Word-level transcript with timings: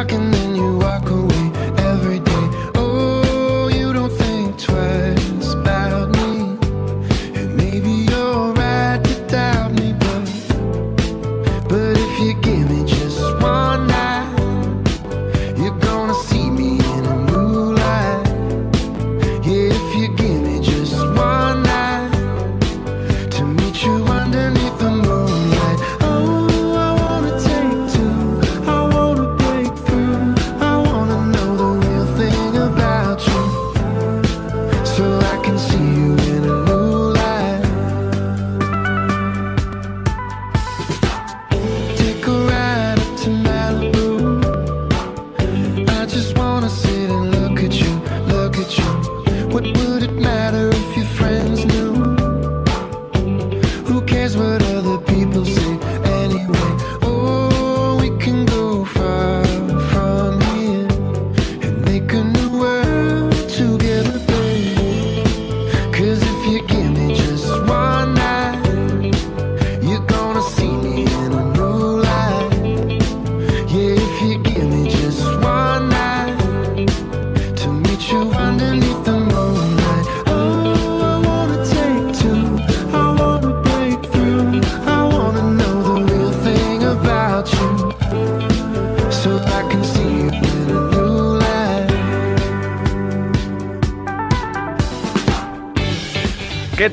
We 0.00 0.39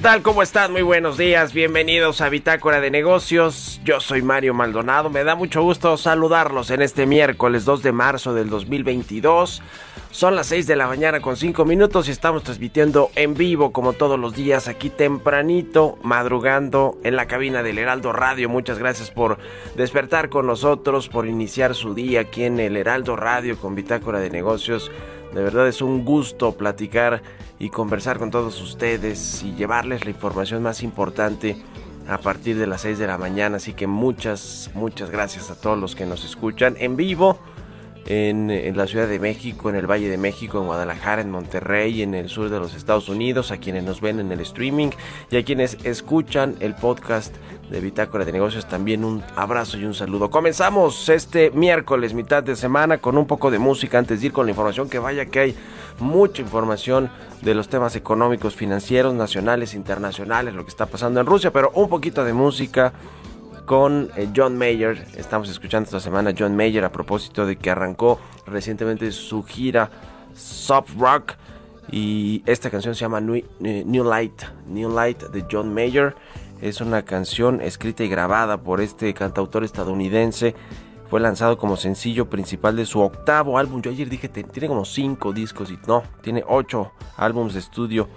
tal? 0.08 0.22
¿Cómo 0.22 0.42
están? 0.42 0.72
Muy 0.72 0.84
buenos 0.84 1.18
días. 1.18 1.52
Bienvenidos 1.52 2.22
a 2.22 2.30
Bitácora 2.30 2.80
de 2.80 2.90
Negocios. 2.90 3.82
Yo 3.84 4.00
soy 4.00 4.22
Mario 4.22 4.54
Maldonado. 4.54 5.10
Me 5.10 5.26
da 5.26 5.36
mucho 5.36 5.62
gusto 5.64 5.98
saludarlos 5.98 6.72
en 6.72 6.82
este 6.82 7.06
miércoles 7.06 7.66
2 7.66 7.84
de 7.84 7.92
marzo 7.92 8.34
del 8.34 8.50
2022. 8.50 9.62
Son 10.18 10.36
las 10.36 10.48
6 10.48 10.66
de 10.66 10.76
la 10.76 10.88
mañana 10.88 11.20
con 11.20 11.38
5 11.38 11.64
minutos 11.64 12.08
y 12.08 12.12
estamos 12.12 12.42
transmitiendo 12.42 13.12
en 13.14 13.36
vivo 13.36 13.72
como 13.72 13.94
todos 13.94 14.20
los 14.20 14.34
días 14.34 14.68
aquí 14.68 14.90
tempranito, 14.90 16.00
madrugando 16.02 16.98
en 17.04 17.16
la 17.16 17.28
cabina 17.28 17.62
del 17.62 17.78
Heraldo 17.78 18.14
Radio. 18.14 18.50
Muchas 18.50 18.80
gracias 18.80 19.12
por 19.12 19.38
despertar 19.76 20.30
con 20.30 20.48
nosotros, 20.48 21.08
por 21.08 21.28
iniciar 21.28 21.76
su 21.76 21.94
día 21.94 22.22
aquí 22.22 22.46
en 22.46 22.60
el 22.60 22.78
Heraldo 22.78 23.16
Radio 23.16 23.60
con 23.60 23.76
Bitácora 23.76 24.20
de 24.20 24.32
Negocios. 24.32 24.92
De 25.36 25.44
verdad 25.44 25.68
es 25.68 25.84
un 25.84 26.04
gusto 26.04 26.58
platicar 26.58 27.22
y 27.60 27.70
conversar 27.70 28.18
con 28.18 28.32
todos 28.32 28.60
ustedes 28.60 29.44
y 29.44 29.54
llevarles 29.54 30.04
la 30.04 30.10
información 30.10 30.64
más 30.64 30.82
importante 30.82 31.58
a 32.08 32.18
partir 32.18 32.58
de 32.58 32.66
las 32.66 32.82
6 32.82 32.98
de 32.98 33.06
la 33.06 33.20
mañana. 33.20 33.58
Así 33.58 33.74
que 33.74 33.86
muchas, 33.86 34.72
muchas 34.74 35.12
gracias 35.12 35.52
a 35.52 35.62
todos 35.62 35.78
los 35.78 35.96
que 35.96 36.08
nos 36.08 36.26
escuchan 36.26 36.76
en 36.80 36.96
vivo 36.96 37.38
en, 38.08 38.76
la 38.78 38.88
Ciudad 38.88 39.08
de 39.08 39.20
México, 39.20 39.70
en 39.70 39.76
el 39.76 39.86
Valle 39.86 40.10
de 40.10 40.18
México, 40.18 40.60
en 40.60 40.66
Guadalajara, 40.66 41.22
en 41.22 41.30
Monterrey, 41.30 42.02
en 42.02 42.16
el 42.16 42.30
sur 42.30 42.50
de 42.50 42.60
los 42.60 42.74
Estados 42.74 43.10
Unidos, 43.10 43.52
a 43.52 43.58
quienes 43.58 43.84
nos 43.84 44.00
ven 44.00 44.20
en 44.20 44.32
el 44.32 44.40
streaming 44.40 44.90
y 45.30 45.38
a 45.38 45.44
quienes 45.44 45.78
escuchan 45.84 46.56
el 46.62 46.74
podcast 46.74 47.36
de 47.70 47.82
Bitácora 47.82 48.24
de 48.24 48.32
Negocios. 48.32 48.68
También 48.68 49.04
un 49.04 49.24
abrazo 49.36 49.78
y 49.78 49.84
un 49.84 49.94
saludo. 49.94 50.30
Comenzamos 50.30 51.10
este 51.10 51.52
miércoles, 51.52 52.14
mitad 52.14 52.44
de 52.44 52.56
semana, 52.56 53.00
con 53.00 53.18
un 53.18 53.28
poco 53.28 53.52
de 53.52 53.60
música 53.60 53.98
antes 54.00 54.22
de 54.22 54.28
ir 54.28 54.34
con 54.34 54.46
la 54.46 54.52
información 54.52 54.90
que 54.90 55.00
vaya 55.00 55.26
que 55.26 55.40
hay 55.40 55.56
mucha 56.00 56.42
información 56.42 57.10
de 57.42 57.56
los 57.56 57.68
temas 57.68 57.96
económicos, 57.96 58.56
financieros, 58.56 59.14
nacionales, 59.14 59.74
internacionales, 59.74 60.54
lo 60.54 60.64
que 60.64 60.70
está 60.70 60.86
pasando 60.86 61.20
en 61.20 61.26
Rusia, 61.26 61.52
pero 61.52 61.72
un 61.74 61.90
poquito 61.90 62.24
de 62.24 62.34
música 62.34 62.94
con 63.68 64.10
eh, 64.16 64.30
John 64.34 64.58
Mayer. 64.58 65.06
Estamos 65.18 65.50
escuchando 65.50 65.86
esta 65.86 66.00
semana 66.00 66.34
John 66.36 66.56
Mayer 66.56 66.86
a 66.86 66.92
propósito 66.92 67.46
de 67.46 67.58
que 67.58 67.70
arrancó 67.70 68.18
recientemente 68.48 69.12
su 69.12 69.44
gira 69.44 69.92
Soft 70.34 70.94
Rock 70.98 71.34
y 71.92 72.44
esta 72.46 72.70
canción 72.70 72.96
se 72.96 73.02
llama 73.02 73.20
New, 73.20 73.44
New 73.60 74.04
Light, 74.06 74.42
New 74.68 74.90
Light 74.90 75.22
de 75.22 75.46
John 75.52 75.74
Mayer. 75.74 76.16
Es 76.62 76.80
una 76.80 77.04
canción 77.04 77.62
escrita 77.62 78.06
y 78.06 78.08
grabada 78.08 78.58
por 78.58 78.80
este 78.80 79.14
cantautor 79.14 79.66
estadounidense. 79.66 80.56
Fue 81.10 81.20
lanzado 81.20 81.58
como 81.58 81.76
sencillo 81.76 82.30
principal 82.30 82.78
de 82.78 82.86
su 82.86 83.02
octavo 83.02 83.58
álbum. 83.58 83.82
Yo 83.82 83.92
ayer 83.92 84.08
dije, 84.08 84.30
tiene 84.30 84.70
como 84.70 84.86
cinco 84.86 85.34
discos 85.34 85.72
y 85.72 85.80
no, 85.88 86.04
tiene 86.22 86.42
ocho 86.48 86.94
álbumes 87.18 87.54
de 87.54 87.60
estudio. 87.60 88.08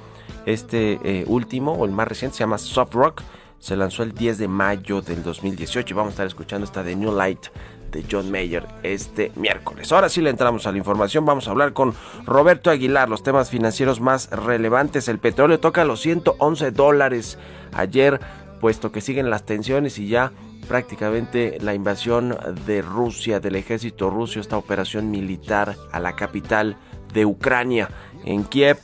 Este 0.46 1.00
eh, 1.02 1.24
último, 1.26 1.72
o 1.72 1.84
el 1.84 1.90
más 1.90 2.06
reciente, 2.06 2.36
se 2.36 2.44
llama 2.44 2.56
Soft 2.56 2.94
Rock. 2.94 3.22
Se 3.60 3.76
lanzó 3.76 4.02
el 4.02 4.12
10 4.12 4.38
de 4.38 4.48
mayo 4.48 5.02
del 5.02 5.22
2018 5.22 5.92
y 5.92 5.96
vamos 5.96 6.10
a 6.10 6.14
estar 6.14 6.26
escuchando 6.26 6.64
esta 6.64 6.82
de 6.82 6.96
New 6.96 7.14
Light 7.14 7.48
de 7.92 8.04
John 8.10 8.30
Mayer 8.30 8.66
este 8.82 9.32
miércoles. 9.36 9.92
Ahora 9.92 10.08
sí 10.08 10.22
le 10.22 10.30
entramos 10.30 10.66
a 10.66 10.72
la 10.72 10.78
información. 10.78 11.26
Vamos 11.26 11.46
a 11.46 11.50
hablar 11.50 11.74
con 11.74 11.94
Roberto 12.24 12.70
Aguilar, 12.70 13.10
los 13.10 13.22
temas 13.22 13.50
financieros 13.50 14.00
más 14.00 14.30
relevantes. 14.30 15.08
El 15.08 15.18
petróleo 15.18 15.60
toca 15.60 15.84
los 15.84 16.00
111 16.00 16.70
dólares 16.70 17.38
ayer, 17.74 18.18
puesto 18.62 18.92
que 18.92 19.02
siguen 19.02 19.28
las 19.28 19.44
tensiones 19.44 19.98
y 19.98 20.08
ya 20.08 20.32
prácticamente 20.66 21.58
la 21.60 21.74
invasión 21.74 22.38
de 22.64 22.80
Rusia, 22.80 23.40
del 23.40 23.56
ejército 23.56 24.08
ruso, 24.08 24.40
esta 24.40 24.56
operación 24.56 25.10
militar 25.10 25.76
a 25.92 26.00
la 26.00 26.16
capital 26.16 26.76
de 27.12 27.26
Ucrania, 27.26 27.90
en 28.24 28.44
Kiev 28.44 28.78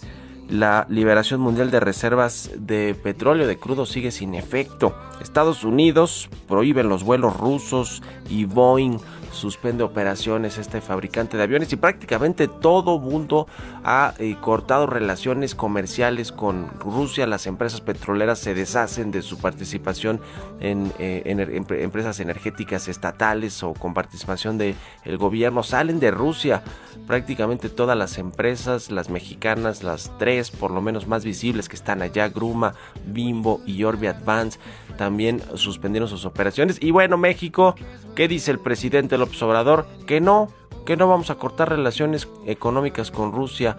la 0.48 0.86
liberación 0.88 1.40
mundial 1.40 1.70
de 1.70 1.80
reservas 1.80 2.50
de 2.56 2.94
petróleo 2.94 3.46
de 3.46 3.58
crudo 3.58 3.86
sigue 3.86 4.10
sin 4.10 4.34
efecto. 4.34 4.94
Estados 5.20 5.64
Unidos 5.64 6.28
prohíben 6.48 6.88
los 6.88 7.02
vuelos 7.02 7.36
rusos 7.36 8.02
y 8.28 8.44
Boeing 8.44 8.98
suspende 9.32 9.84
operaciones 9.84 10.58
este 10.58 10.80
fabricante 10.80 11.36
de 11.36 11.42
aviones 11.42 11.72
y 11.72 11.76
prácticamente 11.76 12.48
todo 12.48 12.98
mundo 12.98 13.46
ha 13.84 14.14
eh, 14.18 14.36
cortado 14.40 14.86
relaciones 14.86 15.54
comerciales 15.54 16.32
con 16.32 16.70
Rusia. 16.80 17.26
Las 17.26 17.46
empresas 17.46 17.80
petroleras 17.80 18.38
se 18.38 18.54
deshacen 18.54 19.10
de 19.10 19.22
su 19.22 19.38
participación 19.38 20.20
en, 20.60 20.92
eh, 20.98 21.22
empresas 21.70 22.20
energéticas 22.20 22.88
estatales 22.88 23.62
o 23.62 23.74
con 23.74 23.94
participación 23.94 24.58
del 24.58 24.76
gobierno. 25.18 25.62
Salen 25.62 26.00
de 26.00 26.10
Rusia 26.10 26.62
prácticamente 27.06 27.68
todas 27.68 27.96
las 27.96 28.18
empresas, 28.18 28.90
las 28.90 29.10
mexicanas, 29.10 29.82
las 29.82 30.10
tres 30.18 30.50
por 30.50 30.70
lo 30.70 30.80
menos 30.80 31.06
más 31.06 31.24
visibles 31.24 31.68
que 31.68 31.76
están 31.76 32.02
allá, 32.02 32.28
Gruma, 32.28 32.74
Bimbo 33.06 33.60
y 33.66 33.84
Orbi 33.84 34.06
Advance, 34.06 34.58
también 34.96 35.42
suspendieron 35.54 36.08
sus 36.08 36.24
operaciones. 36.24 36.78
Y 36.80 36.90
bueno, 36.90 37.16
México, 37.16 37.74
¿qué 38.14 38.28
dice 38.28 38.50
el 38.50 38.58
presidente 38.58 39.15
López 39.18 39.40
Obrador? 39.42 39.86
Que 40.06 40.20
no, 40.20 40.48
que 40.84 40.96
no 40.96 41.08
vamos 41.08 41.30
a 41.30 41.36
cortar 41.36 41.68
relaciones 41.68 42.28
económicas 42.46 43.10
con 43.10 43.32
Rusia. 43.32 43.76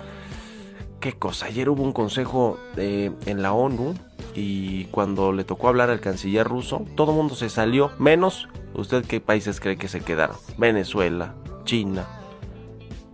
¿Qué 1.00 1.14
cosa? 1.14 1.46
Ayer 1.48 1.70
hubo 1.70 1.84
un 1.84 1.94
consejo 1.94 2.58
eh, 2.76 3.12
en 3.26 3.42
la 3.42 3.54
ONU 3.54 3.94
y 4.36 4.86
cuando 4.86 5.32
le 5.32 5.44
tocó 5.44 5.68
hablar 5.68 5.90
al 5.90 6.00
canciller 6.00 6.48
ruso, 6.48 6.86
todo 6.96 7.12
el 7.12 7.18
mundo 7.18 7.36
se 7.36 7.50
salió, 7.50 7.92
menos 8.00 8.48
usted 8.74 9.06
qué 9.06 9.20
países 9.20 9.60
cree 9.60 9.78
que 9.78 9.88
se 9.88 10.02
quedaron. 10.02 10.36
Venezuela, 10.58 11.34
China. 11.64 12.06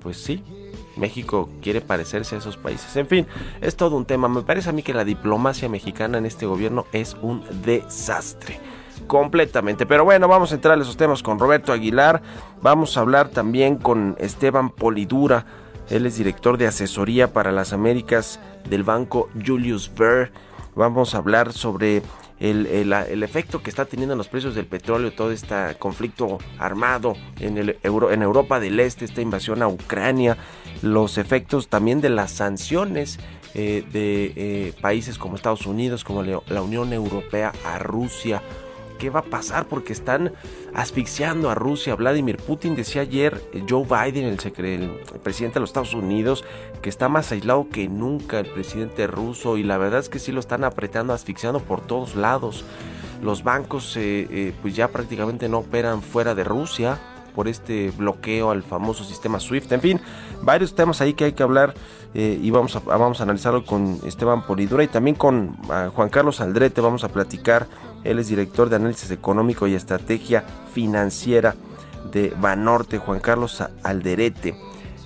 Pues 0.02 0.18
sí, 0.18 0.44
México 0.96 1.50
quiere 1.62 1.82
parecerse 1.82 2.36
a 2.36 2.40
esos 2.40 2.58
países. 2.58 2.96
En 2.96 3.08
fin, 3.08 3.28
es 3.62 3.76
todo 3.76 3.96
un 3.96 4.06
tema. 4.06 4.28
Me 4.28 4.42
parece 4.42 4.70
a 4.70 4.74
mí 4.74 4.84
que 4.84 4.94
la 4.94 5.06
diplomacia 5.06 5.70
mexicana 5.70 6.18
en 6.18 6.26
este 6.26 6.46
gobierno 6.46 6.86
es 6.92 7.16
un 7.22 7.44
desastre. 7.64 8.60
Completamente. 9.08 9.86
Pero 9.86 10.06
bueno, 10.06 10.28
vamos 10.28 10.52
a 10.52 10.56
entrar 10.56 10.78
a 10.78 10.82
esos 10.82 10.98
temas 10.98 11.24
con 11.24 11.40
Roberto 11.40 11.74
Aguilar. 11.74 12.22
Vamos 12.62 12.98
a 12.98 13.02
hablar 13.02 13.30
también 13.30 13.78
con 13.78 14.16
Esteban 14.20 14.70
Polidura. 14.70 15.46
Él 15.90 16.06
es 16.06 16.18
director 16.18 16.58
de 16.58 16.68
asesoría 16.68 17.34
para 17.34 17.52
las 17.52 17.74
Américas 17.74 18.40
del 18.70 18.84
banco 18.84 19.30
Julius 19.46 19.92
Baer. 19.96 20.32
Vamos 20.76 21.14
a 21.14 21.20
hablar 21.20 21.54
sobre 21.54 22.02
el, 22.40 23.24
efecto 23.24 23.62
que 23.62 23.70
está 23.70 23.86
teniendo 23.86 24.14
en 24.14 24.18
los 24.18 24.28
precios 24.28 24.56
del 24.56 24.66
petróleo, 24.66 25.14
todo 25.14 25.32
este 25.32 25.56
conflicto 25.80 26.40
armado 26.58 27.16
en, 27.40 27.58
el 27.58 27.78
en 27.84 28.22
Europa 28.22 28.60
del 28.60 28.80
Este, 28.80 29.06
esta 29.06 29.22
invasión 29.22 29.62
a 29.62 29.68
Ucrania, 29.68 30.38
los 30.82 31.18
efectos 31.18 31.70
también 31.70 32.02
de 32.02 32.10
las 32.10 32.32
sanciones 32.32 33.20
eh, 33.54 33.86
de 33.92 34.34
eh, 34.36 34.74
países 34.82 35.18
como 35.18 35.36
Estados 35.36 35.66
Unidos, 35.66 36.04
como 36.04 36.24
la 36.24 36.62
Unión 36.62 36.92
Europea 36.92 37.54
a 37.66 37.80
Rusia. 37.80 38.42
¿Qué 38.98 39.10
va 39.10 39.22
a 39.22 39.24
pasar? 39.24 39.68
Porque 39.68 39.94
están 39.94 40.34
asfixiando 40.74 41.50
a 41.50 41.56
Rusia. 41.56 41.96
Vladimir 41.96 42.38
Putin 42.38 42.76
decía 42.76 43.02
ayer, 43.02 43.42
eh, 43.54 43.64
Joe 43.68 43.84
Biden, 43.84 44.26
el, 44.26 44.66
el, 44.66 45.20
presidente 45.22 45.56
de 45.56 45.60
los 45.60 45.70
Estados 45.70 45.94
Unidos, 45.94 46.44
que 46.82 46.90
está 46.90 47.10
más 47.10 47.32
aislado 47.32 47.68
que 47.70 47.88
nunca 47.88 48.40
el 48.40 48.48
presidente 48.48 49.08
ruso 49.08 49.58
y 49.58 49.64
la 49.64 49.78
verdad 49.78 50.00
es 50.00 50.10
que 50.10 50.20
sí 50.20 50.32
lo 50.32 50.40
están 50.40 50.64
apretando, 50.64 51.14
asfixiando 51.14 51.60
por 51.60 51.82
todos 51.82 52.16
lados. 52.16 52.66
Los 53.22 53.44
bancos 53.44 53.98
pues 54.62 54.76
ya 54.76 54.90
prácticamente 54.90 55.48
no 55.48 55.60
operan 55.60 56.02
fuera 56.02 56.36
de 56.36 56.44
Rusia 56.44 57.00
por 57.34 57.48
este 57.48 57.92
bloqueo 57.92 58.52
al 58.52 58.64
famoso 58.64 59.04
sistema 59.04 59.40
SWIFT. 59.40 59.72
En 59.72 59.82
fin, 59.82 60.02
varios 60.42 60.76
temas 60.76 61.02
ahí 61.02 61.14
que 61.14 61.26
hay 61.26 61.34
que 61.34 61.44
hablar 61.44 61.74
eh, 62.14 62.40
y 62.42 62.52
vamos 62.52 62.76
a, 62.76 62.80
vamos 62.80 63.20
a 63.20 63.24
analizarlo 63.24 63.66
con 63.66 64.00
Esteban 64.06 64.46
Polidura 64.46 64.84
y 64.84 64.88
también 64.88 65.16
con 65.16 65.58
ah, 65.70 65.90
Juan 65.94 66.10
Carlos 66.10 66.42
Aldrete. 66.42 66.82
Vamos 66.82 67.04
a 67.04 67.10
platicar. 67.10 67.68
Él 68.04 68.20
es 68.20 68.28
director 68.28 68.70
de 68.70 68.76
análisis 68.76 69.12
económico 69.12 69.68
y 69.68 69.76
estrategia 69.76 70.44
financiera 70.74 71.56
de 72.12 72.34
Banorte, 72.40 72.98
Juan 72.98 73.20
Carlos 73.20 73.64
Alderete. 73.84 74.56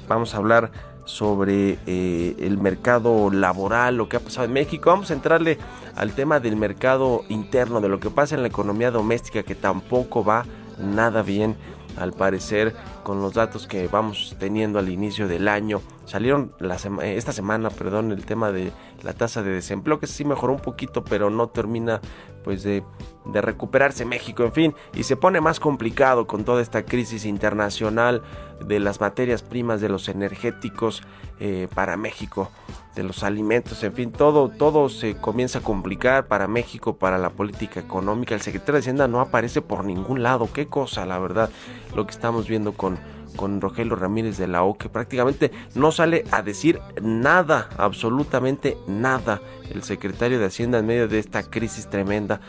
Vamos 0.08 0.34
a 0.34 0.38
hablar 0.38 0.72
sobre 1.06 1.80
eh, 1.86 2.36
el 2.40 2.58
mercado 2.58 3.32
laboral, 3.32 3.96
lo 3.96 4.10
que 4.10 4.18
ha 4.18 4.20
pasado 4.20 4.46
en 4.46 4.54
México. 4.54 4.90
Vamos 4.90 5.10
a 5.10 5.14
entrarle 5.14 5.58
al 5.96 6.12
tema 6.12 6.40
del 6.40 6.58
mercado 6.58 7.24
interno, 7.30 7.82
de 7.82 7.90
lo 7.90 8.00
que 8.00 8.10
pasa 8.10 8.36
en 8.36 8.42
la 8.42 8.50
economía 8.50 8.92
doméstica, 8.92 9.44
que 9.44 9.56
tampoco 9.56 10.24
va 10.24 10.46
nada 10.78 11.24
bien 11.24 11.56
al 11.98 12.14
parecer 12.14 12.76
con 13.07 13.21
los 13.21 13.36
datos 13.36 13.68
que 13.68 13.88
vamos 13.88 14.36
teniendo 14.38 14.80
al 14.80 14.89
inicio 14.89 15.30
del 15.30 15.48
año. 15.48 15.81
Salieron 16.04 16.51
la 16.59 16.75
esta 17.06 17.31
semana, 17.31 17.69
perdón, 17.69 18.12
el 18.12 18.25
tema 18.25 18.51
de 18.51 18.74
la 19.01 19.13
tasa 19.13 19.42
de 19.42 19.51
desempleo, 19.51 19.98
que 19.98 20.07
sí 20.07 20.25
mejoró 20.25 20.51
un 20.51 20.59
poquito, 20.59 21.06
pero 21.06 21.30
no 21.30 21.48
termina 21.48 22.01
pues 22.44 22.63
de, 22.63 22.83
de 23.24 23.42
recuperarse 23.42 24.04
México, 24.04 24.44
en 24.44 24.51
fin, 24.51 24.75
y 24.94 25.04
se 25.04 25.15
pone 25.15 25.39
más 25.39 25.62
complicado 25.62 26.27
con 26.27 26.44
toda 26.44 26.62
esta 26.62 26.83
crisis 26.83 27.24
internacional 27.24 28.24
de 28.65 28.81
las 28.81 29.00
materias 29.00 29.42
primas, 29.42 29.80
de 29.80 29.88
los 29.88 30.09
energéticos 30.09 31.01
eh, 31.39 31.69
para 31.74 31.95
México 31.95 32.51
de 32.98 33.04
los 33.04 33.24
alimentos, 33.24 33.83
en 33.83 33.94
fin, 33.94 34.12
todo, 34.12 34.50
todo 34.50 34.89
se 34.89 35.15
comienza 35.15 35.59
a 35.59 35.62
complicar 35.62 36.27
para 36.27 36.48
México, 36.48 36.98
para 36.98 37.19
la 37.19 37.30
política 37.30 37.80
económica. 37.80 38.33
El 38.33 38.42
secretario 38.42 38.74
de 38.74 38.80
Hacienda 38.80 39.07
no 39.07 39.21
aparece 39.21 39.62
por 39.62 39.86
ningún 39.86 40.24
lado. 40.24 40.50
Qué 40.51 40.68
cosa, 40.68 41.06
la 41.06 41.19
verdad, 41.19 41.51
lo 41.98 42.06
que 42.06 42.12
estamos 42.12 42.48
viendo 42.48 42.74
con, 42.74 42.98
con 43.36 43.60
Rogelio 43.60 43.96
Ramírez 43.96 44.38
de 44.38 44.48
la 44.48 44.64
O, 44.64 44.78
que 44.78 44.88
prácticamente 44.88 45.52
no 45.74 45.92
sale 45.92 46.24
a 46.32 46.44
decir 46.44 46.80
nada, 47.02 47.70
absolutamente 47.76 48.78
nada, 48.88 49.42
el 49.72 49.82
secretario 49.84 50.40
de 50.40 50.46
Hacienda 50.46 50.78
en 50.78 50.86
medio 50.86 51.08
de 51.08 51.18
esta 51.18 51.42
crisis 51.44 51.90
tremenda. 51.90 52.40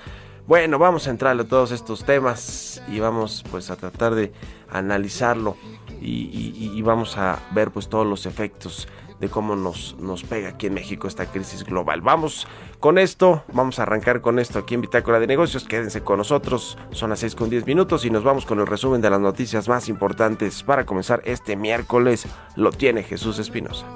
Bueno, 0.47 0.79
vamos 0.79 1.07
a 1.07 1.11
entrar 1.11 1.39
a 1.41 1.45
todos 1.45 1.73
estos 1.73 2.05
temas 2.05 2.83
y 2.89 3.01
vamos 3.01 3.43
pues 3.51 3.71
a 3.71 3.77
tratar 3.77 4.15
de 4.15 4.33
analizarlo 4.71 5.57
y, 6.01 6.71
y 6.75 6.83
vamos 6.83 7.17
a 7.17 7.39
ver 7.53 7.71
pues 7.71 7.89
todos 7.89 8.07
los 8.07 8.27
efectos 8.27 8.87
de 9.21 9.29
cómo 9.29 9.57
nos, 9.57 9.97
nos 9.99 10.23
pega 10.23 10.51
aquí 10.51 10.67
en 10.67 10.75
México 10.75 11.09
esta 11.09 11.27
crisis 11.27 11.65
global. 11.65 12.01
Vamos 12.01 12.47
con 12.81 12.99
esto, 12.99 13.45
vamos 13.53 13.79
a 13.79 13.83
arrancar 13.83 14.21
con 14.21 14.39
esto 14.39 14.59
aquí 14.59 14.75
en 14.75 14.83
Bitácora 14.83 15.21
de 15.21 15.27
Negocios. 15.27 15.65
Quédense 15.65 16.03
con 16.03 16.19
nosotros, 16.19 16.79
son 16.93 17.11
las 17.11 17.21
6 17.21 17.35
con 17.35 17.51
10 17.51 17.67
minutos 17.67 18.05
y 18.05 18.11
nos 18.11 18.25
vamos 18.25 18.47
con 18.47 18.61
el 18.61 18.67
resumen 18.67 19.01
de 19.01 19.11
las 19.11 19.21
noticias 19.21 19.69
más 19.69 19.89
importantes 19.89 20.63
para 20.63 20.87
comenzar 20.87 21.23
este 21.25 21.57
miércoles. 21.57 22.27
Lo 22.57 22.71
tiene 22.71 23.03
Jesús 23.03 23.39
Espinosa. 23.39 23.87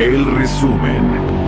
El 0.00 0.24
resumen. 0.24 1.39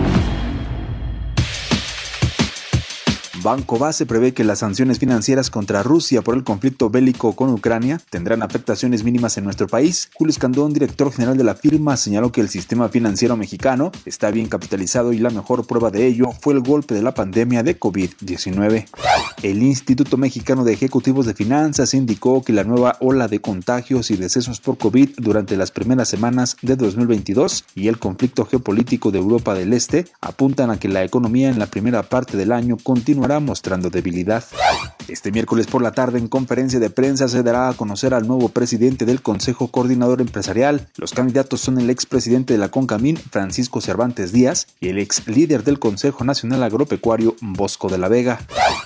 Banco 3.43 3.77
Base 3.77 4.05
prevé 4.05 4.33
que 4.33 4.45
las 4.45 4.59
sanciones 4.59 4.99
financieras 4.99 5.49
contra 5.49 5.83
Rusia 5.83 6.21
por 6.21 6.35
el 6.35 6.45
conflicto 6.45 6.89
bélico 6.89 7.35
con 7.35 7.49
Ucrania 7.49 7.99
tendrán 8.09 8.41
afectaciones 8.41 9.03
mínimas 9.03 9.37
en 9.37 9.43
nuestro 9.43 9.67
país. 9.67 10.09
Julio 10.13 10.31
Escandón, 10.31 10.71
director 10.71 11.11
general 11.11 11.37
de 11.37 11.43
la 11.43 11.53
firma, 11.53 11.97
señaló 11.97 12.31
que 12.31 12.39
el 12.39 12.47
sistema 12.47 12.87
financiero 12.87 13.35
mexicano 13.35 13.91
está 14.05 14.31
bien 14.31 14.47
capitalizado 14.47 15.11
y 15.11 15.17
la 15.17 15.29
mejor 15.29 15.67
prueba 15.67 15.91
de 15.91 16.07
ello 16.07 16.31
fue 16.39 16.53
el 16.53 16.61
golpe 16.61 16.95
de 16.95 17.01
la 17.01 17.13
pandemia 17.13 17.63
de 17.63 17.77
COVID-19. 17.77 18.85
El 19.41 19.61
Instituto 19.61 20.15
Mexicano 20.15 20.63
de 20.63 20.71
Ejecutivos 20.71 21.25
de 21.25 21.33
Finanzas 21.33 21.93
indicó 21.93 22.43
que 22.43 22.53
la 22.53 22.63
nueva 22.63 22.95
ola 23.01 23.27
de 23.27 23.41
contagios 23.41 24.09
y 24.09 24.15
decesos 24.15 24.61
por 24.61 24.77
COVID 24.77 25.15
durante 25.17 25.57
las 25.57 25.71
primeras 25.71 26.07
semanas 26.07 26.55
de 26.61 26.77
2022 26.77 27.65
y 27.75 27.89
el 27.89 27.99
conflicto 27.99 28.45
geopolítico 28.45 29.11
de 29.11 29.19
Europa 29.19 29.53
del 29.53 29.73
Este 29.73 30.05
apuntan 30.21 30.71
a 30.71 30.79
que 30.79 30.87
la 30.87 31.03
economía 31.03 31.49
en 31.49 31.59
la 31.59 31.65
primera 31.65 32.03
parte 32.03 32.37
del 32.37 32.53
año 32.53 32.77
continuará 32.81 33.32
mostrando 33.39 33.89
debilidad. 33.89 34.43
Este 35.07 35.31
miércoles 35.31 35.67
por 35.67 35.81
la 35.81 35.91
tarde 35.91 36.17
en 36.17 36.27
conferencia 36.27 36.79
de 36.79 36.89
prensa 36.89 37.27
se 37.27 37.43
dará 37.43 37.67
a 37.67 37.73
conocer 37.73 38.13
al 38.13 38.25
nuevo 38.25 38.49
presidente 38.49 39.05
del 39.05 39.21
Consejo 39.21 39.67
Coordinador 39.67 40.21
Empresarial. 40.21 40.87
Los 40.97 41.11
candidatos 41.11 41.59
son 41.59 41.77
el 41.77 41.89
expresidente 41.89 42.53
de 42.53 42.59
la 42.59 42.69
CONCAMIN, 42.69 43.17
Francisco 43.17 43.81
Cervantes 43.81 44.31
Díaz, 44.31 44.67
y 44.79 44.87
el 44.87 44.99
ex 44.99 45.27
líder 45.27 45.63
del 45.63 45.79
Consejo 45.79 46.23
Nacional 46.23 46.63
Agropecuario, 46.63 47.35
Bosco 47.41 47.89
de 47.89 47.97
la 47.97 48.07
Vega. 48.07 48.39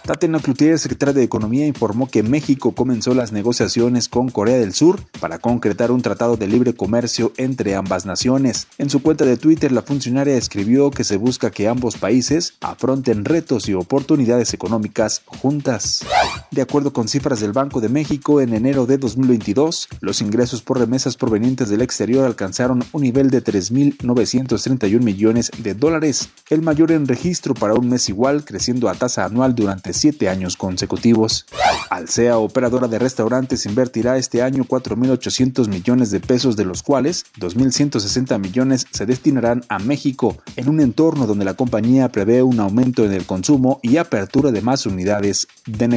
Tatiana 0.05 0.39
Cloutier, 0.39 0.79
secretaria 0.79 1.13
de 1.13 1.24
Economía, 1.24 1.67
informó 1.67 2.07
que 2.07 2.24
México 2.24 2.71
comenzó 2.71 3.13
las 3.13 3.31
negociaciones 3.31 4.09
con 4.09 4.29
Corea 4.29 4.57
del 4.57 4.74
Sur 4.74 5.01
para 5.19 5.39
concretar 5.39 5.91
un 5.91 6.01
tratado 6.01 6.38
de 6.38 6.47
libre 6.47 6.74
comercio 6.74 7.31
entre 7.38 7.75
ambas 7.75 8.05
naciones. 8.05 8.67
En 8.77 8.89
su 8.89 9.01
cuenta 9.01 9.25
de 9.25 9.38
Twitter, 9.38 9.71
la 9.71 9.81
funcionaria 9.81 10.36
escribió 10.36 10.89
que 10.91 11.03
se 11.03 11.17
busca 11.17 11.51
que 11.51 11.67
ambos 11.67 11.97
países 11.97 12.53
afronten 12.62 13.25
retos 13.25 13.69
y 13.69 13.74
oportunidades 13.74 14.53
económicas 14.53 15.21
juntas. 15.25 16.06
De 16.49 16.61
acuerdo 16.61 16.91
con 16.91 17.07
cifras 17.07 17.39
del 17.39 17.51
Banco 17.51 17.81
de 17.81 17.89
México, 17.89 18.41
en 18.41 18.53
enero 18.53 18.85
de 18.85 18.97
2022, 18.97 19.89
los 19.99 20.21
ingresos 20.21 20.61
por 20.61 20.79
remesas 20.79 21.15
provenientes 21.15 21.69
del 21.69 21.81
exterior 21.81 22.25
alcanzaron 22.25 22.83
un 22.93 23.01
nivel 23.01 23.29
de 23.29 23.43
3.931 23.43 25.01
millones 25.01 25.51
de 25.57 25.73
dólares, 25.75 26.29
el 26.49 26.61
mayor 26.61 26.93
en 26.93 27.07
registro 27.07 27.53
para 27.53 27.73
un 27.73 27.89
mes 27.89 28.09
igual, 28.09 28.45
creciendo 28.45 28.89
a 28.89 28.95
tasa 28.95 29.25
anual 29.25 29.55
durante 29.55 29.93
siete 29.93 30.29
años 30.29 30.55
consecutivos. 30.55 31.45
Alsea, 31.89 32.37
operadora 32.37 32.87
de 32.87 32.97
restaurantes, 32.97 33.65
invertirá 33.65 34.17
este 34.17 34.41
año 34.41 34.63
4.800 34.63 35.67
millones 35.67 36.11
de 36.11 36.21
pesos, 36.21 36.55
de 36.55 36.65
los 36.65 36.81
cuales 36.81 37.25
2.160 37.39 38.39
millones 38.39 38.87
se 38.89 39.05
destinarán 39.05 39.63
a 39.69 39.79
México, 39.79 40.37
en 40.55 40.69
un 40.69 40.79
entorno 40.79 41.27
donde 41.27 41.45
la 41.45 41.55
compañía 41.55 42.09
prevé 42.09 42.41
un 42.41 42.59
aumento 42.59 43.05
en 43.05 43.11
el 43.11 43.25
consumo 43.25 43.79
y 43.83 43.97
apertura 43.97 44.51
de 44.51 44.61
más 44.61 44.85
unidades 44.85 45.47
de 45.65 45.87
negocio. 45.87 45.97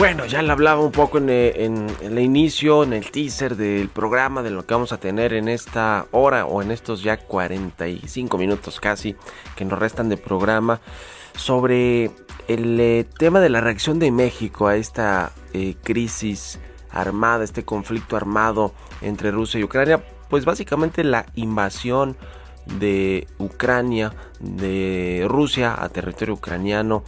Bueno, 0.00 0.24
ya 0.24 0.40
le 0.40 0.50
hablaba 0.50 0.80
un 0.80 0.92
poco 0.92 1.18
eh, 1.18 1.52
en, 1.66 1.86
el 2.00 2.18
inicio, 2.20 2.84
en 2.84 2.94
el 2.94 3.10
teaser 3.10 3.54
del 3.54 3.90
programa, 3.90 4.42
de 4.42 4.48
lo 4.48 4.64
que 4.64 4.72
vamos 4.72 4.94
a 4.94 4.96
tener 4.98 5.34
en 5.34 5.46
esta 5.46 6.06
hora 6.10 6.46
o 6.46 6.62
en 6.62 6.70
estos 6.70 7.02
ya 7.02 7.18
45 7.18 8.38
minutos 8.38 8.80
casi 8.80 9.14
que 9.56 9.66
nos 9.66 9.78
restan 9.78 10.08
de 10.08 10.16
programa 10.16 10.80
sobre 11.36 12.12
el 12.48 12.80
eh, 12.80 13.06
tema 13.18 13.40
de 13.40 13.50
la 13.50 13.60
reacción 13.60 13.98
de 13.98 14.10
México 14.10 14.68
a 14.68 14.76
esta 14.76 15.32
eh, 15.52 15.74
crisis 15.82 16.58
armada, 16.90 17.44
este 17.44 17.66
conflicto 17.66 18.16
armado 18.16 18.72
entre 19.02 19.30
Rusia 19.30 19.60
y 19.60 19.64
Ucrania. 19.64 20.02
Pues 20.30 20.46
básicamente 20.46 21.04
la 21.04 21.26
invasión 21.34 22.16
de 22.78 23.26
Ucrania, 23.36 24.14
de 24.38 25.26
Rusia 25.28 25.76
a 25.78 25.90
territorio 25.90 26.32
ucraniano, 26.32 27.04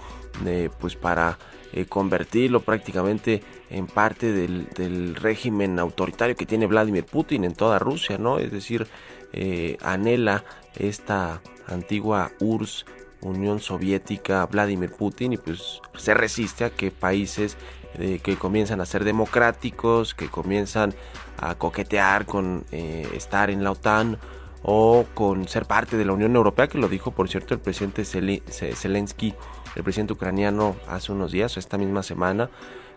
pues 0.79 0.95
para 0.95 1.39
eh, 1.75 1.87
convertirlo 1.87 2.61
prácticamente 2.61 3.43
en 3.71 3.87
parte 3.87 4.31
del, 4.31 5.15
régimen 5.15 5.79
autoritario 5.79 6.37
que 6.37 6.45
tiene 6.45 6.67
Vladimir 6.67 7.05
Putin 7.05 7.45
en 7.45 7.55
toda 7.55 7.79
Rusia, 7.79 8.19
¿no? 8.19 8.39
Es 8.39 8.53
decir, 8.53 8.87
eh, 9.33 9.79
anhela 9.81 10.45
esta 10.77 11.41
antigua 11.67 12.31
URSS, 12.41 12.85
Unión 13.23 13.61
Soviética, 13.61 14.45
Vladimir 14.45 14.91
Putin, 14.91 15.33
y 15.33 15.37
pues 15.39 15.81
se 15.97 16.13
resiste 16.13 16.65
a 16.65 16.71
que 16.71 16.91
países 16.91 17.57
eh, 17.99 18.21
que 18.23 18.37
comienzan 18.37 18.83
a 18.83 18.87
ser 18.87 19.05
democráticos, 19.05 20.15
que 20.15 20.29
comienzan 20.29 20.93
a 21.39 21.55
coquetear 21.55 22.27
con 22.27 22.67
estar 22.71 23.49
en 23.49 23.65
la 23.65 23.71
OTAN 23.71 24.19
o 24.63 25.07
con 25.15 25.49
ser 25.49 25.65
parte 25.65 25.97
de 25.97 26.05
la 26.05 26.13
Unión 26.13 26.37
Europea, 26.37 26.69
que 26.69 26.79
lo 26.79 26.89
dijo 26.89 27.13
por 27.13 27.31
cierto 27.31 27.55
el 27.55 27.61
presidente 27.61 28.05
Zelensky 28.05 29.35
el 29.77 29.83
presidente 29.83 30.13
ucraniano 30.13 30.77
hace 30.89 31.13
unos 31.13 31.33
días, 31.33 31.57
esta 31.57 31.79
misma 31.79 32.03
semana, 32.03 32.51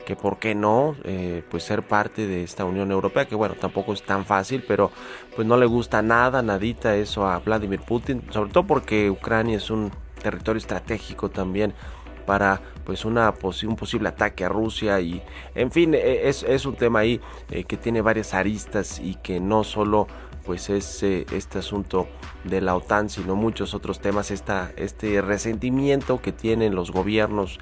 que 0.05 0.15
por 0.15 0.37
qué 0.37 0.55
no, 0.55 0.95
eh, 1.03 1.43
pues 1.49 1.63
ser 1.63 1.85
parte 1.87 2.27
de 2.27 2.43
esta 2.43 2.63
Unión 2.63 2.91
Europea, 2.91 3.25
que 3.25 3.35
bueno, 3.35 3.55
tampoco 3.59 3.93
es 3.93 4.03
tan 4.03 4.25
fácil, 4.25 4.63
pero 4.67 4.91
pues 5.35 5.47
no 5.47 5.57
le 5.57 5.65
gusta 5.65 6.01
nada, 6.01 6.41
nadita 6.41 6.95
eso 6.95 7.27
a 7.27 7.39
Vladimir 7.39 7.81
Putin, 7.81 8.23
sobre 8.29 8.51
todo 8.51 8.67
porque 8.67 9.09
Ucrania 9.09 9.57
es 9.57 9.69
un 9.69 9.91
territorio 10.21 10.59
estratégico 10.59 11.29
también 11.29 11.73
para 12.25 12.61
pues 12.83 13.05
una 13.05 13.33
un 13.63 13.75
posible 13.75 14.09
ataque 14.09 14.43
a 14.43 14.49
Rusia 14.49 14.99
y 14.99 15.21
en 15.53 15.71
fin 15.71 15.93
e, 15.93 16.27
es, 16.27 16.41
es 16.41 16.65
un 16.65 16.75
tema 16.75 16.99
ahí 16.99 17.21
eh, 17.51 17.63
que 17.63 17.77
tiene 17.77 18.01
varias 18.01 18.33
aristas 18.33 18.99
y 18.99 19.15
que 19.15 19.39
no 19.39 19.63
solo 19.63 20.07
pues 20.45 20.69
es 20.69 21.03
este 21.03 21.59
asunto 21.59 22.07
de 22.43 22.61
la 22.61 22.75
OTAN, 22.75 23.09
sino 23.09 23.35
muchos 23.35 23.73
otros 23.73 23.99
temas, 23.99 24.31
esta, 24.31 24.71
este 24.77 25.21
resentimiento 25.21 26.21
que 26.21 26.31
tienen 26.31 26.75
los 26.75 26.91
gobiernos 26.91 27.59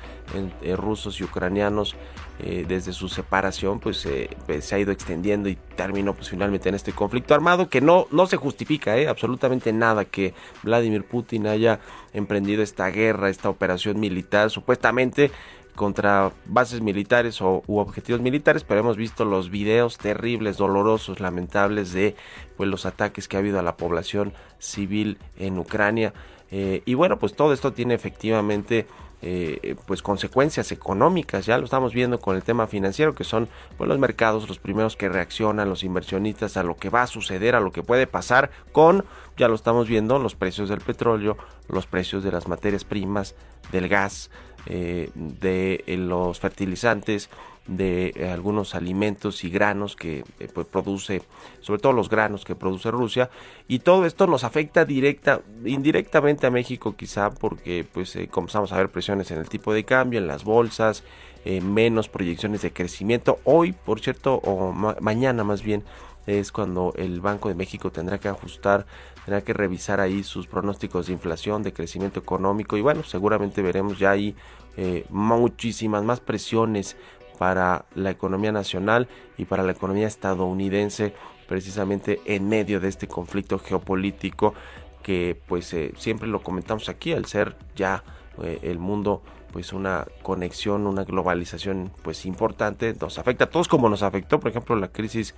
eh, 0.62 0.76
rusos 0.76 1.20
y 1.20 1.24
ucranianos 1.24 1.96
eh, 2.40 2.66
desde 2.68 2.94
su 2.94 3.10
separación, 3.10 3.80
pues, 3.80 4.08
pues, 4.46 4.66
se 4.66 4.76
ha 4.76 4.80
ido 4.80 4.92
extendiendo 4.92 5.50
y 5.50 5.58
terminó 5.76 6.14
pues 6.14 6.30
finalmente 6.30 6.68
en 6.68 6.76
este 6.76 6.92
conflicto 6.92 7.34
armado 7.34 7.70
que 7.70 7.80
no, 7.80 8.08
no 8.12 8.26
se 8.26 8.38
justifica 8.38 8.98
eh, 8.98 9.08
absolutamente 9.08 9.72
nada 9.72 10.06
que 10.06 10.34
Vladimir 10.64 11.04
Putin 11.04 11.48
haya 11.48 11.80
emprendido 12.14 12.64
esta 12.64 12.90
guerra, 12.90 13.30
esta 13.30 13.50
operación 13.50 14.00
militar, 14.00 14.50
supuestamente 14.50 15.32
contra 15.76 16.32
bases 16.46 16.82
militares 16.82 17.42
o, 17.42 17.64
u 17.68 17.78
objetivos 17.78 18.22
militares, 18.22 18.64
pero 18.64 18.80
hemos 18.80 18.98
visto 18.98 19.26
los 19.26 19.50
videos 19.50 19.98
terribles, 19.98 20.58
dolorosos, 20.58 21.20
lamentables 21.20 21.94
de 21.94 22.16
pues, 22.58 22.70
los 22.70 22.86
ataques 22.86 23.28
que 23.28 23.38
ha 23.38 23.40
habido 23.40 23.60
a 23.60 23.64
la 23.64 23.78
población 23.78 24.34
civil 24.60 25.18
en 25.38 25.58
Ucrania. 25.58 26.14
Eh, 26.52 26.84
y 26.86 26.94
bueno, 26.94 27.18
pues 27.18 27.36
todo 27.36 27.54
esto 27.54 27.74
tiene 27.74 27.96
efectivamente 27.96 28.86
eh, 29.26 29.78
pues 29.86 30.02
consecuencias 30.02 30.74
económicas, 30.74 31.46
ya 31.46 31.58
lo 31.58 31.64
estamos 31.64 31.94
viendo 31.94 32.20
con 32.20 32.36
el 32.36 32.44
tema 32.44 32.68
financiero, 32.68 33.16
que 33.16 33.24
son 33.24 33.48
pues, 33.78 33.88
los 33.88 33.98
mercados 33.98 34.50
los 34.50 34.60
primeros 34.60 34.98
que 34.98 35.08
reaccionan, 35.08 35.70
los 35.70 35.86
inversionistas 35.86 36.58
a 36.58 36.64
lo 36.64 36.76
que 36.76 36.90
va 36.90 37.04
a 37.04 37.08
suceder, 37.08 37.56
a 37.56 37.62
lo 37.62 37.72
que 37.72 37.84
puede 37.84 38.06
pasar 38.06 38.52
con, 38.74 39.06
ya 39.38 39.48
lo 39.48 39.56
estamos 39.56 39.88
viendo, 39.88 40.20
los 40.20 40.36
precios 40.36 40.68
del 40.68 40.82
petróleo, 40.82 41.38
los 41.70 41.88
precios 41.88 42.22
de 42.22 42.34
las 42.34 42.50
materias 42.50 42.84
primas, 42.84 43.34
del 43.72 43.88
gas, 43.88 44.30
eh, 44.66 45.10
de 45.14 45.84
eh, 45.88 45.98
los 45.98 46.40
fertilizantes, 46.40 47.30
de 47.68 48.14
eh, 48.16 48.30
algunos 48.30 48.76
alimentos 48.76 49.44
y 49.44 49.50
granos 49.50 49.96
que 49.96 50.24
pues, 50.54 50.68
produce, 50.68 51.22
sobre 51.60 51.82
todo 51.82 51.94
los 51.94 52.10
granos 52.10 52.46
que 52.46 52.56
produce 52.56 52.90
Rusia, 52.92 53.30
y 53.68 53.80
todo 53.80 54.06
esto 54.06 54.26
nos 54.28 54.44
afecta 54.44 54.86
directa, 54.86 55.42
indirectamente 55.66 56.48
a 56.48 56.52
México 56.52 56.96
quizá 56.96 57.30
porque 57.32 57.86
pues 57.92 58.18
comenzamos 58.32 58.72
a 58.72 58.78
ver 58.78 58.90
presiones 58.90 59.32
en 59.32 59.40
el 59.40 59.50
tipo 59.50 59.74
de 59.74 59.84
cambio, 59.84 60.20
en 60.20 60.28
las 60.28 60.44
bolsas, 60.44 61.04
menos 61.46 62.08
proyecciones 62.08 62.62
de 62.62 62.72
crecimiento. 62.72 63.40
Hoy, 63.44 63.74
por 63.74 64.00
cierto, 64.00 64.36
o 64.36 64.72
mañana 64.72 65.44
más 65.44 65.62
bien, 65.62 65.84
es 66.26 66.52
cuando 66.52 66.94
el 66.96 67.22
Banco 67.22 67.50
de 67.50 67.56
México 67.56 67.92
tendrá 67.92 68.18
que 68.18 68.30
ajustar 68.30 68.86
tendrá 69.26 69.42
que 69.42 69.54
revisar 69.54 70.00
ahí 70.00 70.24
sus 70.24 70.48
pronósticos 70.48 71.08
de 71.08 71.14
inflación, 71.14 71.64
de 71.64 71.74
crecimiento 71.74 72.20
económico 72.20 72.78
y 72.78 72.82
bueno, 72.82 73.04
seguramente 73.04 73.62
veremos 73.62 74.00
ya 74.00 74.12
ahí 74.12 74.36
eh, 74.78 75.06
muchísimas 75.10 76.04
más 76.04 76.20
presiones 76.20 76.98
para 77.38 77.86
la 77.96 78.12
economía 78.12 78.52
nacional 78.52 79.08
y 79.38 79.46
para 79.46 79.64
la 79.64 79.72
economía 79.72 80.08
estadounidense 80.08 81.14
precisamente 81.48 82.22
en 82.26 82.48
medio 82.48 82.80
de 82.80 82.90
este 82.90 83.08
conflicto 83.08 83.60
geopolítico 83.60 84.54
que 85.02 85.40
pues 85.48 85.74
eh, 85.74 85.94
siempre 85.98 86.28
lo 86.28 86.42
comentamos 86.42 86.90
aquí 86.90 87.12
al 87.12 87.26
ser 87.26 87.56
ya 87.76 88.04
eh, 88.42 88.60
el 88.64 88.80
mundo 88.80 89.22
pues 89.52 89.72
una 89.72 90.08
conexión, 90.24 90.88
una 90.88 91.04
globalización 91.04 91.92
pues 92.02 92.26
importante, 92.26 92.96
nos 93.00 93.20
afecta 93.20 93.44
a 93.44 93.50
todos 93.50 93.68
como 93.68 93.88
nos 93.88 94.02
afectó 94.02 94.40
por 94.40 94.50
ejemplo 94.50 94.76
la 94.76 94.88
crisis 94.88 95.36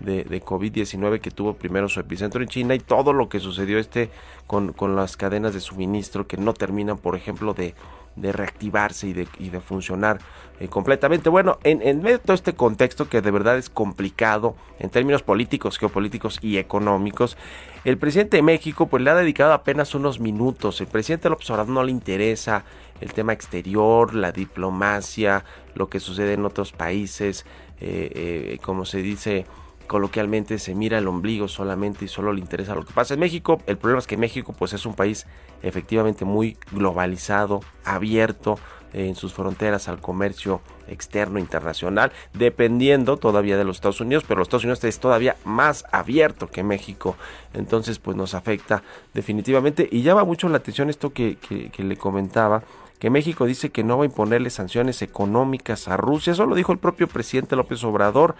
de, 0.00 0.42
COVID-19 0.42 1.20
que 1.20 1.30
tuvo 1.30 1.54
primero 1.54 1.88
su 1.88 2.00
epicentro 2.00 2.42
en 2.42 2.48
China 2.48 2.74
y 2.74 2.78
todo 2.78 3.12
lo 3.12 3.28
que 3.28 3.40
sucedió 3.40 3.78
este 3.78 4.10
con, 4.46 4.72
con 4.72 4.96
las 4.96 5.16
cadenas 5.16 5.54
de 5.54 5.60
suministro 5.60 6.26
que 6.26 6.36
no 6.36 6.54
terminan 6.54 6.98
por 6.98 7.16
ejemplo 7.16 7.54
de, 7.54 7.74
de 8.16 8.32
reactivarse 8.32 9.08
y 9.08 9.12
de, 9.12 9.28
y 9.38 9.50
de 9.50 9.60
funcionar 9.60 10.18
eh, 10.60 10.68
completamente. 10.68 11.28
Bueno, 11.28 11.58
en, 11.62 11.82
en, 11.82 12.02
medio 12.02 12.18
de 12.18 12.24
todo 12.24 12.34
este 12.34 12.54
contexto 12.54 13.08
que 13.08 13.20
de 13.20 13.30
verdad 13.30 13.58
es 13.58 13.70
complicado 13.70 14.56
en 14.78 14.90
términos 14.90 15.22
políticos, 15.22 15.78
geopolíticos 15.78 16.38
y 16.42 16.58
económicos, 16.58 17.36
el 17.84 17.96
presidente 17.98 18.38
de 18.38 18.42
México 18.42 18.86
pues 18.86 19.02
le 19.02 19.10
ha 19.10 19.14
dedicado 19.14 19.52
apenas 19.52 19.94
unos 19.94 20.20
minutos. 20.20 20.80
El 20.80 20.88
presidente 20.88 21.28
López 21.28 21.48
Obrador 21.50 21.72
no 21.72 21.84
le 21.84 21.92
interesa 21.92 22.64
el 23.00 23.12
tema 23.12 23.32
exterior, 23.32 24.14
la 24.14 24.32
diplomacia, 24.32 25.44
lo 25.74 25.88
que 25.88 26.00
sucede 26.00 26.32
en 26.32 26.44
otros 26.44 26.72
países, 26.72 27.46
eh, 27.80 28.10
eh, 28.14 28.58
como 28.60 28.84
se 28.84 28.98
dice 28.98 29.46
coloquialmente 29.88 30.58
se 30.60 30.76
mira 30.76 30.98
el 30.98 31.08
ombligo 31.08 31.48
solamente 31.48 32.04
y 32.04 32.08
solo 32.08 32.32
le 32.32 32.40
interesa 32.40 32.76
lo 32.76 32.84
que 32.84 32.92
pasa 32.92 33.14
en 33.14 33.20
México. 33.20 33.60
El 33.66 33.78
problema 33.78 33.98
es 33.98 34.06
que 34.06 34.16
México 34.16 34.54
pues 34.56 34.72
es 34.72 34.86
un 34.86 34.94
país 34.94 35.26
efectivamente 35.62 36.24
muy 36.24 36.56
globalizado, 36.70 37.60
abierto 37.84 38.60
en 38.92 39.16
sus 39.16 39.34
fronteras 39.34 39.88
al 39.88 40.00
comercio 40.00 40.60
externo 40.86 41.38
internacional, 41.38 42.12
dependiendo 42.32 43.16
todavía 43.16 43.58
de 43.58 43.64
los 43.64 43.76
Estados 43.76 44.00
Unidos, 44.00 44.24
pero 44.26 44.38
los 44.38 44.48
Estados 44.48 44.64
Unidos 44.64 44.84
es 44.84 44.98
todavía 44.98 45.36
más 45.44 45.84
abierto 45.92 46.48
que 46.48 46.62
México, 46.62 47.16
entonces 47.52 47.98
pues 47.98 48.16
nos 48.16 48.34
afecta 48.34 48.82
definitivamente 49.12 49.88
y 49.90 50.02
llama 50.02 50.24
mucho 50.24 50.48
la 50.48 50.58
atención 50.58 50.88
esto 50.88 51.12
que, 51.12 51.36
que 51.36 51.84
le 51.84 51.96
comentaba 51.96 52.62
que 52.98 53.10
México 53.10 53.46
dice 53.46 53.70
que 53.70 53.84
no 53.84 53.98
va 53.98 54.04
a 54.04 54.06
imponerle 54.06 54.50
sanciones 54.50 55.02
económicas 55.02 55.88
a 55.88 55.96
Rusia. 55.96 56.32
Eso 56.32 56.46
lo 56.46 56.54
dijo 56.54 56.72
el 56.72 56.78
propio 56.78 57.06
presidente 57.06 57.56
López 57.56 57.82
Obrador. 57.84 58.34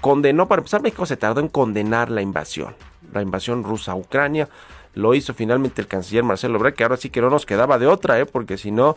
Condenó, 0.00 0.48
para 0.48 0.60
empezar, 0.60 0.82
México 0.82 1.06
se 1.06 1.16
tardó 1.16 1.40
en 1.40 1.48
condenar 1.48 2.10
la 2.10 2.22
invasión, 2.22 2.74
la 3.12 3.22
invasión 3.22 3.64
rusa 3.64 3.92
a 3.92 3.96
Ucrania. 3.96 4.48
Lo 4.94 5.14
hizo 5.14 5.34
finalmente 5.34 5.80
el 5.80 5.88
canciller 5.88 6.24
Marcelo 6.24 6.56
Ebrard, 6.56 6.74
que 6.74 6.82
ahora 6.82 6.96
sí 6.96 7.10
que 7.10 7.20
no 7.20 7.30
nos 7.30 7.46
quedaba 7.46 7.78
de 7.78 7.86
otra, 7.86 8.18
¿eh? 8.18 8.26
porque 8.26 8.56
si 8.56 8.70
no 8.70 8.96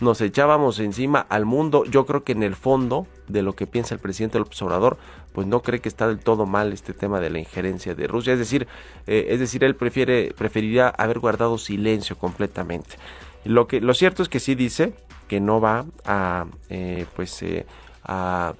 nos 0.00 0.20
echábamos 0.20 0.78
encima 0.78 1.26
al 1.28 1.44
mundo. 1.44 1.84
Yo 1.84 2.06
creo 2.06 2.24
que 2.24 2.32
en 2.32 2.42
el 2.42 2.54
fondo 2.54 3.06
de 3.28 3.42
lo 3.42 3.54
que 3.54 3.66
piensa 3.66 3.94
el 3.94 4.00
presidente 4.00 4.38
López 4.38 4.60
Obrador, 4.62 4.96
pues 5.32 5.46
no 5.46 5.60
cree 5.62 5.80
que 5.80 5.88
está 5.88 6.08
del 6.08 6.18
todo 6.18 6.46
mal 6.46 6.72
este 6.72 6.92
tema 6.92 7.20
de 7.20 7.30
la 7.30 7.38
injerencia 7.38 7.94
de 7.94 8.06
Rusia. 8.06 8.32
Es 8.32 8.38
decir, 8.38 8.66
eh, 9.06 9.26
es 9.30 9.40
decir, 9.40 9.64
él 9.64 9.76
prefiere, 9.76 10.32
preferiría 10.36 10.88
haber 10.88 11.18
guardado 11.18 11.58
silencio 11.58 12.16
completamente. 12.16 12.96
Lo 13.44 13.66
que, 13.66 13.80
lo 13.80 13.94
cierto 13.94 14.22
es 14.22 14.28
que 14.28 14.40
sí 14.40 14.54
dice 14.54 14.92
que 15.28 15.40
no 15.40 15.60
va 15.60 15.86
a, 16.04 16.46
eh, 16.68 17.06
pues, 17.16 17.42
eh, 17.42 17.66
a, 18.04 18.54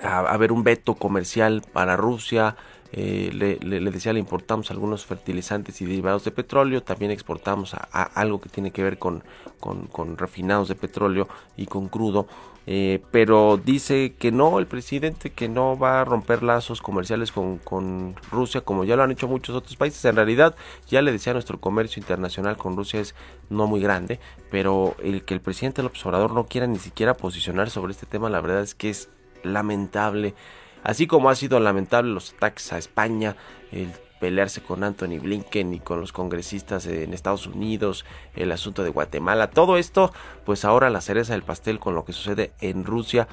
a 0.00 0.18
haber 0.20 0.52
un 0.52 0.62
veto 0.62 0.94
comercial 0.94 1.62
para 1.72 1.96
Rusia 1.96 2.56
eh, 2.94 3.30
le, 3.32 3.90
decía, 3.90 4.12
le 4.12 4.18
importamos 4.18 4.70
algunos 4.70 5.06
fertilizantes 5.06 5.80
y 5.80 5.86
derivados 5.86 6.24
de 6.24 6.30
petróleo, 6.30 6.82
también 6.82 7.10
exportamos 7.10 7.72
a, 7.72 8.02
algo 8.02 8.38
que 8.38 8.50
tiene 8.50 8.70
que 8.70 8.82
ver 8.82 8.98
con, 8.98 9.24
con, 9.58 10.18
refinados 10.18 10.68
de 10.68 10.74
petróleo 10.74 11.26
y 11.56 11.66
con 11.66 11.88
crudo. 11.88 12.26
Eh, 12.66 13.02
pero 13.10 13.56
dice 13.56 14.14
que 14.16 14.30
no, 14.30 14.58
el 14.60 14.66
presidente 14.66 15.30
que 15.30 15.48
no 15.48 15.76
va 15.76 16.02
a 16.02 16.04
romper 16.04 16.44
lazos 16.44 16.80
comerciales 16.80 17.32
con, 17.32 17.58
con, 17.58 18.14
Rusia 18.30 18.60
como 18.60 18.84
ya 18.84 18.94
lo 18.94 19.02
han 19.02 19.10
hecho 19.10 19.26
muchos 19.26 19.56
otros 19.56 19.76
países. 19.76 20.04
En 20.04 20.16
realidad, 20.16 20.54
ya 20.86 21.00
le 21.00 21.12
decía, 21.12 21.32
nuestro 21.32 21.58
comercio 21.58 21.98
internacional 21.98 22.58
con 22.58 22.76
Rusia 22.76 23.00
es 23.00 23.14
no 23.48 23.66
muy 23.66 23.80
grande, 23.80 24.20
pero 24.50 24.94
el 25.02 25.24
que 25.24 25.32
el 25.32 25.40
presidente 25.40 25.80
del 25.80 25.86
observador 25.86 26.32
no 26.32 26.44
quiera 26.44 26.66
ni 26.66 26.78
siquiera 26.78 27.14
posicionar 27.14 27.70
sobre 27.70 27.92
este 27.92 28.06
tema, 28.06 28.28
la 28.28 28.42
verdad 28.42 28.60
es 28.60 28.74
que 28.74 28.90
es 28.90 29.08
lamentable 29.42 30.34
así 30.82 31.06
como 31.06 31.30
ha 31.30 31.34
sido 31.34 31.60
lamentable 31.60 32.12
los 32.12 32.32
ataques 32.34 32.72
a 32.72 32.78
España, 32.78 33.36
el 33.70 33.90
pelearse 34.20 34.62
con 34.62 34.84
Anthony 34.84 35.18
Blinken 35.20 35.74
y 35.74 35.80
con 35.80 36.00
los 36.00 36.12
congresistas 36.12 36.86
en 36.86 37.12
Estados 37.12 37.48
Unidos, 37.48 38.04
el 38.36 38.52
asunto 38.52 38.84
de 38.84 38.90
Guatemala, 38.90 39.50
todo 39.50 39.76
esto, 39.78 40.12
pues 40.44 40.64
ahora 40.64 40.90
la 40.90 41.00
cereza 41.00 41.32
del 41.32 41.42
pastel 41.42 41.80
con 41.80 41.96
lo 41.96 42.04
que 42.04 42.12
sucede 42.12 42.52
en 42.60 42.84
Rusia 42.84 43.26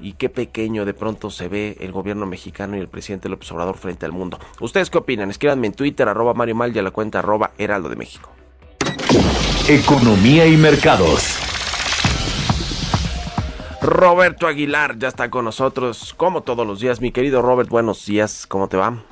y 0.00 0.14
qué 0.14 0.30
pequeño 0.30 0.84
de 0.84 0.94
pronto 0.94 1.30
se 1.30 1.48
ve 1.48 1.76
el 1.80 1.92
gobierno 1.92 2.24
mexicano 2.24 2.76
y 2.76 2.80
el 2.80 2.88
presidente 2.88 3.28
López 3.28 3.52
Obrador 3.52 3.76
frente 3.76 4.06
al 4.06 4.12
mundo. 4.12 4.38
¿Ustedes 4.60 4.88
qué 4.88 4.96
opinan? 4.96 5.28
Escríbanme 5.28 5.66
en 5.66 5.74
Twitter, 5.74 6.08
arroba 6.08 6.32
Mario 6.32 6.54
Mal 6.54 6.74
y 6.74 6.78
a 6.78 6.82
la 6.82 6.90
cuenta 6.90 7.18
arroba 7.18 7.50
Heraldo 7.58 7.90
de 7.90 7.96
México. 7.96 8.30
Economía 9.68 10.46
y 10.46 10.56
mercados. 10.56 11.57
Roberto 13.80 14.46
Aguilar 14.48 14.98
ya 14.98 15.08
está 15.08 15.30
con 15.30 15.44
nosotros, 15.44 16.12
como 16.16 16.42
todos 16.42 16.66
los 16.66 16.80
días. 16.80 17.00
Mi 17.00 17.12
querido 17.12 17.42
Robert, 17.42 17.68
buenos 17.68 18.04
días, 18.06 18.46
¿cómo 18.46 18.68
te 18.68 18.76
va? 18.76 19.02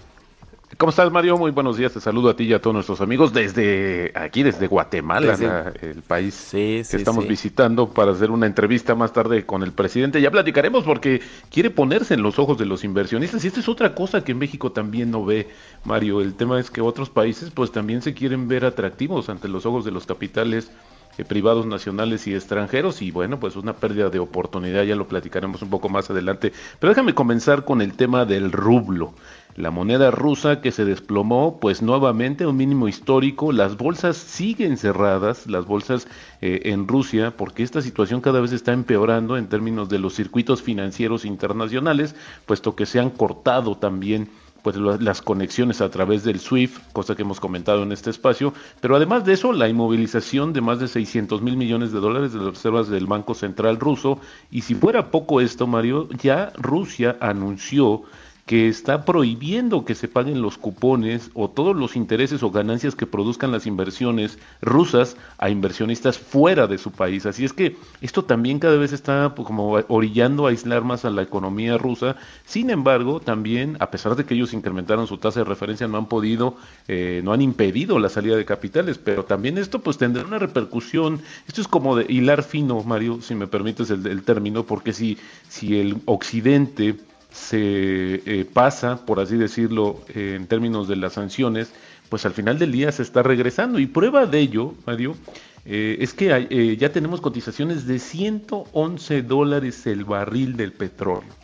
¿Cómo 0.77 0.91
estás, 0.91 1.11
Mario? 1.13 1.39
Muy 1.39 1.53
buenos 1.53 1.77
días. 1.77 1.93
Te 1.93 2.01
saludo 2.01 2.29
a 2.29 2.37
ti 2.37 2.45
y 2.45 2.53
a 2.53 2.61
todos 2.61 2.75
nuestros 2.75 3.01
amigos 3.01 3.33
desde 3.33 4.13
aquí, 4.15 4.43
desde 4.43 4.67
Guatemala, 4.67 5.73
el 5.81 6.03
país 6.03 6.49
que 6.51 6.81
estamos 6.81 7.27
visitando 7.27 7.89
para 7.89 8.11
hacer 8.11 8.31
una 8.33 8.47
entrevista 8.47 8.95
más 8.97 9.13
tarde 9.13 9.47
con 9.47 9.63
el 9.63 9.73
presidente. 9.73 10.21
Ya 10.21 10.31
platicaremos 10.31 10.85
porque 10.85 11.23
quiere 11.51 11.71
ponerse 11.71 12.15
en 12.15 12.23
los 12.23 12.39
ojos 12.41 12.59
de 12.59 12.67
los 12.67 12.83
inversionistas 12.83 13.45
y 13.45 13.49
esta 13.49 13.61
es 13.61 13.69
otra 13.69 13.95
cosa 13.95 14.25
que 14.25 14.35
México 14.35 14.73
también 14.73 15.13
no 15.13 15.25
ve, 15.25 15.49
Mario. 15.85 16.21
El 16.21 16.35
tema 16.35 16.59
es 16.59 16.71
que 16.71 16.81
otros 16.81 17.09
países 17.09 17.51
pues 17.51 17.71
también 17.71 18.03
se 18.03 18.13
quieren 18.13 18.49
ver 18.49 18.65
atractivos 18.65 19.29
ante 19.29 19.49
los 19.49 19.65
ojos 19.65 19.85
de 19.85 19.93
los 19.93 20.05
capitales 20.05 20.73
eh, 21.19 21.25
privados 21.25 21.67
nacionales 21.67 22.27
y 22.27 22.35
extranjeros 22.35 23.03
y 23.03 23.11
bueno, 23.11 23.41
pues 23.41 23.57
una 23.57 23.75
pérdida 23.75 24.11
de 24.11 24.19
oportunidad, 24.19 24.85
ya 24.85 24.97
lo 24.97 25.09
platicaremos 25.09 25.63
un 25.63 25.71
poco 25.71 25.89
más 25.89 26.11
adelante. 26.11 26.53
Pero 26.79 26.91
déjame 26.91 27.15
comenzar 27.15 27.65
con 27.65 27.81
el 27.81 27.95
tema 27.95 28.25
del 28.25 28.53
rublo. 28.53 29.15
La 29.57 29.71
moneda 29.71 30.11
rusa 30.11 30.61
que 30.61 30.71
se 30.71 30.85
desplomó, 30.85 31.59
pues 31.61 31.81
nuevamente 31.81 32.47
un 32.47 32.59
mínimo 32.59 32.89
histórico, 32.89 33.53
las 33.53 33.79
bolsas 33.79 34.19
siguen 34.19 34.77
cerradas, 34.77 35.47
las 35.47 35.65
bolsas 35.65 36.09
eh, 36.43 36.61
en 36.65 36.87
Rusia, 36.87 37.35
porque 37.39 37.63
esta 37.63 37.81
situación 37.81 38.21
cada 38.21 38.41
vez 38.41 38.53
está 38.53 38.75
empeorando 38.75 39.39
en 39.39 39.49
términos 39.49 39.89
de 39.89 39.99
los 39.99 40.15
circuitos 40.15 40.61
financieros 40.61 41.25
internacionales, 41.25 42.15
puesto 42.45 42.77
que 42.77 42.85
se 42.85 43.01
han 43.01 43.09
cortado 43.09 43.79
también 43.79 44.29
pues 44.67 44.75
las 44.79 45.23
conexiones 45.23 45.81
a 45.81 45.91
través 45.93 46.25
del 46.25 46.41
SWIFT, 46.41 46.93
cosa 46.93 47.15
que 47.15 47.23
hemos 47.23 47.39
comentado 47.39 47.85
en 47.85 47.93
este 47.93 48.11
espacio, 48.11 48.53
pero 48.81 48.97
además 48.97 49.25
de 49.25 49.35
eso, 49.35 49.53
la 49.53 49.69
inmovilización 49.69 50.53
de 50.53 50.61
más 50.61 50.81
de 50.81 50.89
600 50.89 51.41
mil 51.41 51.57
millones 51.57 51.93
de 51.93 52.01
dólares 52.01 52.33
de 52.33 52.41
las 52.41 52.49
reservas 52.49 52.89
del 52.89 53.07
Banco 53.07 53.35
Central 53.35 53.79
ruso, 53.79 54.19
y 54.50 54.63
si 54.63 54.75
fuera 54.75 55.13
poco 55.13 55.41
esto, 55.41 55.69
Mario, 55.69 56.09
ya 56.21 56.52
Rusia 56.57 57.17
anunció 57.21 58.02
que 58.47 58.69
está 58.69 59.04
prohibiendo 59.04 59.85
que 59.85 59.97
se 59.97 60.06
paguen 60.06 60.41
los 60.41 60.56
cupones 60.56 61.30
o 61.35 61.50
todos 61.50 61.75
los 61.75 61.97
intereses 61.97 62.45
o 62.45 62.52
ganancias 62.52 62.95
que 62.95 63.04
produzcan 63.04 63.50
las 63.50 63.67
inversiones 63.67 64.39
rusas 64.63 65.17
a 65.39 65.50
inversionistas 65.50 66.17
fuera 66.17 66.69
de 66.69 66.78
su 66.78 66.93
país. 66.93 67.26
Así 67.26 67.45
es 67.45 67.52
que 67.52 67.76
esto 68.00 68.25
también 68.25 68.61
cada 68.61 68.76
vez 68.76 68.93
está 68.93 69.35
pues, 69.35 69.49
como 69.49 69.73
orillando 69.89 70.47
a 70.47 70.50
aislar 70.50 70.85
más 70.85 71.04
a 71.04 71.11
la 71.11 71.23
economía 71.23 71.76
rusa. 71.76 72.15
Sin 72.45 72.71
embargo, 72.71 73.19
también, 73.19 73.76
a 73.80 73.91
pesar 73.91 74.15
de 74.15 74.25
que 74.25 74.35
ellos 74.35 74.54
incrementaron 74.54 75.09
su 75.09 75.19
tasa 75.19 75.41
de 75.41 75.45
referencia, 75.45 75.89
no 75.89 75.99
han 75.99 76.06
podido, 76.06 76.56
eh, 76.87 77.23
no 77.25 77.32
han 77.32 77.43
impedido 77.43 77.99
la 77.99 78.09
salida 78.09 78.37
de 78.37 78.45
capitales, 78.45 78.97
pero 78.97 79.25
también 79.25 79.59
esto 79.59 79.80
pues 79.80 79.99
tendrá 79.99 80.25
una 80.25 80.39
repercusión. 80.39 81.21
Esto 81.49 81.63
es 81.63 81.67
como 81.67 81.97
de 81.97 82.06
hilar 82.09 82.45
fino, 82.45 82.80
Mario, 82.85 83.21
si 83.23 83.35
me 83.35 83.49
permites 83.49 83.91
el, 83.91 84.06
el 84.06 84.23
término, 84.23 84.63
porque 84.63 84.93
si, 84.93 85.19
si 85.49 85.80
el 85.80 85.97
occidente 86.04 86.95
se 87.30 88.23
eh, 88.25 88.47
pasa, 88.50 89.04
por 89.04 89.21
así 89.21 89.36
decirlo, 89.36 90.00
en 90.08 90.47
términos 90.47 90.89
de 90.89 90.97
las 90.97 91.15
sanciones, 91.15 91.73
pues 92.08 92.25
al 92.25 92.32
final 92.32 92.58
del 92.58 92.73
día 92.73 92.93
se 92.93 93.02
está 93.02 93.23
regresando. 93.23 93.78
Y 93.78 93.86
prueba 93.86 94.26
de 94.26 94.41
ello, 94.41 94.75
Mario, 94.86 95.17
eh, 95.65 95.99
es 96.00 96.15
que 96.15 96.47
eh, 96.50 96.76
ya 96.76 96.93
tenemos 96.93 97.21
cotizaciones 97.21 97.86
de 97.86 97.99
111 97.99 99.23
dólares 99.23 99.86
el 99.86 100.04
barril 100.04 100.56
del 100.56 100.73
petróleo. 100.73 101.34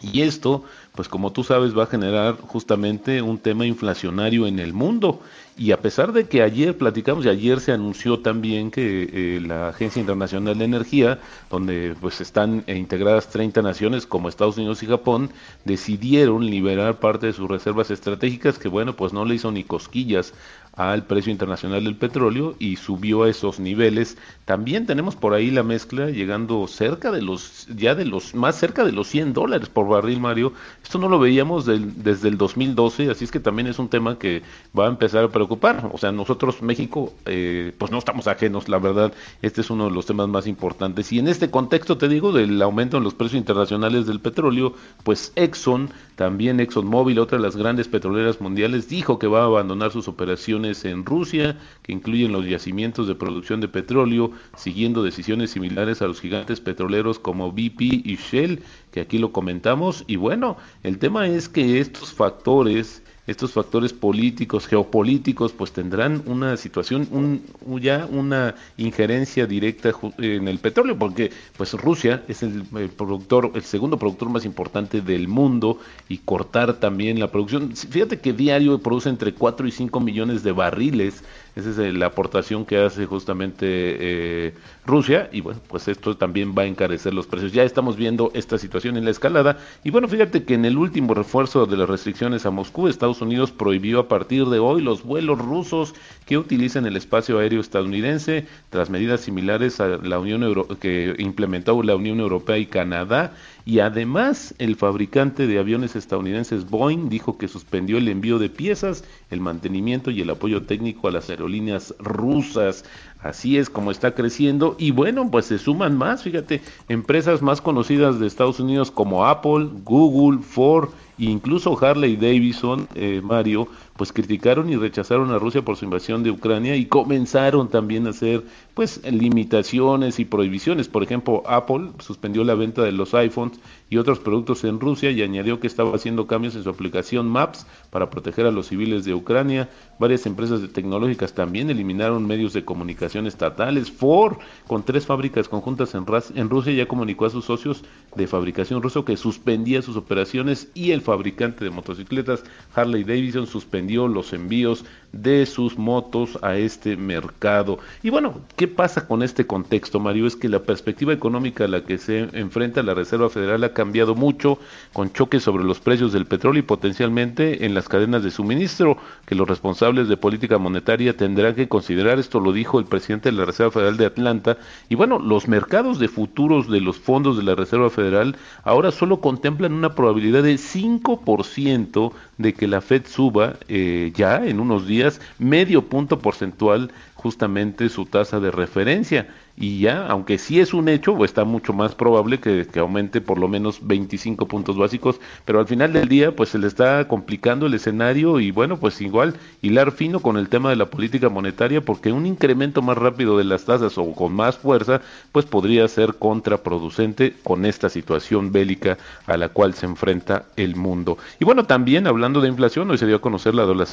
Y 0.00 0.22
esto, 0.22 0.64
pues 0.94 1.08
como 1.08 1.32
tú 1.32 1.42
sabes, 1.42 1.76
va 1.76 1.84
a 1.84 1.86
generar 1.86 2.36
justamente 2.36 3.20
un 3.20 3.38
tema 3.38 3.66
inflacionario 3.66 4.46
en 4.46 4.60
el 4.60 4.72
mundo. 4.72 5.20
Y 5.56 5.72
a 5.72 5.80
pesar 5.80 6.12
de 6.12 6.28
que 6.28 6.42
ayer 6.42 6.76
platicamos 6.78 7.24
y 7.24 7.28
ayer 7.28 7.60
se 7.60 7.72
anunció 7.72 8.20
también 8.20 8.70
que 8.70 9.08
eh, 9.12 9.40
la 9.40 9.68
Agencia 9.68 10.00
Internacional 10.00 10.56
de 10.56 10.64
Energía, 10.64 11.18
donde 11.50 11.96
pues 12.00 12.20
están 12.20 12.64
integradas 12.68 13.28
30 13.28 13.62
naciones 13.62 14.06
como 14.06 14.28
Estados 14.28 14.56
Unidos 14.56 14.84
y 14.84 14.86
Japón, 14.86 15.30
decidieron 15.64 16.46
liberar 16.46 17.00
parte 17.00 17.26
de 17.26 17.32
sus 17.32 17.48
reservas 17.48 17.90
estratégicas 17.90 18.58
que 18.58 18.68
bueno, 18.68 18.94
pues 18.94 19.12
no 19.12 19.24
le 19.24 19.34
hizo 19.34 19.50
ni 19.50 19.64
cosquillas 19.64 20.32
al 20.76 21.04
precio 21.04 21.30
internacional 21.30 21.84
del 21.84 21.96
petróleo 21.96 22.56
y 22.58 22.76
subió 22.76 23.22
a 23.22 23.30
esos 23.30 23.60
niveles. 23.60 24.18
También 24.44 24.86
tenemos 24.86 25.14
por 25.14 25.34
ahí 25.34 25.50
la 25.50 25.62
mezcla 25.62 26.10
llegando 26.10 26.66
cerca 26.66 27.10
de 27.10 27.22
los, 27.22 27.66
ya 27.74 27.94
de 27.94 28.04
los, 28.04 28.34
más 28.34 28.56
cerca 28.56 28.84
de 28.84 28.92
los 28.92 29.08
100 29.08 29.32
dólares 29.32 29.68
por 29.68 29.88
barril, 29.88 30.20
Mario. 30.20 30.52
Esto 30.82 30.98
no 30.98 31.08
lo 31.08 31.18
veíamos 31.18 31.64
desde 31.66 32.28
el 32.28 32.36
2012, 32.36 33.10
así 33.10 33.24
es 33.24 33.30
que 33.30 33.40
también 33.40 33.68
es 33.68 33.78
un 33.78 33.88
tema 33.88 34.18
que 34.18 34.42
va 34.76 34.86
a 34.86 34.88
empezar 34.88 35.24
a 35.24 35.28
preocupar. 35.28 35.90
O 35.92 35.98
sea, 35.98 36.12
nosotros, 36.12 36.62
México, 36.62 37.12
eh, 37.26 37.72
pues 37.78 37.92
no 37.92 37.98
estamos 37.98 38.26
ajenos, 38.26 38.68
la 38.68 38.78
verdad, 38.78 39.12
este 39.42 39.60
es 39.60 39.70
uno 39.70 39.84
de 39.86 39.92
los 39.92 40.06
temas 40.06 40.28
más 40.28 40.46
importantes. 40.46 41.12
Y 41.12 41.18
en 41.18 41.28
este 41.28 41.50
contexto, 41.50 41.98
te 41.98 42.08
digo, 42.08 42.32
del 42.32 42.60
aumento 42.62 42.96
en 42.96 43.04
los 43.04 43.14
precios 43.14 43.38
internacionales 43.38 44.06
del 44.06 44.20
petróleo, 44.20 44.74
pues 45.04 45.32
Exxon, 45.36 45.90
también 46.16 46.60
ExxonMobil, 46.60 47.18
otra 47.18 47.38
de 47.38 47.44
las 47.44 47.56
grandes 47.56 47.88
petroleras 47.88 48.40
mundiales, 48.40 48.88
dijo 48.88 49.18
que 49.18 49.26
va 49.26 49.42
a 49.42 49.46
abandonar 49.46 49.90
sus 49.90 50.08
operaciones 50.08 50.63
en 50.64 51.04
Rusia, 51.04 51.58
que 51.82 51.92
incluyen 51.92 52.32
los 52.32 52.46
yacimientos 52.46 53.06
de 53.06 53.14
producción 53.14 53.60
de 53.60 53.68
petróleo, 53.68 54.32
siguiendo 54.56 55.02
decisiones 55.02 55.50
similares 55.50 56.02
a 56.02 56.06
los 56.06 56.20
gigantes 56.20 56.60
petroleros 56.60 57.18
como 57.18 57.52
BP 57.52 57.80
y 57.80 58.16
Shell, 58.16 58.62
que 58.90 59.00
aquí 59.00 59.18
lo 59.18 59.32
comentamos. 59.32 60.04
Y 60.06 60.16
bueno, 60.16 60.56
el 60.82 60.98
tema 60.98 61.28
es 61.28 61.48
que 61.48 61.78
estos 61.78 62.12
factores 62.12 63.03
estos 63.26 63.52
factores 63.52 63.92
políticos, 63.92 64.66
geopolíticos, 64.66 65.52
pues 65.52 65.72
tendrán 65.72 66.22
una 66.26 66.56
situación, 66.56 67.08
un, 67.10 67.42
ya 67.80 68.06
una 68.10 68.54
injerencia 68.76 69.46
directa 69.46 69.92
en 70.18 70.48
el 70.48 70.58
petróleo, 70.58 70.98
porque 70.98 71.30
pues 71.56 71.72
Rusia 71.74 72.22
es 72.28 72.42
el, 72.42 72.64
productor, 72.96 73.52
el 73.54 73.62
segundo 73.62 73.98
productor 73.98 74.28
más 74.28 74.44
importante 74.44 75.00
del 75.00 75.28
mundo 75.28 75.78
y 76.08 76.18
cortar 76.18 76.74
también 76.74 77.18
la 77.18 77.30
producción. 77.30 77.74
Fíjate 77.74 78.20
que 78.20 78.32
diario 78.32 78.78
produce 78.78 79.08
entre 79.08 79.32
4 79.32 79.66
y 79.66 79.70
5 79.70 80.00
millones 80.00 80.42
de 80.42 80.52
barriles 80.52 81.24
esa 81.56 81.70
es 81.70 81.78
eh, 81.78 81.92
la 81.92 82.06
aportación 82.06 82.64
que 82.64 82.78
hace 82.78 83.06
justamente 83.06 83.66
eh, 83.66 84.54
Rusia 84.84 85.28
y 85.32 85.40
bueno, 85.40 85.60
pues 85.68 85.86
esto 85.88 86.16
también 86.16 86.54
va 86.56 86.62
a 86.62 86.66
encarecer 86.66 87.14
los 87.14 87.26
precios. 87.26 87.52
Ya 87.52 87.62
estamos 87.62 87.96
viendo 87.96 88.30
esta 88.34 88.58
situación 88.58 88.96
en 88.96 89.04
la 89.04 89.12
escalada 89.12 89.58
y 89.84 89.90
bueno, 89.90 90.08
fíjate 90.08 90.44
que 90.44 90.54
en 90.54 90.64
el 90.64 90.76
último 90.76 91.14
refuerzo 91.14 91.66
de 91.66 91.76
las 91.76 91.88
restricciones 91.88 92.44
a 92.44 92.50
Moscú, 92.50 92.88
Estados 92.88 93.20
Unidos 93.20 93.52
prohibió 93.52 94.00
a 94.00 94.08
partir 94.08 94.46
de 94.46 94.58
hoy 94.58 94.82
los 94.82 95.04
vuelos 95.04 95.38
rusos 95.38 95.94
que 96.26 96.38
utilicen 96.38 96.86
el 96.86 96.96
espacio 96.96 97.38
aéreo 97.38 97.60
estadounidense 97.60 98.46
tras 98.70 98.90
medidas 98.90 99.20
similares 99.20 99.80
a 99.80 99.88
la 99.88 100.18
Unión 100.18 100.42
Euro 100.42 100.66
que 100.80 101.14
implementó 101.18 101.80
la 101.82 101.94
Unión 101.94 102.20
Europea 102.20 102.58
y 102.58 102.66
Canadá 102.66 103.34
y 103.66 103.78
además 103.78 104.54
el 104.58 104.76
fabricante 104.76 105.46
de 105.46 105.58
aviones 105.58 105.96
estadounidenses 105.96 106.68
Boeing 106.68 107.08
dijo 107.08 107.38
que 107.38 107.48
suspendió 107.48 107.96
el 107.96 108.08
envío 108.08 108.38
de 108.38 108.50
piezas, 108.50 109.04
el 109.30 109.40
mantenimiento 109.40 110.10
y 110.10 110.20
el 110.20 110.28
apoyo 110.28 110.64
técnico 110.64 111.08
a 111.08 111.12
las 111.12 111.30
aerolíneas 111.30 111.94
rusas. 111.98 112.84
Así 113.20 113.56
es 113.56 113.70
como 113.70 113.90
está 113.90 114.14
creciendo 114.14 114.76
y 114.78 114.90
bueno, 114.90 115.30
pues 115.30 115.46
se 115.46 115.58
suman 115.58 115.96
más, 115.96 116.22
fíjate, 116.22 116.60
empresas 116.90 117.40
más 117.40 117.62
conocidas 117.62 118.20
de 118.20 118.26
Estados 118.26 118.60
Unidos 118.60 118.90
como 118.90 119.24
Apple, 119.24 119.70
Google, 119.82 120.42
Ford 120.42 120.90
e 121.18 121.24
incluso 121.24 121.78
Harley 121.82 122.16
Davidson, 122.16 122.86
eh, 122.94 123.22
Mario, 123.24 123.68
pues 123.96 124.12
criticaron 124.12 124.68
y 124.70 124.76
rechazaron 124.76 125.30
a 125.30 125.38
Rusia 125.38 125.64
por 125.64 125.76
su 125.76 125.84
invasión 125.84 126.24
de 126.24 126.30
Ucrania 126.30 126.74
y 126.74 126.86
comenzaron 126.86 127.68
también 127.68 128.06
a 128.06 128.10
hacer 128.10 128.42
pues 128.74 129.00
limitaciones 129.04 130.18
y 130.18 130.24
prohibiciones. 130.24 130.88
Por 130.88 131.04
ejemplo, 131.04 131.44
Apple 131.46 131.92
suspendió 132.00 132.42
la 132.42 132.56
venta 132.56 132.82
de 132.82 132.90
los 132.90 133.14
iPhones 133.14 133.60
y 133.88 133.98
otros 133.98 134.18
productos 134.18 134.64
en 134.64 134.80
Rusia 134.80 135.12
y 135.12 135.22
añadió 135.22 135.60
que 135.60 135.68
estaba 135.68 135.94
haciendo 135.94 136.26
cambios 136.26 136.56
en 136.56 136.64
su 136.64 136.70
aplicación 136.70 137.28
Maps 137.28 137.66
para 137.90 138.10
proteger 138.10 138.46
a 138.46 138.50
los 138.50 138.66
civiles 138.66 139.04
de 139.04 139.14
Ucrania. 139.14 139.70
Varias 140.00 140.26
empresas 140.26 140.60
tecnológicas 140.72 141.32
también 141.32 141.70
eliminaron 141.70 142.26
medios 142.26 142.52
de 142.52 142.64
comunicación 142.64 143.28
estatales. 143.28 143.92
Ford, 143.92 144.38
con 144.66 144.82
tres 144.82 145.06
fábricas 145.06 145.48
conjuntas 145.48 145.94
en, 145.94 146.04
en 146.34 146.50
Rusia, 146.50 146.72
ya 146.72 146.88
comunicó 146.88 147.26
a 147.26 147.30
sus 147.30 147.44
socios 147.44 147.84
de 148.16 148.26
fabricación 148.26 148.82
ruso 148.82 149.04
que 149.04 149.16
suspendía 149.16 149.82
sus 149.82 149.96
operaciones 149.96 150.68
y 150.74 150.90
el 150.90 151.00
fabricante 151.00 151.64
de 151.64 151.70
motocicletas 151.70 152.42
Harley 152.74 153.04
Davidson 153.04 153.46
suspendió 153.46 153.83
los 153.88 154.32
envíos 154.32 154.84
de 155.22 155.46
sus 155.46 155.78
motos 155.78 156.38
a 156.42 156.56
este 156.56 156.96
mercado. 156.96 157.78
Y 158.02 158.10
bueno, 158.10 158.40
¿qué 158.56 158.66
pasa 158.66 159.06
con 159.06 159.22
este 159.22 159.46
contexto, 159.46 160.00
Mario? 160.00 160.26
Es 160.26 160.34
que 160.34 160.48
la 160.48 160.62
perspectiva 160.62 161.12
económica 161.12 161.64
a 161.64 161.68
la 161.68 161.84
que 161.84 161.98
se 161.98 162.28
enfrenta 162.32 162.82
la 162.82 162.94
Reserva 162.94 163.30
Federal 163.30 163.62
ha 163.64 163.72
cambiado 163.72 164.14
mucho, 164.14 164.58
con 164.92 165.12
choques 165.12 165.42
sobre 165.42 165.64
los 165.64 165.78
precios 165.78 166.12
del 166.12 166.26
petróleo 166.26 166.60
y 166.60 166.66
potencialmente 166.66 167.64
en 167.64 167.74
las 167.74 167.88
cadenas 167.88 168.24
de 168.24 168.30
suministro, 168.30 168.96
que 169.24 169.34
los 169.34 169.48
responsables 169.48 170.08
de 170.08 170.16
política 170.16 170.58
monetaria 170.58 171.16
tendrán 171.16 171.54
que 171.54 171.68
considerar. 171.68 172.18
Esto 172.18 172.40
lo 172.40 172.52
dijo 172.52 172.78
el 172.78 172.86
presidente 172.86 173.30
de 173.30 173.36
la 173.36 173.44
Reserva 173.44 173.70
Federal 173.70 173.96
de 173.96 174.06
Atlanta. 174.06 174.56
Y 174.88 174.96
bueno, 174.96 175.18
los 175.20 175.46
mercados 175.46 175.98
de 175.98 176.08
futuros 176.08 176.68
de 176.68 176.80
los 176.80 176.98
fondos 176.98 177.36
de 177.36 177.44
la 177.44 177.54
Reserva 177.54 177.90
Federal 177.90 178.36
ahora 178.64 178.90
solo 178.90 179.20
contemplan 179.20 179.72
una 179.72 179.94
probabilidad 179.94 180.42
de 180.42 180.54
5% 180.54 182.12
de 182.38 182.54
que 182.54 182.66
la 182.66 182.80
Fed 182.80 183.06
suba 183.06 183.56
eh, 183.68 184.12
ya 184.14 184.44
en 184.44 184.60
unos 184.60 184.86
días 184.86 185.20
medio 185.38 185.88
punto 185.88 186.18
porcentual 186.18 186.92
justamente 187.14 187.88
su 187.88 188.06
tasa 188.06 188.40
de 188.40 188.50
referencia 188.50 189.28
y 189.56 189.80
ya, 189.80 190.06
aunque 190.08 190.38
sí 190.38 190.58
es 190.58 190.74
un 190.74 190.88
hecho, 190.88 191.12
o 191.12 191.24
está 191.24 191.44
mucho 191.44 191.72
más 191.72 191.94
probable 191.94 192.40
que, 192.40 192.66
aumente 192.78 193.20
por 193.20 193.38
lo 193.38 193.46
menos 193.46 193.86
25 193.86 194.46
puntos 194.48 194.76
básicos, 194.76 195.20
pero 195.44 195.60
al 195.60 195.66
final 195.66 195.92
del 195.92 196.08
día 196.08 196.34
pues 196.34 196.48
se 196.48 196.58
le 196.58 196.66
está 196.66 197.06
complicando 197.06 197.66
el 197.66 197.74
escenario 197.74 198.40
y 198.40 198.50
bueno, 198.50 198.78
pues 198.78 199.00
igual 199.00 199.34
hilar 199.62 199.92
fino 199.92 200.20
con 200.20 200.36
el 200.36 200.48
tema 200.48 200.70
de 200.70 200.76
la 200.76 200.86
política 200.86 201.28
monetaria 201.28 201.80
porque 201.84 202.12
un 202.12 202.26
incremento 202.26 202.82
más 202.82 202.98
rápido 202.98 203.38
de 203.38 203.44
las 203.44 203.64
tasas 203.64 203.96
o 203.96 204.12
con 204.12 204.34
más 204.34 204.58
fuerza 204.58 205.00
pues 205.30 205.46
podría 205.46 205.86
ser 205.86 206.14
contraproducente 206.14 207.34
con 207.44 207.64
esta 207.64 207.88
situación 207.88 208.50
bélica 208.50 208.98
a 209.26 209.36
la 209.36 209.50
cual 209.50 209.74
se 209.74 209.86
enfrenta 209.86 210.46
el 210.56 210.74
mundo. 210.74 211.16
Y 211.38 211.44
bueno, 211.44 211.64
también 211.64 212.06
hablando 212.06 212.40
de 212.40 212.48
inflación, 212.48 212.90
hoy 212.90 212.98
se 212.98 213.06
dio 213.06 213.16
a 213.16 213.20
conocer 213.20 213.54
la 213.54 213.66
de 213.66 213.86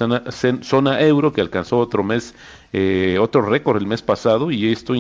zona, 0.64 1.02
euro 1.02 1.34
que 1.34 1.42
alcanzó 1.42 1.78
otro 1.78 2.04
mes 2.04 2.34
eh, 2.74 3.18
otro 3.20 3.42
récord 3.42 3.82
el 3.82 3.86
mes 3.86 4.02
pasado 4.02 4.50
y 4.50 4.72
esto 4.72 4.96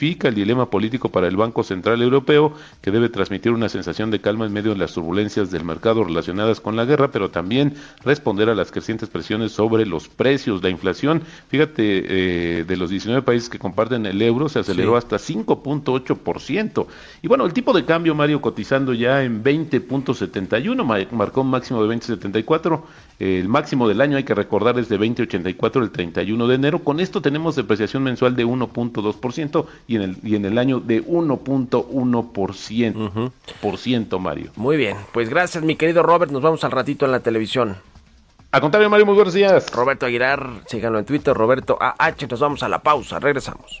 el 0.00 0.34
dilema 0.34 0.68
político 0.68 1.08
para 1.08 1.26
el 1.26 1.36
Banco 1.36 1.62
Central 1.62 2.02
Europeo 2.02 2.52
que 2.82 2.90
debe 2.90 3.08
transmitir 3.08 3.52
una 3.52 3.68
sensación 3.68 4.10
de 4.10 4.20
calma 4.20 4.46
en 4.46 4.52
medio 4.52 4.72
de 4.72 4.78
las 4.78 4.92
turbulencias 4.92 5.50
del 5.50 5.64
mercado 5.64 6.04
relacionadas 6.04 6.60
con 6.60 6.76
la 6.76 6.84
guerra, 6.84 7.10
pero 7.10 7.30
también 7.30 7.74
responder 8.04 8.50
a 8.50 8.54
las 8.54 8.70
crecientes 8.70 9.08
presiones 9.08 9.52
sobre 9.52 9.86
los 9.86 10.08
precios. 10.08 10.62
La 10.62 10.68
inflación, 10.68 11.22
fíjate, 11.48 12.58
eh, 12.58 12.64
de 12.64 12.76
los 12.76 12.90
19 12.90 13.22
países 13.22 13.48
que 13.48 13.58
comparten 13.58 14.04
el 14.06 14.20
euro 14.20 14.48
se 14.48 14.58
aceleró 14.58 14.96
hasta 14.96 15.16
5.8%. 15.16 16.86
Y 17.22 17.28
bueno, 17.28 17.46
el 17.46 17.52
tipo 17.52 17.72
de 17.72 17.84
cambio, 17.84 18.14
Mario, 18.14 18.40
cotizando 18.40 18.92
ya 18.92 19.24
en 19.24 19.42
20.71, 19.42 21.08
marcó 21.12 21.40
un 21.40 21.50
máximo 21.50 21.84
de 21.84 21.96
20.74. 21.96 22.82
El 23.18 23.48
máximo 23.48 23.88
del 23.88 24.02
año, 24.02 24.18
hay 24.18 24.24
que 24.24 24.34
recordar, 24.34 24.78
es 24.78 24.90
de 24.90 25.00
20.84 25.00 25.82
el 25.82 25.90
31 25.90 26.46
de 26.46 26.54
enero. 26.54 26.80
Con 26.80 27.00
esto 27.00 27.22
tenemos 27.22 27.56
depreciación 27.56 28.02
mensual 28.02 28.36
de 28.36 28.44
1.2% 28.44 29.64
y 29.86 29.96
en 29.96 30.02
el 30.02 30.18
y 30.22 30.36
en 30.36 30.44
el 30.44 30.58
año 30.58 30.80
de 30.80 31.02
1.1%, 31.02 33.32
por 33.60 33.78
ciento, 33.78 34.18
Mario. 34.18 34.50
Muy 34.56 34.76
bien, 34.76 34.98
pues 35.12 35.30
gracias 35.30 35.64
mi 35.64 35.76
querido 35.76 36.02
Robert, 36.02 36.30
nos 36.30 36.42
vamos 36.42 36.62
al 36.64 36.72
ratito 36.72 37.06
en 37.06 37.12
la 37.12 37.20
televisión. 37.20 37.76
A 38.52 38.60
contrario, 38.60 38.90
Mario, 38.90 39.06
muy 39.06 39.14
buenos 39.14 39.32
días. 39.34 39.70
Roberto 39.72 40.06
Aguilar, 40.06 40.48
síganlo 40.66 40.98
en 40.98 41.04
Twitter, 41.04 41.34
Roberto 41.34 41.78
AH, 41.80 42.26
nos 42.30 42.40
vamos 42.40 42.62
a 42.62 42.68
la 42.68 42.82
pausa, 42.82 43.18
regresamos. 43.18 43.80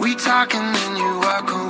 We 0.00 0.14
talk 0.14 0.54
and 0.54 0.74
then 0.74 0.96
you 0.96 1.18
walk 1.20 1.50
away 1.52 1.69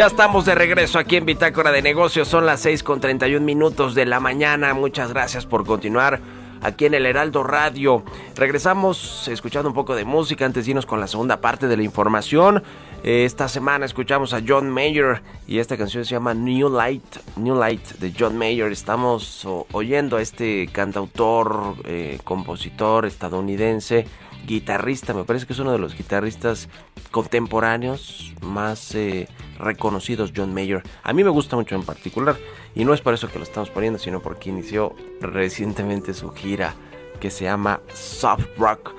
Ya 0.00 0.06
estamos 0.06 0.46
de 0.46 0.54
regreso 0.54 0.98
aquí 0.98 1.16
en 1.16 1.26
Bitácora 1.26 1.72
de 1.72 1.82
Negocios. 1.82 2.26
Son 2.26 2.46
las 2.46 2.60
6 2.60 2.82
con 2.82 3.02
31 3.02 3.44
minutos 3.44 3.94
de 3.94 4.06
la 4.06 4.18
mañana. 4.18 4.72
Muchas 4.72 5.12
gracias 5.12 5.44
por 5.44 5.66
continuar 5.66 6.20
aquí 6.62 6.86
en 6.86 6.94
el 6.94 7.04
Heraldo 7.04 7.42
Radio. 7.42 8.02
Regresamos 8.34 9.28
escuchando 9.28 9.68
un 9.68 9.74
poco 9.74 9.94
de 9.94 10.06
música 10.06 10.46
antes 10.46 10.64
de 10.64 10.70
irnos 10.70 10.86
con 10.86 11.00
la 11.00 11.06
segunda 11.06 11.42
parte 11.42 11.68
de 11.68 11.76
la 11.76 11.82
información. 11.82 12.62
Eh, 13.04 13.26
esta 13.26 13.46
semana 13.46 13.84
escuchamos 13.84 14.32
a 14.32 14.40
John 14.46 14.70
Mayer 14.70 15.20
y 15.46 15.58
esta 15.58 15.76
canción 15.76 16.06
se 16.06 16.12
llama 16.12 16.32
New 16.32 16.70
Light, 16.70 17.16
New 17.36 17.56
Light 17.56 17.86
de 17.98 18.14
John 18.18 18.38
Mayer. 18.38 18.72
Estamos 18.72 19.46
oyendo 19.72 20.16
a 20.16 20.22
este 20.22 20.70
cantautor, 20.72 21.74
eh, 21.84 22.18
compositor 22.24 23.04
estadounidense, 23.04 24.06
guitarrista, 24.46 25.14
me 25.14 25.24
parece 25.24 25.46
que 25.46 25.52
es 25.52 25.58
uno 25.58 25.72
de 25.72 25.78
los 25.78 25.96
guitarristas 25.96 26.68
contemporáneos 27.10 28.34
más 28.42 28.94
eh, 28.94 29.28
reconocidos, 29.58 30.32
John 30.34 30.54
Mayer. 30.54 30.82
A 31.02 31.12
mí 31.12 31.24
me 31.24 31.30
gusta 31.30 31.56
mucho 31.56 31.74
en 31.74 31.82
particular 31.82 32.36
y 32.74 32.84
no 32.84 32.94
es 32.94 33.00
por 33.00 33.14
eso 33.14 33.28
que 33.28 33.38
lo 33.38 33.44
estamos 33.44 33.70
poniendo, 33.70 33.98
sino 33.98 34.20
porque 34.20 34.50
inició 34.50 34.94
recientemente 35.20 36.14
su 36.14 36.30
gira 36.30 36.74
que 37.20 37.30
se 37.30 37.44
llama 37.44 37.80
Soft 37.92 38.46
Rock. 38.58 38.94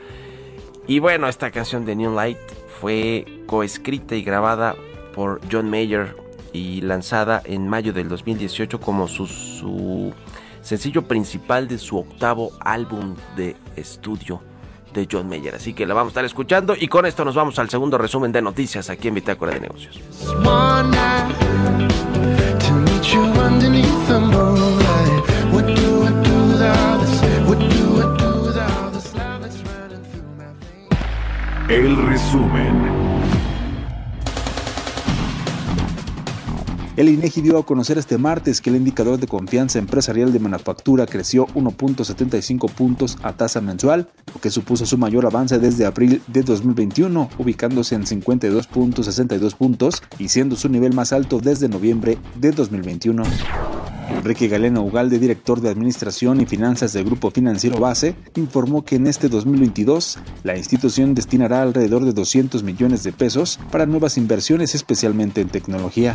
Y 0.88 1.00
bueno, 1.00 1.28
esta 1.28 1.52
canción 1.52 1.86
de 1.86 1.96
New 1.96 2.14
Light 2.14 2.38
fue 2.80 3.26
coescrita 3.48 4.16
y 4.16 4.24
grabada 4.24 4.76
por 5.14 5.42
John 5.52 5.70
Mayer 5.70 6.16
y 6.54 6.82
lanzada 6.82 7.42
en 7.46 7.68
mayo 7.68 7.94
del 7.94 8.10
2018 8.10 8.80
como 8.80 9.08
su, 9.08 10.14
sencillo 10.62 11.04
principal 11.04 11.68
de 11.68 11.78
su 11.78 11.98
octavo 11.98 12.52
álbum 12.60 13.16
de 13.36 13.56
estudio 13.76 14.42
de 14.94 15.08
John 15.12 15.28
Mayer. 15.28 15.56
Así 15.56 15.74
que 15.74 15.86
la 15.86 15.94
vamos 15.94 16.10
a 16.10 16.12
estar 16.12 16.26
escuchando 16.26 16.76
y 16.78 16.88
con 16.88 17.06
esto 17.06 17.26
nos 17.26 17.36
vamos 17.36 17.58
al 17.60 17.70
segundo 17.70 17.98
resumen 17.98 18.32
de 18.32 18.42
noticias 18.42 18.90
aquí 18.90 19.08
en 19.08 19.16
Bitácora 19.16 19.54
de 19.54 19.62
Negocios. 19.62 20.02
El 31.70 31.96
resumen. 32.08 33.01
El 37.02 37.10
INEGI 37.10 37.42
dio 37.42 37.58
a 37.58 37.66
conocer 37.66 37.98
este 37.98 38.20
martes 38.20 38.62
que 38.62 38.70
el 38.70 38.76
indicador 38.76 39.18
de 39.18 39.26
confianza 39.26 39.80
empresarial 39.80 40.32
de 40.32 40.38
manufactura 40.38 41.08
creció 41.08 41.48
1.75 41.48 42.70
puntos 42.70 43.18
a 43.24 43.34
tasa 43.34 43.60
mensual, 43.60 44.08
lo 44.32 44.40
que 44.40 44.52
supuso 44.52 44.86
su 44.86 45.00
mayor 45.00 45.26
avance 45.26 45.58
desde 45.58 45.88
abril 45.88 46.22
de 46.28 46.44
2021, 46.44 47.28
ubicándose 47.40 47.96
en 47.96 48.04
52.62 48.04 49.56
puntos 49.56 50.04
y 50.20 50.28
siendo 50.28 50.56
su 50.56 50.70
nivel 50.70 50.94
más 50.94 51.12
alto 51.12 51.40
desde 51.40 51.68
noviembre 51.68 52.20
de 52.36 52.52
2021. 52.52 53.24
Enrique 54.18 54.48
Galeno 54.48 54.84
Ugalde, 54.84 55.20
director 55.20 55.62
de 55.62 55.70
Administración 55.70 56.42
y 56.42 56.46
Finanzas 56.46 56.94
del 56.94 57.06
Grupo 57.06 57.32
Financiero 57.32 57.80
Base, 57.80 58.16
informó 58.36 58.86
que 58.86 58.98
en 58.98 59.08
este 59.08 59.30
2022 59.30 60.20
la 60.44 60.58
institución 60.58 61.16
destinará 61.16 61.62
alrededor 61.62 62.06
de 62.06 62.14
200 62.14 62.64
millones 62.64 63.04
de 63.04 63.14
pesos 63.14 63.60
para 63.72 63.86
nuevas 63.86 64.18
inversiones, 64.18 64.76
especialmente 64.76 65.42
en 65.42 65.50
tecnología. 65.50 66.14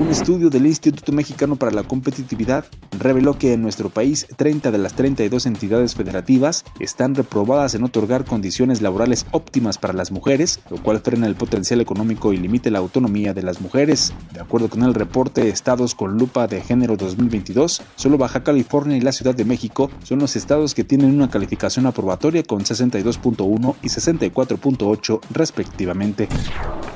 Un 0.00 0.08
estudio 0.08 0.50
del 0.50 0.66
Instituto 0.66 1.12
Mexicano 1.12 1.54
para 1.54 1.70
la 1.70 1.84
Competitividad 1.84 2.64
reveló 2.98 3.38
que 3.38 3.52
en 3.52 3.62
nuestro 3.62 3.90
país 3.90 4.26
30 4.36 4.72
de 4.72 4.78
las 4.78 4.94
32 4.94 5.46
entidades 5.46 5.94
federativas 5.94 6.64
están 6.80 7.14
reprobadas 7.14 7.76
en 7.76 7.84
otorgar 7.84 8.24
condiciones 8.24 8.82
laborales 8.82 9.24
óptimas 9.30 9.78
para 9.78 9.94
las 9.94 10.10
mujeres, 10.10 10.58
lo 10.68 10.82
cual 10.82 10.98
frena 10.98 11.28
el 11.28 11.36
potencial 11.36 11.80
económico 11.80 12.32
y 12.32 12.38
limite 12.38 12.72
la 12.72 12.80
autonomía 12.80 13.34
de 13.34 13.42
las 13.42 13.60
mujeres. 13.60 14.12
De 14.32 14.40
acuerdo 14.40 14.68
con 14.68 14.82
el 14.82 14.94
reporte 14.94 15.48
Estados 15.48 15.94
con 15.94 16.18
lupa 16.18 16.48
de 16.48 16.60
género 16.60 16.96
2022, 17.14 17.82
solo 17.96 18.18
Baja 18.18 18.42
California 18.42 18.96
y 18.96 19.00
la 19.00 19.12
Ciudad 19.12 19.34
de 19.34 19.44
México 19.44 19.90
son 20.02 20.18
los 20.18 20.36
estados 20.36 20.74
que 20.74 20.84
tienen 20.84 21.14
una 21.14 21.30
calificación 21.30 21.86
aprobatoria 21.86 22.42
con 22.42 22.64
62.1 22.64 23.76
y 23.82 23.88
64.8 23.88 25.20
respectivamente. 25.30 26.28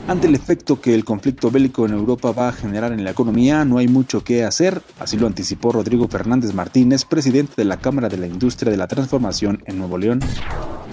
Ante 0.09 0.26
el 0.26 0.35
efecto 0.35 0.81
que 0.81 0.94
el 0.94 1.04
conflicto 1.04 1.50
bélico 1.50 1.85
en 1.85 1.92
Europa 1.92 2.33
va 2.33 2.48
a 2.48 2.52
generar 2.52 2.92
en 2.92 3.04
la 3.04 3.11
economía, 3.11 3.64
no 3.66 3.76
hay 3.76 3.88
mucho 3.88 4.24
que 4.24 4.42
hacer, 4.42 4.83
así 4.98 5.18
lo 5.18 5.26
anticipó 5.26 5.70
Rodrigo 5.70 6.09
Fernández 6.09 6.54
Martínez, 6.54 7.04
presidente 7.04 7.52
de 7.57 7.66
la 7.66 7.76
Cámara 7.76 8.09
de 8.09 8.16
la 8.16 8.26
Industria 8.26 8.70
de 8.70 8.78
la 8.78 8.88
Transformación 8.88 9.62
en 9.66 9.78
Nuevo 9.78 9.98
León. 9.98 10.20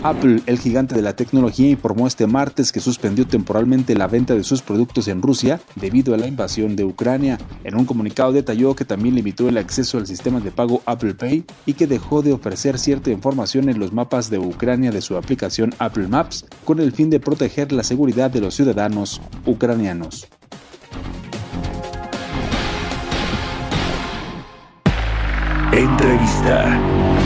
Apple, 0.08 0.44
el 0.46 0.60
gigante 0.60 0.94
de 0.94 1.02
la 1.02 1.16
tecnología, 1.16 1.68
informó 1.68 2.06
este 2.06 2.28
martes 2.28 2.72
que 2.72 2.80
suspendió 2.80 3.26
temporalmente 3.26 3.96
la 3.96 4.06
venta 4.06 4.36
de 4.36 4.44
sus 4.44 4.62
productos 4.62 5.08
en 5.08 5.20
Rusia 5.20 5.60
debido 5.76 6.14
a 6.14 6.18
la 6.18 6.28
invasión 6.28 6.76
de 6.76 6.84
Ucrania. 6.84 7.40
En 7.64 7.76
un 7.76 7.86
comunicado 7.86 8.32
detalló 8.32 8.76
que 8.76 8.86
también 8.86 9.16
limitó 9.16 9.50
el 9.50 9.58
acceso 9.58 9.98
al 9.98 10.06
sistema 10.06 10.40
de 10.40 10.52
pago 10.52 10.84
Apple 10.86 11.16
Pay 11.16 11.46
y 11.66 11.74
que 11.74 11.88
dejó 11.88 12.22
de 12.22 12.34
ofrecer 12.34 12.78
cierta 12.78 13.10
información 13.10 13.68
en 13.68 13.80
los 13.80 13.94
mapas 13.94 14.30
de 14.30 14.38
Ucrania 14.38 14.92
de 14.92 15.02
su 15.02 15.18
aplicación 15.18 15.74
Apple 15.80 16.08
Maps 16.08 16.46
con 16.66 16.80
el 16.80 16.92
fin 16.92 17.10
de 17.10 17.20
proteger 17.20 17.72
la 17.72 17.82
seguridad 17.82 18.30
de 18.30 18.42
los 18.42 18.54
ciudadanos 18.54 19.22
ucranianos. 19.48 20.28
Entrevista. 25.72 27.25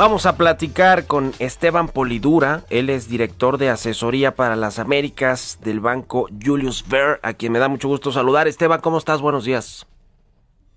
Vamos 0.00 0.24
a 0.24 0.38
platicar 0.38 1.04
con 1.04 1.34
Esteban 1.40 1.86
Polidura, 1.86 2.64
él 2.70 2.88
es 2.88 3.06
director 3.06 3.58
de 3.58 3.68
asesoría 3.68 4.34
para 4.34 4.56
las 4.56 4.78
Américas 4.78 5.58
del 5.62 5.80
banco 5.80 6.26
Julius 6.42 6.86
Baer, 6.88 7.20
a 7.22 7.34
quien 7.34 7.52
me 7.52 7.58
da 7.58 7.68
mucho 7.68 7.86
gusto 7.88 8.10
saludar. 8.10 8.48
Esteban, 8.48 8.80
¿cómo 8.80 8.96
estás? 8.96 9.20
Buenos 9.20 9.44
días. 9.44 9.86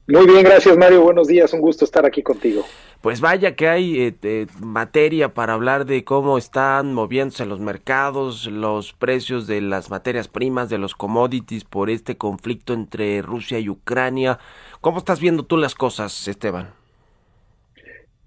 Muy 0.10 0.28
bien, 0.28 0.44
gracias 0.44 0.76
Mario, 0.78 1.04
buenos 1.04 1.30
días, 1.30 1.54
un 1.54 1.62
gusto 1.62 1.86
estar 1.86 2.06
aquí 2.06 2.22
contigo. 2.22 2.66
Pues 3.00 3.22
vaya 3.22 3.56
que 3.56 3.70
hay 3.70 4.14
eh, 4.22 4.48
materia 4.60 5.34
para 5.34 5.54
hablar 5.54 5.86
de 5.86 6.04
cómo 6.04 6.38
están 6.38 6.94
moviéndose 6.94 7.46
los 7.46 7.62
mercados, 7.62 8.48
los 8.48 8.92
precios 8.92 9.48
de 9.48 9.62
las 9.62 9.90
materias 9.90 10.28
primas, 10.28 10.68
de 10.68 10.80
los 10.80 10.96
commodities 10.96 11.64
por 11.64 11.90
este 11.90 12.18
conflicto 12.18 12.74
entre 12.74 13.22
Rusia 13.22 13.58
y 13.60 13.70
Ucrania. 13.70 14.38
¿Cómo 14.82 14.98
estás 14.98 15.22
viendo 15.22 15.44
tú 15.44 15.56
las 15.56 15.76
cosas, 15.76 16.28
Esteban? 16.28 16.83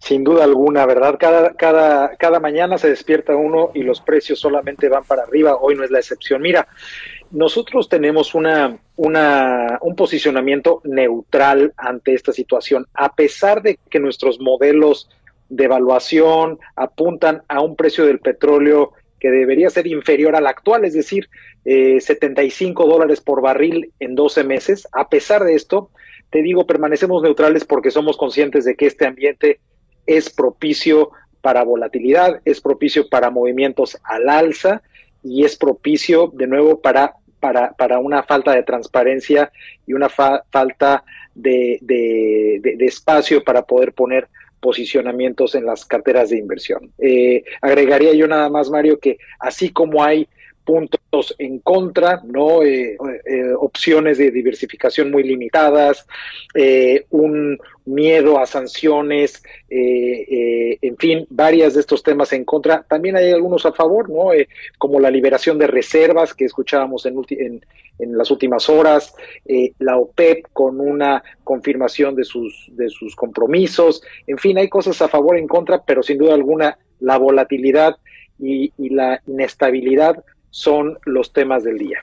Sin 0.06 0.22
duda 0.22 0.44
alguna, 0.44 0.86
¿verdad? 0.86 1.16
Cada, 1.18 1.54
cada, 1.54 2.16
cada 2.16 2.38
mañana 2.38 2.78
se 2.78 2.88
despierta 2.88 3.34
uno 3.34 3.72
y 3.74 3.82
los 3.82 4.00
precios 4.00 4.38
solamente 4.38 4.88
van 4.88 5.02
para 5.02 5.24
arriba. 5.24 5.56
Hoy 5.56 5.74
no 5.74 5.82
es 5.82 5.90
la 5.90 5.98
excepción. 5.98 6.42
Mira, 6.42 6.68
nosotros 7.32 7.88
tenemos 7.88 8.32
una, 8.36 8.78
una, 8.94 9.80
un 9.80 9.96
posicionamiento 9.96 10.80
neutral 10.84 11.72
ante 11.76 12.14
esta 12.14 12.32
situación, 12.32 12.86
a 12.94 13.16
pesar 13.16 13.62
de 13.62 13.80
que 13.90 13.98
nuestros 13.98 14.38
modelos 14.38 15.10
de 15.48 15.64
evaluación 15.64 16.60
apuntan 16.76 17.42
a 17.48 17.60
un 17.60 17.74
precio 17.74 18.06
del 18.06 18.20
petróleo 18.20 18.92
que 19.18 19.32
debería 19.32 19.70
ser 19.70 19.88
inferior 19.88 20.36
al 20.36 20.46
actual, 20.46 20.84
es 20.84 20.94
decir, 20.94 21.28
eh, 21.64 22.00
75 22.00 22.86
dólares 22.86 23.20
por 23.20 23.42
barril 23.42 23.90
en 23.98 24.14
12 24.14 24.44
meses. 24.44 24.86
A 24.92 25.08
pesar 25.08 25.42
de 25.42 25.54
esto, 25.54 25.90
te 26.30 26.42
digo, 26.42 26.64
permanecemos 26.64 27.24
neutrales 27.24 27.64
porque 27.64 27.90
somos 27.90 28.16
conscientes 28.16 28.64
de 28.64 28.76
que 28.76 28.86
este 28.86 29.04
ambiente 29.04 29.58
es 30.06 30.30
propicio 30.30 31.10
para 31.40 31.62
volatilidad, 31.62 32.40
es 32.44 32.60
propicio 32.60 33.08
para 33.08 33.30
movimientos 33.30 33.98
al 34.02 34.28
alza 34.28 34.82
y 35.22 35.44
es 35.44 35.56
propicio 35.56 36.30
de 36.34 36.46
nuevo 36.46 36.80
para, 36.80 37.14
para, 37.40 37.72
para 37.72 37.98
una 37.98 38.22
falta 38.22 38.52
de 38.52 38.62
transparencia 38.62 39.50
y 39.86 39.92
una 39.92 40.08
falta 40.08 41.04
de, 41.34 41.78
de, 41.82 42.76
espacio 42.80 43.44
para 43.44 43.62
poder 43.62 43.92
poner 43.92 44.28
posicionamientos 44.60 45.54
en 45.54 45.66
las 45.66 45.84
carteras 45.84 46.30
de 46.30 46.38
inversión. 46.38 46.90
Eh, 46.98 47.44
agregaría 47.60 48.12
yo 48.14 48.26
nada 48.26 48.48
más, 48.48 48.70
Mario, 48.70 48.98
que 48.98 49.18
así 49.38 49.70
como 49.70 50.02
hay 50.02 50.28
puntos 50.66 51.34
en 51.38 51.60
contra, 51.60 52.20
¿no? 52.24 52.62
Eh, 52.62 52.98
eh, 53.24 53.52
opciones 53.58 54.18
de 54.18 54.30
diversificación 54.32 55.10
muy 55.10 55.22
limitadas, 55.22 56.06
eh, 56.54 57.06
un 57.10 57.58
miedo 57.86 58.38
a 58.40 58.46
sanciones, 58.46 59.44
en 59.70 60.96
fin, 60.98 61.24
varias 61.30 61.74
de 61.74 61.80
estos 61.80 62.02
temas 62.02 62.32
en 62.32 62.44
contra. 62.44 62.82
También 62.82 63.16
hay 63.16 63.30
algunos 63.30 63.64
a 63.64 63.72
favor, 63.72 64.10
¿no? 64.10 64.30
como 64.76 64.98
la 64.98 65.08
liberación 65.08 65.56
de 65.56 65.68
reservas 65.68 66.34
que 66.34 66.46
escuchábamos 66.46 67.06
en, 67.06 67.60
las 67.98 68.30
últimas 68.32 68.68
horas, 68.68 69.14
la 69.78 69.98
OPEP 69.98 70.48
con 70.52 70.80
una 70.80 71.22
confirmación 71.44 72.16
de 72.16 72.24
sus, 72.24 72.70
de 72.72 72.88
sus 72.88 73.14
compromisos, 73.14 74.02
en 74.26 74.38
fin, 74.38 74.58
hay 74.58 74.68
cosas 74.68 75.00
a 75.00 75.06
favor, 75.06 75.38
en 75.38 75.46
contra, 75.46 75.84
pero 75.84 76.02
sin 76.02 76.18
duda 76.18 76.34
alguna 76.34 76.76
la 76.98 77.18
volatilidad 77.18 77.98
y, 78.38 78.72
la 78.90 79.20
inestabilidad 79.26 80.24
son 80.56 80.98
los 81.04 81.34
temas 81.34 81.64
del 81.64 81.76
día. 81.76 82.02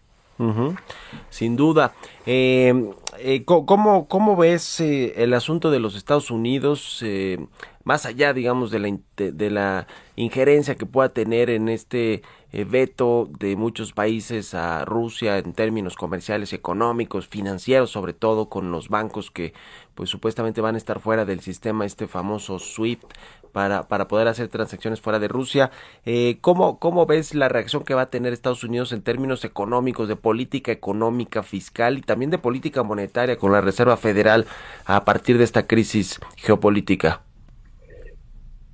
Sin 1.29 1.55
duda. 1.55 1.93
Eh, 2.27 2.91
eh 3.17 3.43
¿cómo, 3.45 4.07
¿Cómo 4.07 4.35
ves 4.35 4.79
eh, 4.79 5.13
el 5.17 5.33
asunto 5.33 5.71
de 5.71 5.79
los 5.79 5.95
Estados 5.95 6.29
Unidos, 6.29 6.99
eh, 7.01 7.39
más 7.83 8.05
allá, 8.05 8.31
digamos, 8.31 8.69
de 8.69 8.79
la, 8.79 8.97
de 9.17 9.49
la 9.49 9.87
injerencia 10.15 10.75
que 10.75 10.85
pueda 10.85 11.09
tener 11.09 11.49
en 11.49 11.67
este 11.67 12.21
veto 12.51 13.27
de 13.39 13.55
muchos 13.55 13.93
países 13.93 14.53
a 14.53 14.85
Rusia 14.85 15.39
en 15.39 15.53
términos 15.53 15.95
comerciales, 15.95 16.53
económicos, 16.53 17.27
financieros, 17.27 17.89
sobre 17.89 18.13
todo 18.13 18.49
con 18.49 18.71
los 18.71 18.89
bancos 18.89 19.31
que 19.31 19.53
pues 19.95 20.11
supuestamente 20.11 20.61
van 20.61 20.75
a 20.75 20.77
estar 20.77 20.99
fuera 20.99 21.25
del 21.25 21.39
sistema 21.39 21.85
este 21.85 22.07
famoso 22.07 22.59
SWIFT 22.59 23.05
para, 23.53 23.87
para 23.87 24.09
poder 24.09 24.27
hacer 24.27 24.49
transacciones 24.49 24.99
fuera 24.99 25.19
de 25.19 25.29
Rusia. 25.29 25.71
Eh, 26.05 26.39
¿cómo, 26.41 26.79
¿Cómo 26.79 27.05
ves 27.05 27.33
la 27.33 27.47
reacción 27.47 27.85
que 27.85 27.93
va 27.93 28.01
a 28.01 28.09
tener 28.09 28.33
Estados 28.33 28.65
Unidos 28.65 28.91
en 28.91 29.01
términos 29.01 29.45
económicos, 29.45 30.09
de 30.09 30.17
política 30.17 30.73
económica, 30.73 31.43
fiscal 31.43 31.97
y 31.97 32.01
también 32.01 32.31
de 32.31 32.39
política 32.39 32.83
monetaria 32.83 33.37
con 33.37 33.53
la 33.53 33.61
Reserva 33.61 33.95
Federal 33.95 34.45
a 34.85 35.05
partir 35.05 35.37
de 35.37 35.45
esta 35.45 35.67
crisis 35.67 36.19
geopolítica? 36.35 37.21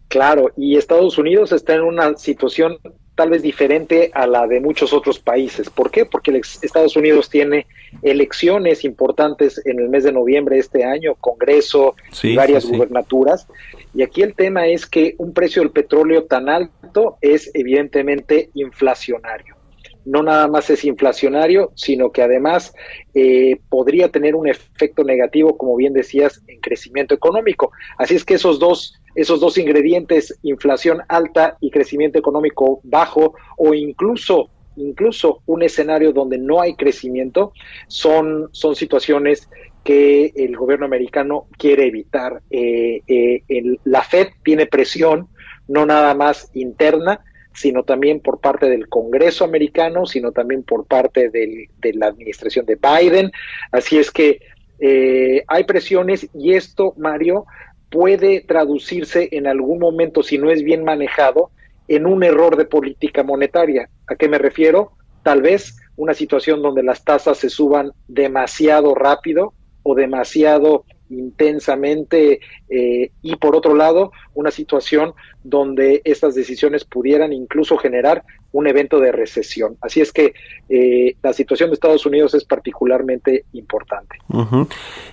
Claro, 0.07 0.49
y 0.57 0.75
Estados 0.75 1.19
Unidos 1.19 1.51
está 1.51 1.75
en 1.75 1.81
una 1.81 2.17
situación 2.17 2.79
tal 3.19 3.31
vez 3.31 3.41
diferente 3.41 4.11
a 4.13 4.25
la 4.25 4.47
de 4.47 4.61
muchos 4.61 4.93
otros 4.93 5.19
países. 5.19 5.69
¿Por 5.69 5.91
qué? 5.91 6.05
Porque 6.05 6.39
Estados 6.61 6.95
Unidos 6.95 7.29
tiene 7.29 7.67
elecciones 8.01 8.85
importantes 8.85 9.61
en 9.65 9.77
el 9.77 9.89
mes 9.89 10.05
de 10.05 10.13
noviembre 10.13 10.55
de 10.55 10.61
este 10.61 10.85
año, 10.85 11.15
Congreso 11.15 11.97
y 12.23 12.37
varias 12.37 12.65
gubernaturas. 12.65 13.45
Y 13.93 14.03
aquí 14.03 14.21
el 14.21 14.35
tema 14.35 14.67
es 14.67 14.85
que 14.85 15.15
un 15.17 15.33
precio 15.33 15.61
del 15.61 15.71
petróleo 15.71 16.27
tan 16.27 16.47
alto 16.47 17.17
es 17.19 17.51
evidentemente 17.53 18.51
inflacionario. 18.53 19.57
No 20.05 20.23
nada 20.23 20.47
más 20.47 20.69
es 20.69 20.85
inflacionario, 20.85 21.73
sino 21.75 22.13
que 22.13 22.21
además 22.21 22.73
eh, 23.13 23.59
podría 23.67 24.07
tener 24.07 24.33
un 24.33 24.47
efecto 24.47 25.03
negativo, 25.03 25.57
como 25.57 25.75
bien 25.75 25.91
decías, 25.91 26.41
en 26.47 26.61
crecimiento 26.61 27.13
económico. 27.13 27.73
Así 27.97 28.15
es 28.15 28.23
que 28.23 28.35
esos 28.35 28.59
dos 28.59 28.98
esos 29.15 29.39
dos 29.39 29.57
ingredientes, 29.57 30.37
inflación 30.43 31.01
alta 31.07 31.57
y 31.59 31.71
crecimiento 31.71 32.19
económico 32.19 32.79
bajo, 32.83 33.35
o 33.57 33.73
incluso 33.73 34.49
incluso 34.75 35.41
un 35.45 35.61
escenario 35.61 36.13
donde 36.13 36.37
no 36.37 36.61
hay 36.61 36.75
crecimiento, 36.75 37.51
son, 37.87 38.47
son 38.53 38.75
situaciones 38.75 39.49
que 39.83 40.31
el 40.35 40.55
gobierno 40.55 40.85
americano 40.85 41.47
quiere 41.57 41.87
evitar. 41.87 42.41
Eh, 42.49 43.01
eh, 43.07 43.77
la 43.83 44.03
Fed 44.03 44.29
tiene 44.43 44.67
presión, 44.67 45.27
no 45.67 45.85
nada 45.85 46.13
más 46.15 46.49
interna, 46.53 47.21
sino 47.53 47.83
también 47.83 48.21
por 48.21 48.39
parte 48.39 48.69
del 48.69 48.87
Congreso 48.87 49.43
americano, 49.43 50.05
sino 50.05 50.31
también 50.31 50.63
por 50.63 50.85
parte 50.85 51.29
de 51.29 51.93
la 51.93 52.07
administración 52.07 52.65
de 52.65 52.77
Biden. 52.77 53.31
Así 53.71 53.97
es 53.97 54.11
que 54.11 54.39
eh, 54.79 55.43
hay 55.47 55.65
presiones 55.65 56.29
y 56.33 56.53
esto, 56.53 56.93
Mario, 56.97 57.45
puede 57.89 58.41
traducirse 58.41 59.29
en 59.31 59.47
algún 59.47 59.79
momento, 59.79 60.23
si 60.23 60.37
no 60.37 60.51
es 60.51 60.63
bien 60.63 60.83
manejado, 60.83 61.51
en 61.87 62.05
un 62.05 62.23
error 62.23 62.55
de 62.55 62.65
política 62.65 63.23
monetaria. 63.23 63.89
¿A 64.07 64.15
qué 64.15 64.29
me 64.29 64.37
refiero? 64.37 64.91
Tal 65.23 65.41
vez 65.41 65.77
una 65.95 66.13
situación 66.13 66.61
donde 66.61 66.83
las 66.83 67.03
tasas 67.03 67.37
se 67.37 67.49
suban 67.49 67.91
demasiado 68.07 68.95
rápido 68.95 69.53
o 69.83 69.95
demasiado 69.95 70.85
intensamente 71.09 72.39
eh, 72.69 73.11
y 73.21 73.35
por 73.37 73.55
otro 73.55 73.73
lado 73.75 74.11
una 74.35 74.51
situación 74.51 75.13
donde 75.43 76.01
estas 76.05 76.35
decisiones 76.35 76.85
pudieran 76.85 77.33
incluso 77.33 77.77
generar 77.77 78.23
un 78.51 78.67
evento 78.67 78.99
de 78.99 79.11
recesión. 79.11 79.77
Así 79.81 80.01
es 80.01 80.11
que 80.11 80.33
eh, 80.69 81.15
la 81.21 81.33
situación 81.33 81.69
de 81.69 81.75
Estados 81.75 82.05
Unidos 82.05 82.33
es 82.33 82.43
particularmente 82.43 83.45
importante. 83.53 84.17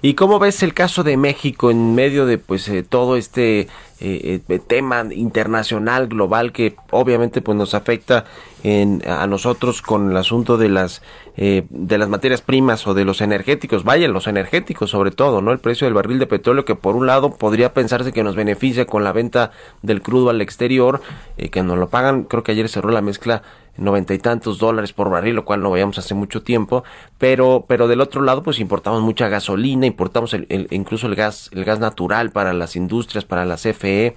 ¿Y 0.02 0.14
cómo 0.14 0.38
ves 0.38 0.62
el 0.62 0.74
caso 0.74 1.02
de 1.02 1.16
México 1.16 1.70
en 1.70 1.94
medio 1.94 2.26
de 2.26 2.38
pues 2.38 2.68
eh, 2.68 2.82
todo 2.82 3.16
este 3.16 3.68
eh, 4.00 4.40
tema 4.66 5.06
internacional 5.10 6.08
global 6.08 6.52
que 6.52 6.76
obviamente 6.90 7.40
pues 7.42 7.56
nos 7.56 7.74
afecta 7.74 8.24
en, 8.62 9.02
a 9.08 9.26
nosotros 9.26 9.82
con 9.82 10.10
el 10.10 10.16
asunto 10.16 10.56
de 10.56 10.68
las 10.68 11.02
de 11.36 11.98
las 11.98 12.08
materias 12.08 12.40
primas 12.40 12.86
o 12.86 12.94
de 12.94 13.04
los 13.04 13.20
energéticos, 13.20 13.84
vaya 13.84 14.08
los 14.08 14.26
energéticos 14.26 14.88
sobre 14.88 15.10
todo, 15.10 15.42
no 15.42 15.52
el 15.52 15.58
precio 15.58 15.86
del 15.86 15.92
barril 15.92 16.18
de 16.18 16.26
petróleo 16.26 16.64
que 16.64 16.76
por 16.76 16.96
un 16.96 17.06
lado 17.06 17.34
podría 17.34 17.74
pensarse 17.74 18.10
que 18.10 18.22
nos 18.22 18.36
beneficia 18.36 18.86
con 18.86 19.04
la 19.04 19.12
venta 19.12 19.50
del 19.82 20.00
crudo 20.00 20.30
al 20.30 20.40
exterior, 20.40 21.02
que 21.36 21.62
nos 21.62 21.76
lo 21.76 21.90
pagan, 21.90 22.24
creo 22.24 22.42
que 22.42 22.52
ayer 22.52 22.70
cerró 22.70 22.88
la 22.88 23.02
mezcla 23.02 23.42
noventa 23.78 24.14
y 24.14 24.18
tantos 24.18 24.58
dólares 24.58 24.92
por 24.92 25.10
barril, 25.10 25.34
lo 25.34 25.44
cual 25.44 25.62
no 25.62 25.70
veíamos 25.70 25.98
hace 25.98 26.14
mucho 26.14 26.42
tiempo, 26.42 26.84
pero, 27.18 27.64
pero 27.68 27.88
del 27.88 28.00
otro 28.00 28.22
lado, 28.22 28.42
pues 28.42 28.58
importamos 28.58 29.02
mucha 29.02 29.28
gasolina, 29.28 29.86
importamos 29.86 30.34
el, 30.34 30.68
incluso 30.70 31.06
el 31.06 31.14
gas, 31.14 31.50
el 31.52 31.64
gas 31.64 31.78
natural 31.78 32.30
para 32.30 32.52
las 32.52 32.76
industrias, 32.76 33.24
para 33.24 33.44
la 33.44 33.56
CFE, 33.56 34.14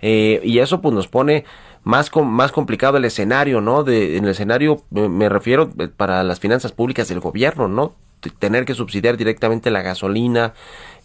eh, 0.00 0.40
y 0.42 0.58
eso 0.58 0.80
pues 0.80 0.94
nos 0.94 1.08
pone 1.08 1.44
más, 1.84 2.10
más 2.14 2.52
complicado 2.52 2.96
el 2.96 3.04
escenario, 3.04 3.60
¿no? 3.60 3.84
De, 3.84 4.16
en 4.16 4.24
el 4.24 4.30
escenario 4.30 4.82
me 4.90 5.28
refiero 5.28 5.70
eh, 5.78 5.88
para 5.88 6.22
las 6.22 6.40
finanzas 6.40 6.72
públicas 6.72 7.08
del 7.08 7.20
gobierno, 7.20 7.68
¿no? 7.68 7.94
Tener 8.30 8.64
que 8.64 8.74
subsidiar 8.74 9.16
directamente 9.16 9.70
la 9.70 9.82
gasolina, 9.82 10.54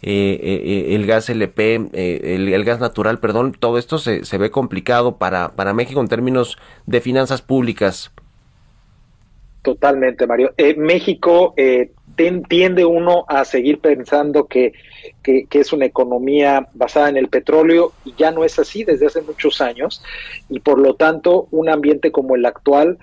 eh, 0.02 0.38
eh, 0.40 0.94
el 0.94 1.06
gas 1.06 1.28
LP, 1.28 1.88
eh, 1.92 2.34
el, 2.36 2.64
gas 2.64 2.80
natural, 2.80 3.18
perdón, 3.18 3.52
todo 3.58 3.78
esto 3.78 3.98
se, 3.98 4.24
se 4.24 4.38
ve 4.38 4.50
complicado 4.50 5.16
para, 5.16 5.52
para 5.56 5.74
México 5.74 6.00
en 6.00 6.08
términos 6.08 6.56
de 6.86 7.00
finanzas 7.00 7.42
públicas. 7.42 8.12
Totalmente, 9.62 10.26
Mario. 10.26 10.54
México 10.76 11.54
tiende 12.48 12.84
uno 12.84 13.24
a 13.28 13.44
seguir 13.44 13.80
pensando 13.80 14.46
que, 14.46 14.72
que, 15.22 15.46
es 15.50 15.72
una 15.72 15.84
economía 15.84 16.68
basada 16.74 17.08
en 17.08 17.16
el 17.16 17.28
petróleo 17.28 17.92
y 18.04 18.14
ya 18.16 18.30
no 18.30 18.44
es 18.44 18.58
así 18.58 18.84
desde 18.84 19.06
hace 19.06 19.20
muchos 19.20 19.60
años 19.60 20.02
y 20.48 20.60
por 20.60 20.78
lo 20.78 20.94
tanto 20.94 21.48
un 21.50 21.68
ambiente 21.68 22.10
como 22.12 22.34
el 22.36 22.46
actual 22.46 22.98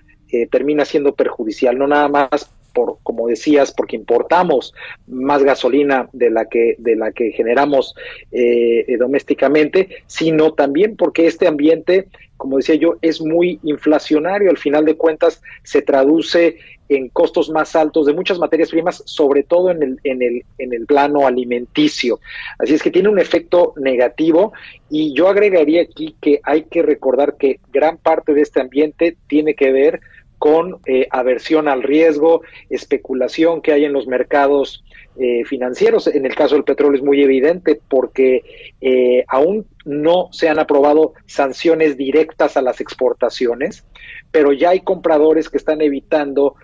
termina 0.49 0.85
siendo 0.85 1.13
perjudicial, 1.13 1.77
no 1.77 1.87
nada 1.87 2.07
más 2.07 2.49
por, 2.75 2.97
como 3.01 3.27
decías, 3.27 3.71
porque 3.71 3.95
importamos 3.95 4.75
más 5.07 5.41
gasolina 5.43 6.09
de 6.11 6.29
la 6.29 6.45
que, 6.45 6.75
de 6.77 6.95
la 6.95 7.11
que 7.11 7.31
generamos 7.31 7.95
eh, 8.31 8.85
eh, 8.87 8.97
domésticamente, 8.97 9.89
sino 10.05 10.53
también 10.53 10.97
porque 10.97 11.25
este 11.25 11.47
ambiente, 11.47 12.09
como 12.37 12.57
decía 12.57 12.75
yo, 12.75 12.97
es 13.01 13.21
muy 13.21 13.59
inflacionario. 13.63 14.51
Al 14.51 14.57
final 14.57 14.85
de 14.85 14.97
cuentas, 14.97 15.41
se 15.63 15.81
traduce 15.81 16.57
en 16.89 17.09
costos 17.09 17.49
más 17.49 17.75
altos 17.75 18.05
de 18.05 18.13
muchas 18.13 18.37
materias 18.37 18.69
primas, 18.69 19.01
sobre 19.05 19.43
todo 19.43 19.71
en 19.71 19.81
el, 19.81 19.99
en 20.03 20.21
el, 20.21 20.45
en 20.57 20.73
el 20.73 20.85
plano 20.85 21.25
alimenticio. 21.25 22.19
Así 22.59 22.75
es 22.75 22.83
que 22.83 22.91
tiene 22.91 23.09
un 23.09 23.19
efecto 23.19 23.73
negativo 23.77 24.53
y 24.89 25.13
yo 25.13 25.27
agregaría 25.27 25.81
aquí 25.81 26.15
que 26.21 26.41
hay 26.43 26.63
que 26.63 26.83
recordar 26.83 27.37
que 27.37 27.59
gran 27.71 27.97
parte 27.97 28.33
de 28.33 28.41
este 28.41 28.61
ambiente 28.61 29.17
tiene 29.27 29.55
que 29.55 29.71
ver 29.71 30.01
eh, 30.85 31.07
aversión 31.09 31.67
al 31.67 31.81
riesgo, 31.81 32.41
especulación 32.69 33.63
que 33.63 33.71
hay 33.71 33.85
en 33.85 33.93
los 33.93 34.05
mercados 34.05 34.83
eh, 35.17 35.43
financieros. 35.43 36.05
En 36.05 36.23
el 36.27 36.35
caso 36.35 36.53
del 36.53 36.63
petróleo 36.63 36.99
es 36.99 37.03
muy 37.03 37.23
evidente 37.23 37.79
porque 37.87 38.43
eh, 38.79 39.25
aún 39.27 39.65
no 39.85 40.29
se 40.31 40.47
han 40.47 40.59
aprobado 40.59 41.13
sanciones 41.25 41.97
directas 41.97 42.57
a 42.57 42.61
las 42.61 42.79
exportaciones, 42.79 43.85
pero 44.29 44.53
ya 44.53 44.69
hay 44.69 44.81
compradores 44.81 45.49
que 45.49 45.57
están 45.57 45.81
evitando 45.81 46.55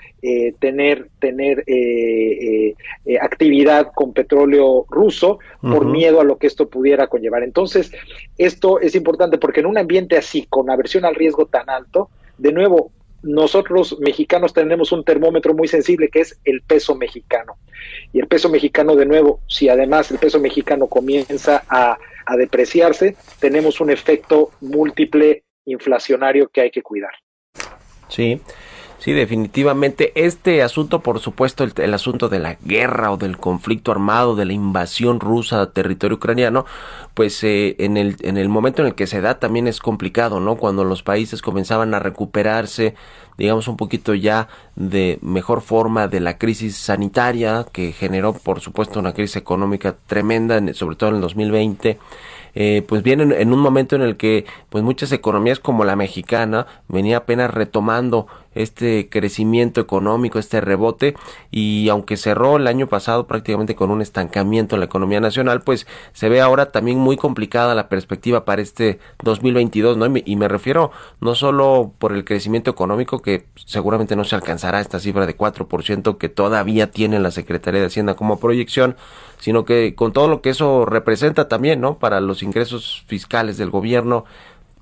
tener, 0.60 1.08
tener 1.18 1.64
actividad 3.20 3.92
con 3.96 4.14
petróleo 4.14 4.86
ruso 4.90 5.40
por 5.62 5.86
miedo 5.86 6.22
a 6.22 6.24
lo 6.24 6.38
que 6.38 6.46
esto 6.46 6.70
pudiera 6.70 7.08
conllevar. 7.08 7.42
Entonces, 7.42 7.92
esto 8.38 8.80
es 8.80 8.94
importante 8.94 9.40
porque 9.40 9.62
en 9.62 9.66
un 9.66 9.80
ambiente 9.80 10.18
así, 10.18 10.46
con 10.48 10.70
aversión 10.70 11.06
al 11.06 11.16
riesgo 11.16 11.48
tan 11.48 11.70
alto, 11.72 12.10
de 12.38 12.52
nuevo, 12.52 12.92
nosotros 13.24 13.98
mexicanos 14.00 14.54
tenemos 14.54 14.92
un 14.92 15.04
termómetro 15.04 15.54
muy 15.54 15.68
sensible 15.68 16.10
que 16.10 16.22
es 16.22 16.40
el 16.44 16.62
peso 16.62 16.96
mexicano. 16.96 17.58
Y 18.14 18.20
el 18.20 18.28
peso 18.28 18.50
mexicano, 18.50 18.96
de 18.96 19.06
nuevo, 19.06 19.42
si 19.48 19.70
además 19.70 20.12
el 20.12 20.18
peso 20.18 20.40
mexicano 20.40 20.88
comienza 20.88 21.64
a, 21.70 21.98
depreciarse, 22.38 23.18
tenemos 23.42 23.82
un 23.82 23.90
efecto 23.90 24.52
múltiple 24.62 25.44
inflacionario 25.66 26.48
que 26.48 26.62
hay 26.62 26.72
que 26.72 26.82
cuidar. 26.82 27.12
Sí. 28.08 28.40
Sí, 29.02 29.14
definitivamente. 29.14 30.12
Este 30.14 30.62
asunto, 30.62 31.00
por 31.00 31.20
supuesto, 31.20 31.64
el, 31.64 31.94
asunto 31.96 32.30
de 32.30 32.38
la 32.38 32.58
guerra 32.64 33.12
o 33.12 33.18
del 33.18 33.40
conflicto 33.40 33.92
armado, 33.92 34.36
de 34.36 34.46
la 34.46 34.54
invasión 34.54 35.20
rusa 35.20 35.60
a 35.60 35.72
territorio 35.72 36.18
ucraniano, 36.18 36.68
pues 37.16 37.44
eh, 37.44 37.76
en, 37.80 37.98
el, 37.98 38.18
en 38.22 38.38
el 38.38 38.48
momento 38.48 38.84
en 38.84 38.90
el 38.90 38.94
que 38.94 39.08
se 39.08 39.20
da 39.20 39.40
también 39.40 39.66
es 39.66 39.80
complicado, 39.80 40.40
¿no? 40.40 40.56
Cuando 40.56 40.84
los 40.84 41.02
países 41.02 41.42
comenzaban 41.42 41.96
a 41.96 42.00
recuperarse, 42.00 42.94
digamos, 43.40 43.68
un 43.68 43.76
poquito 43.76 44.14
ya 44.14 44.50
de 44.76 45.18
mejor 45.24 45.62
forma 45.62 46.08
de 46.08 46.20
la 46.20 46.38
crisis 46.38 46.78
sanitaria 46.78 47.66
que 47.72 47.94
generó, 47.94 48.34
por 48.34 48.60
supuesto, 48.60 49.00
una 49.00 49.14
crisis 49.14 49.38
económica 49.38 49.96
tremenda, 50.06 50.62
sobre 50.76 50.96
todo 50.96 51.10
en 51.10 51.16
el 51.16 51.22
2020 51.22 51.98
eh, 52.54 52.84
pues 52.88 53.02
vienen 53.02 53.32
en 53.32 53.54
un 53.54 53.60
momento 53.60 53.96
en 53.96 54.02
el 54.02 54.18
que 54.18 54.46
pues 54.70 54.84
muchas 54.84 55.12
economías 55.12 55.60
como 55.60 55.86
la 55.86 55.96
mexicana 55.96 56.68
venía 56.88 57.18
apenas 57.18 57.52
retomando 57.52 58.28
este 58.54 59.10
crecimiento 59.10 59.80
económico, 59.82 60.40
este 60.40 60.62
rebote 60.62 61.16
y 61.52 61.90
aunque 61.90 62.18
cerró 62.18 62.58
el 62.58 62.68
año 62.68 62.88
pasado 62.88 63.28
prácticamente 63.28 63.76
con 63.76 63.92
un 63.92 64.02
estancamiento 64.02 64.76
en 64.76 64.82
la 64.82 64.86
economía 64.86 65.20
nacional, 65.20 65.62
pues 65.62 65.88
se 66.14 66.30
ve 66.30 66.42
ahora 66.42 66.72
también 66.72 66.98
muy 66.98 67.18
complicada 67.18 67.76
la 67.76 67.90
perspectiva 67.90 68.46
para 68.46 68.62
este 68.62 69.00
2022, 69.24 69.98
¿no? 69.98 70.06
Y 70.06 70.36
me, 70.36 70.48
refiero 70.48 70.92
no 71.20 71.36
solo 71.36 71.94
por 71.98 72.14
el 72.14 72.26
crecimiento 72.26 72.72
económico 72.72 73.22
que 73.22 73.46
seguramente 73.66 74.16
no 74.16 74.24
se 74.24 74.36
alcanzará 74.36 74.82
esta 74.82 75.00
cifra 75.00 75.26
de 75.26 75.38
4% 75.38 76.18
que 76.18 76.30
todavía 76.30 76.92
tiene 76.92 77.20
la 77.20 77.32
Secretaría 77.32 77.82
de 77.82 77.88
Hacienda 77.88 78.16
como 78.16 78.40
proyección, 78.40 78.96
sino 79.40 79.66
que 79.66 79.96
con 79.96 80.14
todo 80.14 80.28
lo 80.28 80.42
que 80.42 80.50
eso 80.50 80.86
representa 80.86 81.48
también, 81.48 81.82
¿no? 81.82 81.98
Para 81.98 82.20
los 82.20 82.44
ingresos 82.44 83.04
fiscales 83.08 83.58
del 83.58 83.70
gobierno, 83.70 84.26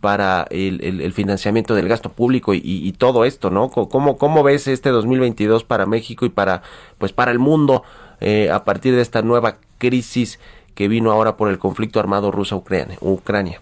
para 0.01 0.47
el, 0.49 1.13
financiamiento 1.13 1.75
del 1.75 1.87
gasto 1.87 2.11
público 2.11 2.53
y, 2.53 2.91
todo 2.97 3.25
esto, 3.25 3.49
¿no? 3.49 3.69
¿Cómo, 3.69 4.17
¿Cómo 4.17 4.43
ves 4.43 4.67
este 4.67 4.89
2022 4.89 5.63
para 5.63 5.85
México 5.85 6.25
y 6.25 6.29
para, 6.29 6.61
pues, 6.97 7.13
para 7.13 7.31
el 7.31 7.39
mundo 7.39 7.83
eh, 8.21 8.49
a 8.51 8.63
partir 8.63 8.95
de 8.95 9.01
esta 9.01 9.21
nueva 9.21 9.57
crisis 9.77 10.39
que 10.75 10.87
vino 10.87 11.11
ahora 11.11 11.37
por 11.37 11.49
el 11.49 11.59
conflicto 11.59 11.99
armado 11.99 12.31
ruso-Ucrania? 12.31 13.59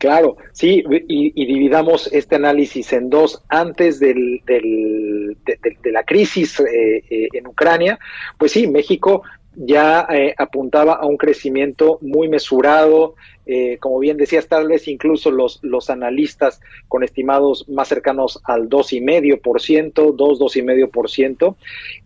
Claro, 0.00 0.38
sí, 0.52 0.82
y, 1.08 1.44
dividamos 1.44 2.10
este 2.10 2.36
análisis 2.36 2.90
en 2.94 3.10
dos. 3.10 3.42
Antes 3.50 4.00
del, 4.00 4.40
del, 4.46 5.36
de, 5.44 5.92
la 5.92 6.04
crisis 6.04 6.58
eh, 6.60 7.04
eh, 7.10 7.28
en 7.34 7.46
Ucrania, 7.46 7.98
pues 8.38 8.52
sí, 8.52 8.66
México 8.66 9.24
ya 9.54 10.06
eh, 10.10 10.34
apuntaba 10.38 10.94
a 10.94 11.04
un 11.04 11.18
crecimiento 11.18 11.98
muy 12.00 12.30
mesurado, 12.30 13.14
eh, 13.52 13.78
como 13.78 13.98
bien 13.98 14.16
decías, 14.16 14.46
tal 14.46 14.68
vez 14.68 14.86
incluso 14.86 15.32
los, 15.32 15.58
los 15.62 15.90
analistas 15.90 16.60
con 16.86 17.02
estimados 17.02 17.68
más 17.68 17.88
cercanos 17.88 18.40
al 18.44 18.68
2,5%, 18.68 20.14
2, 20.14 20.40
2,5%, 20.40 21.56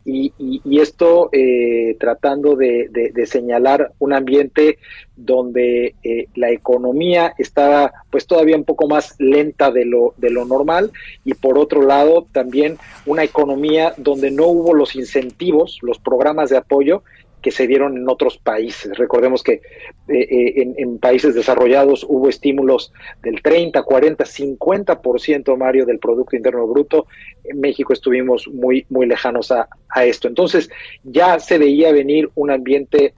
y, 0.07 0.32
y, 0.38 0.62
y 0.64 0.80
esto 0.80 1.28
eh, 1.32 1.99
tratando 2.01 2.57
de, 2.57 2.88
de, 2.90 3.26
señalar 3.26 3.92
un 3.99 4.14
ambiente 4.14 4.78
donde 5.16 5.95
la 6.34 6.51
economía 6.51 7.34
estaba 7.38 7.92
pues 8.11 8.26
todavía 8.26 8.57
un 8.57 8.64
poco 8.64 8.88
más 8.88 9.14
lenta 9.18 9.70
de 9.70 9.84
lo, 9.84 10.14
de 10.16 10.30
lo 10.30 10.45
normal. 10.45 10.92
Y 11.24 11.34
por 11.34 11.59
otro 11.59 11.82
lado 11.82 12.26
también 12.32 12.78
una 13.07 13.22
economía 13.22 13.92
donde 13.97 14.30
no 14.30 14.47
hubo 14.47 14.72
los 14.72 14.97
incentivos, 14.97 15.78
los 15.82 15.99
programas 15.99 16.49
de 16.51 16.57
apoyo 16.57 17.03
que 17.45 17.51
se 17.51 17.66
dieron 17.66 17.99
en 17.99 18.09
otros 18.09 18.38
países. 18.38 18.97
Recordemos 18.97 19.42
que 19.42 19.53
eh, 19.53 19.61
eh, 20.09 20.74
en, 20.78 20.99
países 20.99 21.34
desarrollados 21.34 22.03
hubo 22.09 22.30
estímulos 22.30 22.90
del 23.22 23.42
30, 23.42 23.82
40, 23.82 24.24
50%, 24.24 25.55
Mario, 25.59 25.84
del 25.84 25.99
Producto 25.99 26.36
Interno 26.36 26.66
Bruto. 26.66 27.07
En 27.45 27.61
México 27.61 27.92
estuvimos 27.92 28.49
muy, 28.49 28.86
muy 28.88 29.07
lejanos 29.07 29.53
a, 29.53 29.68
esto. 30.07 30.26
Entonces 30.26 30.70
ya 31.03 31.38
se 31.38 31.59
veía 31.59 31.92
venir 31.92 32.30
un 32.34 32.51
ambiente 32.51 33.12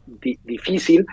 difícil, 0.45 1.07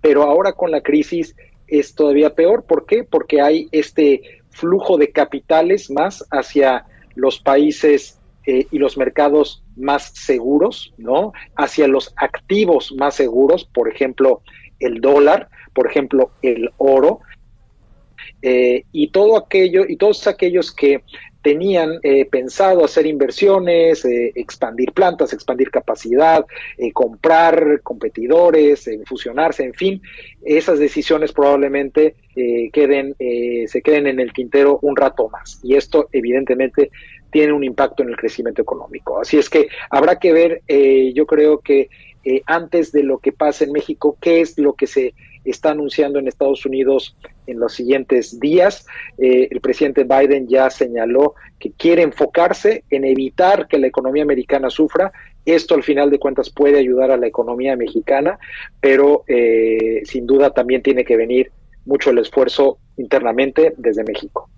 pero 0.00 0.24
ahora 0.24 0.52
con 0.52 0.72
la 0.72 0.80
crisis 0.80 1.36
es 1.68 1.94
todavía 1.94 2.34
peor. 2.34 2.64
¿Por 2.64 2.84
qué? 2.84 3.04
Porque 3.04 3.40
hay 3.40 3.68
este 3.70 4.40
flujo 4.50 4.98
de 4.98 5.12
capitales 5.12 5.88
más 5.88 6.26
hacia 6.32 6.84
los 7.14 7.38
países 7.38 8.15
eh, 8.48 8.68
y 8.70 8.78
los 8.78 8.96
mercados 8.96 9.64
más 9.74 10.12
seguros, 10.14 10.94
¿no? 10.98 11.32
Hacia 11.56 11.88
los 11.88 12.14
activos 12.16 12.94
más 12.96 13.16
seguros, 13.16 13.64
por 13.64 13.88
ejemplo, 13.88 14.40
el 14.78 15.00
dólar, 15.00 15.48
por 15.74 15.88
ejemplo, 15.88 16.30
el 16.42 16.70
oro, 16.76 17.20
eh, 18.42 18.84
y 18.92 19.08
todo 19.08 19.36
aquello, 19.36 19.84
y 19.88 19.96
todos 19.96 20.28
aquellos 20.28 20.72
que 20.72 21.02
tenían 21.42 21.98
eh, 22.04 22.24
pensado 22.26 22.84
hacer 22.84 23.06
inversiones, 23.06 24.04
expandir 24.04 24.92
plantas, 24.92 25.32
expandir 25.32 25.70
capacidad, 25.70 26.44
comprar 26.92 27.80
competidores, 27.82 28.88
fusionarse, 29.06 29.64
en 29.64 29.74
fin, 29.74 30.02
esas 30.44 30.78
decisiones 30.78 31.32
probablemente 31.32 32.16
queden, 32.72 33.14
se 33.18 33.80
queden 33.80 34.08
en 34.08 34.18
el 34.18 34.32
tintero 34.32 34.80
un 34.82 34.96
rato 34.96 35.28
más. 35.28 35.60
Y 35.62 35.76
esto 35.76 36.08
evidentemente 36.10 36.90
tiene 37.36 37.52
un 37.52 37.64
impacto 37.64 38.02
en 38.02 38.08
el 38.08 38.16
crecimiento 38.16 38.62
económico. 38.62 39.20
Así 39.20 39.36
es 39.36 39.50
que 39.50 39.68
habrá 39.90 40.18
que 40.18 40.32
ver, 40.32 40.62
eh, 40.68 41.12
yo 41.14 41.26
creo 41.26 41.58
que 41.58 41.90
eh, 42.24 42.40
antes 42.46 42.92
de 42.92 43.02
lo 43.02 43.18
que 43.18 43.30
pasa 43.30 43.64
en 43.64 43.72
México, 43.72 44.16
qué 44.22 44.40
es 44.40 44.56
lo 44.56 44.72
que 44.72 44.86
se 44.86 45.12
está 45.44 45.72
anunciando 45.72 46.18
en 46.18 46.28
Estados 46.28 46.64
Unidos 46.64 47.14
en 47.46 47.60
los 47.60 47.74
siguientes 47.74 48.40
días. 48.40 48.86
Eh, 49.18 49.48
el 49.50 49.60
presidente 49.60 50.04
Biden 50.04 50.48
ya 50.48 50.70
señaló 50.70 51.34
que 51.58 51.72
quiere 51.72 52.00
enfocarse 52.00 52.84
en 52.88 53.04
evitar 53.04 53.68
que 53.68 53.78
la 53.78 53.88
economía 53.88 54.22
americana 54.22 54.70
sufra. 54.70 55.12
Esto 55.44 55.74
al 55.74 55.82
final 55.82 56.08
de 56.08 56.18
cuentas 56.18 56.48
puede 56.48 56.78
ayudar 56.78 57.10
a 57.10 57.18
la 57.18 57.26
economía 57.26 57.76
mexicana, 57.76 58.38
pero 58.80 59.24
sin 60.04 60.26
duda 60.26 60.54
también 60.54 60.82
tiene 60.82 61.04
que 61.04 61.18
venir 61.18 61.52
mucho 61.86 62.10
el 62.10 62.18
esfuerzo 62.18 62.78
internamente 62.96 63.74
desde 63.76 64.04
México. 64.04 64.48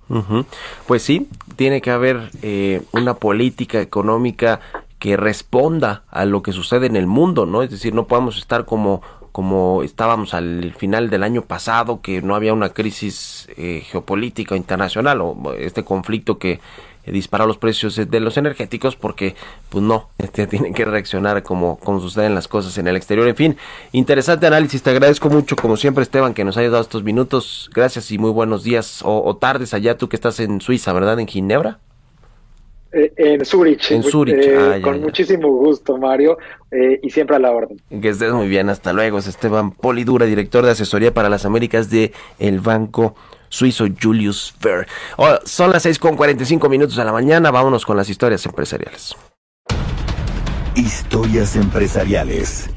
Pues 0.87 1.03
sí, 1.03 1.29
tiene 1.57 1.81
que 1.81 1.91
haber 1.91 2.31
eh, 2.43 2.83
una 2.93 3.15
política 3.15 3.81
económica 3.81 4.61
que 4.99 5.17
responda 5.17 6.03
a 6.11 6.25
lo 6.25 6.43
que 6.43 6.53
sucede 6.53 6.87
en 6.87 6.97
el 6.97 7.07
mundo, 7.07 7.47
¿no? 7.47 7.63
Es 7.63 7.71
decir, 7.71 7.95
no 7.95 8.07
podemos 8.07 8.39
estar 8.39 8.65
como 8.65 9.03
como 9.31 9.85
estábamos 9.85 10.35
al 10.35 10.75
final 10.77 11.11
del 11.11 11.23
año 11.23 11.43
pasado, 11.43 12.01
que 12.01 12.23
no 12.23 12.35
había 12.35 12.53
una 12.53 12.71
crisis 12.71 13.49
eh, 13.57 13.83
geopolítica 13.85 14.57
internacional 14.57 15.21
o 15.21 15.55
este 15.57 15.85
conflicto 15.85 16.39
que 16.39 16.59
eh, 17.09 17.13
disparar 17.13 17.47
los 17.47 17.59
precios 17.59 17.97
de 17.97 18.21
los 18.21 18.37
energéticos 18.37 18.97
porque 18.97 19.35
pues 19.69 19.83
no, 19.83 20.09
este, 20.19 20.47
tienen 20.49 20.75
que 20.75 20.85
reaccionar 20.85 21.43
como, 21.43 21.79
como 21.79 22.01
suceden 22.01 22.35
las 22.35 22.49
cosas 22.49 22.77
en 22.79 22.89
el 22.89 22.97
exterior. 22.97 23.27
En 23.29 23.37
fin, 23.37 23.57
interesante 23.93 24.47
análisis, 24.47 24.83
te 24.83 24.91
agradezco 24.91 25.29
mucho 25.29 25.57
como 25.57 25.77
siempre 25.77 26.03
Esteban 26.03 26.35
que 26.35 26.45
nos 26.45 26.57
hayas 26.57 26.73
dado 26.73 26.83
estos 26.83 27.03
minutos. 27.03 27.71
Gracias 27.75 28.11
y 28.11 28.19
muy 28.19 28.31
buenos 28.31 28.65
días 28.65 29.03
o, 29.05 29.37
tardes 29.37 29.75
allá 29.75 29.97
tú 29.97 30.09
que 30.09 30.17
estás 30.17 30.41
en 30.41 30.61
Suiza, 30.61 30.93
¿verdad? 30.93 31.19
En 31.21 31.27
Ginebra. 31.27 31.79
Eh, 32.93 33.13
en 33.17 33.45
Zurich. 33.45 33.91
En 33.91 34.03
Zurich. 34.03 34.35
Eh, 34.35 34.57
ah, 34.59 34.79
con 34.83 35.01
muchísimo 35.01 35.49
gusto, 35.49 35.99
Mario, 35.99 36.39
y 37.03 37.11
siempre 37.11 37.37
a 37.37 37.39
la 37.39 37.53
orden. 37.53 37.81
Que 38.01 38.09
estés 38.09 38.33
muy 38.33 38.49
bien, 38.49 38.71
hasta 38.71 38.93
luego. 38.93 39.19
Es 39.19 39.27
Esteban 39.27 39.73
Polidura, 39.73 40.27
director 40.27 40.65
de 40.65 40.73
asesoría 40.73 41.13
para 41.13 41.29
las 41.29 41.45
Américas 41.45 41.91
de 41.91 42.13
el 42.39 42.61
Banco 42.61 43.15
suizo 43.49 43.87
Julius 44.01 44.55
Fair. 44.59 44.87
Oh, 45.17 45.39
son 45.45 45.71
las 45.71 45.83
6 45.83 45.99
con 45.99 46.17
45 46.17 46.69
minutos 46.69 46.97
de 46.97 47.05
la 47.05 47.13
mañana, 47.13 47.51
vámonos 47.51 47.85
con 47.85 47.97
las 47.97 48.09
historias 48.09 48.45
empresariales. 48.47 49.17
Historias 50.75 51.57
empresariales. 51.57 52.71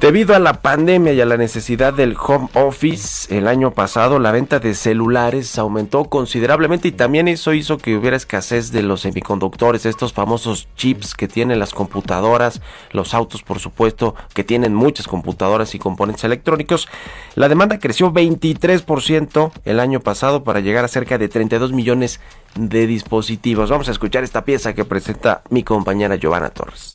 Debido 0.00 0.36
a 0.36 0.38
la 0.38 0.62
pandemia 0.62 1.12
y 1.12 1.20
a 1.20 1.26
la 1.26 1.36
necesidad 1.36 1.92
del 1.92 2.16
home 2.16 2.48
office, 2.54 3.36
el 3.36 3.48
año 3.48 3.72
pasado 3.72 4.20
la 4.20 4.30
venta 4.30 4.60
de 4.60 4.74
celulares 4.74 5.58
aumentó 5.58 6.04
considerablemente 6.04 6.86
y 6.86 6.92
también 6.92 7.26
eso 7.26 7.52
hizo 7.52 7.78
que 7.78 7.96
hubiera 7.96 8.16
escasez 8.16 8.70
de 8.70 8.84
los 8.84 9.00
semiconductores, 9.00 9.86
estos 9.86 10.12
famosos 10.12 10.68
chips 10.76 11.14
que 11.14 11.26
tienen 11.26 11.58
las 11.58 11.74
computadoras, 11.74 12.62
los 12.92 13.12
autos 13.12 13.42
por 13.42 13.58
supuesto, 13.58 14.14
que 14.34 14.44
tienen 14.44 14.72
muchas 14.72 15.08
computadoras 15.08 15.74
y 15.74 15.80
componentes 15.80 16.22
electrónicos. 16.22 16.86
La 17.34 17.48
demanda 17.48 17.80
creció 17.80 18.12
23% 18.12 19.50
el 19.64 19.80
año 19.80 19.98
pasado 19.98 20.44
para 20.44 20.60
llegar 20.60 20.84
a 20.84 20.88
cerca 20.88 21.18
de 21.18 21.28
32 21.28 21.72
millones 21.72 22.20
de 22.54 22.86
dispositivos. 22.86 23.68
Vamos 23.68 23.88
a 23.88 23.92
escuchar 23.92 24.22
esta 24.22 24.44
pieza 24.44 24.74
que 24.74 24.84
presenta 24.84 25.42
mi 25.50 25.64
compañera 25.64 26.14
Giovanna 26.14 26.50
Torres. 26.50 26.94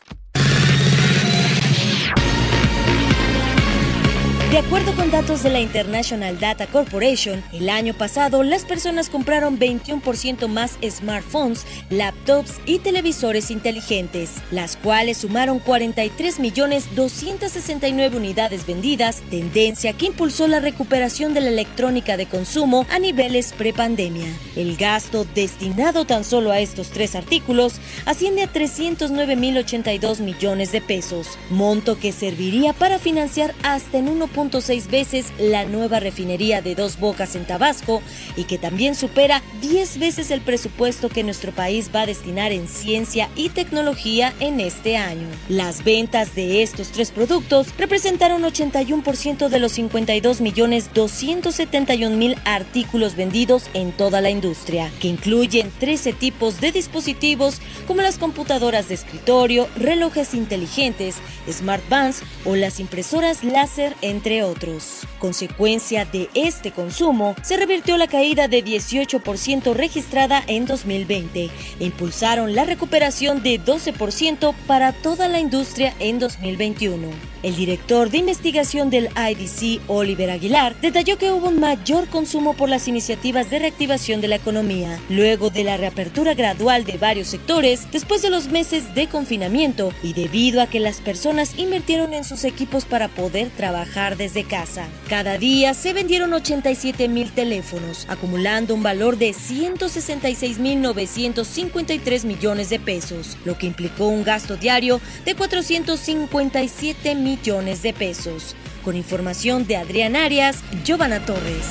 De 4.54 4.60
acuerdo 4.60 4.96
con 4.96 5.10
datos 5.10 5.42
de 5.42 5.50
la 5.50 5.62
International 5.62 6.40
Data 6.40 6.68
Corporation, 6.68 7.44
el 7.54 7.70
año 7.70 7.96
pasado 7.96 8.44
las 8.44 8.66
personas 8.66 9.10
compraron 9.10 9.58
21% 9.58 10.48
más 10.48 10.78
smartphones, 10.88 11.66
laptops 11.90 12.62
y 12.68 12.78
televisores 12.78 13.50
inteligentes, 13.50 14.30
las 14.52 14.78
cuales 14.78 15.18
sumaron 15.18 15.58
43 15.58 16.40
millones 16.40 16.94
269 16.94 18.16
unidades 18.16 18.68
vendidas, 18.68 19.24
tendencia 19.32 19.94
que 19.94 20.06
impulsó 20.06 20.48
la 20.48 20.60
recuperación 20.60 21.34
de 21.34 21.42
la 21.42 21.50
electrónica 21.50 22.16
de 22.16 22.28
consumo 22.28 22.86
a 22.92 23.00
niveles 23.00 23.54
prepandemia. 23.54 24.28
El 24.56 24.78
gasto 24.78 25.26
destinado 25.34 26.06
tan 26.06 26.24
solo 26.24 26.52
a 26.52 26.60
estos 26.60 26.92
tres 26.92 27.16
artículos 27.16 27.82
asciende 28.06 28.44
a 28.44 28.54
309.082 28.54 30.20
millones 30.20 30.72
de 30.72 30.82
pesos, 30.82 31.40
monto 31.50 31.98
que 31.98 32.12
serviría 32.12 32.74
para 32.74 33.00
financiar 33.00 33.56
hasta 33.64 33.98
en 33.98 34.10
1.6 34.50 34.90
veces 34.90 35.26
la 35.40 35.66
nueva 35.66 36.00
refinería 36.00 36.62
de 36.62 36.76
Dos 36.76 37.00
Bocas 37.00 37.36
en 37.36 37.46
Tabasco 37.46 38.02
y 38.36 38.44
que 38.44 38.58
también 38.58 38.96
supera 38.96 39.42
10 39.62 40.00
veces 40.00 40.32
el 40.32 40.42
presupuesto 40.42 41.10
que 41.10 41.24
nuestro 41.24 41.52
país 41.52 41.92
va 41.94 42.02
a 42.02 42.06
destinar 42.06 42.52
en 42.52 42.68
ciencia 42.68 43.30
y 43.36 43.50
tecnología 43.50 44.34
en 44.40 44.60
este 44.60 44.98
año. 44.98 45.28
Las 45.50 45.84
ventas 45.84 46.36
de 46.36 46.64
estos 46.64 46.90
tres 46.90 47.12
productos 47.12 47.68
representaron 47.78 48.44
81% 48.44 49.50
de 49.50 49.60
los 49.60 49.72
52 49.74 50.42
millones 50.42 50.90
271 50.94 52.16
mil 52.18 52.36
artículos 52.46 53.16
vendidos 53.16 53.70
en 53.74 53.92
toda 53.92 54.22
la 54.22 54.30
industria, 54.30 54.92
que 55.00 55.08
incluyen 55.08 55.72
13 55.80 56.14
tipos 56.14 56.60
de 56.60 56.72
dispositivos 56.72 57.60
como 57.88 58.02
las 58.02 58.18
computadoras 58.18 58.90
de 58.90 58.96
escritorio, 58.96 59.68
relojes 59.76 60.34
inteligentes, 60.34 61.18
smartbands 61.50 62.24
o 62.46 62.56
las 62.56 62.80
impresoras 62.80 63.44
láser, 63.44 63.96
entre 64.02 64.33
otros. 64.42 65.06
Consecuencia 65.24 66.04
de 66.04 66.30
este 66.34 66.72
consumo, 66.72 67.34
se 67.44 67.56
revirtió 67.56 67.96
la 67.96 68.08
caída 68.08 68.50
de 68.50 68.62
18% 68.62 69.74
registrada 69.74 70.44
en 70.48 70.66
2020 70.66 71.46
e 71.80 71.86
impulsaron 71.86 72.54
la 72.54 72.66
recuperación 72.66 73.42
de 73.42 73.58
12% 73.58 74.54
para 74.68 74.92
toda 74.92 75.30
la 75.30 75.40
industria 75.40 75.94
en 76.00 76.20
2021. 76.20 77.08
El 77.42 77.56
director 77.56 78.10
de 78.10 78.18
investigación 78.20 78.90
del 78.90 79.10
IDC, 79.18 79.82
Oliver 79.88 80.30
Aguilar, 80.30 80.80
detalló 80.80 81.18
que 81.18 81.32
hubo 81.32 81.50
un 81.50 81.60
mayor 81.60 82.08
consumo 82.08 82.54
por 82.54 82.70
las 82.70 82.88
iniciativas 82.88 83.50
de 83.50 83.60
reactivación 83.60 84.22
de 84.22 84.30
la 84.30 84.36
economía, 84.36 84.98
luego 85.10 85.50
de 85.50 85.66
la 85.66 85.76
reapertura 85.76 86.36
gradual 86.36 86.86
de 86.86 86.98
varios 86.98 87.28
sectores, 87.28 87.92
después 87.92 88.22
de 88.22 88.30
los 88.30 88.48
meses 88.48 88.96
de 88.96 89.08
confinamiento 89.08 89.94
y 90.02 90.14
debido 90.14 90.62
a 90.62 90.68
que 90.68 90.80
las 90.80 91.02
personas 91.02 91.58
invirtieron 91.58 92.14
en 92.14 92.24
sus 92.24 92.46
equipos 92.46 92.86
para 92.86 93.10
poder 93.10 93.50
trabajar 93.50 94.16
desde 94.16 94.46
casa. 94.46 94.88
Cada 95.14 95.38
día 95.38 95.76
se 95.76 95.94
vendieron 95.94 96.34
87 96.34 97.08
mil 97.08 97.32
teléfonos, 97.32 98.08
acumulando 98.10 98.74
un 98.74 98.82
valor 98.82 99.20
de 99.20 99.34
166 99.34 100.58
mil 100.58 100.82
953 100.82 102.26
millones 102.26 102.72
de 102.72 102.80
pesos, 102.80 103.38
lo 103.46 103.56
que 103.56 103.68
implicó 103.68 104.08
un 104.08 104.24
gasto 104.24 104.58
diario 104.58 105.00
de 105.24 105.36
457 105.36 107.14
mil 107.14 107.38
millones 107.38 107.84
de 107.84 107.94
pesos. 107.94 108.56
Con 108.84 108.96
información 108.96 109.68
de 109.68 109.78
Adrián 109.78 110.16
Arias, 110.16 110.64
Giovanna 110.84 111.24
Torres. 111.24 111.68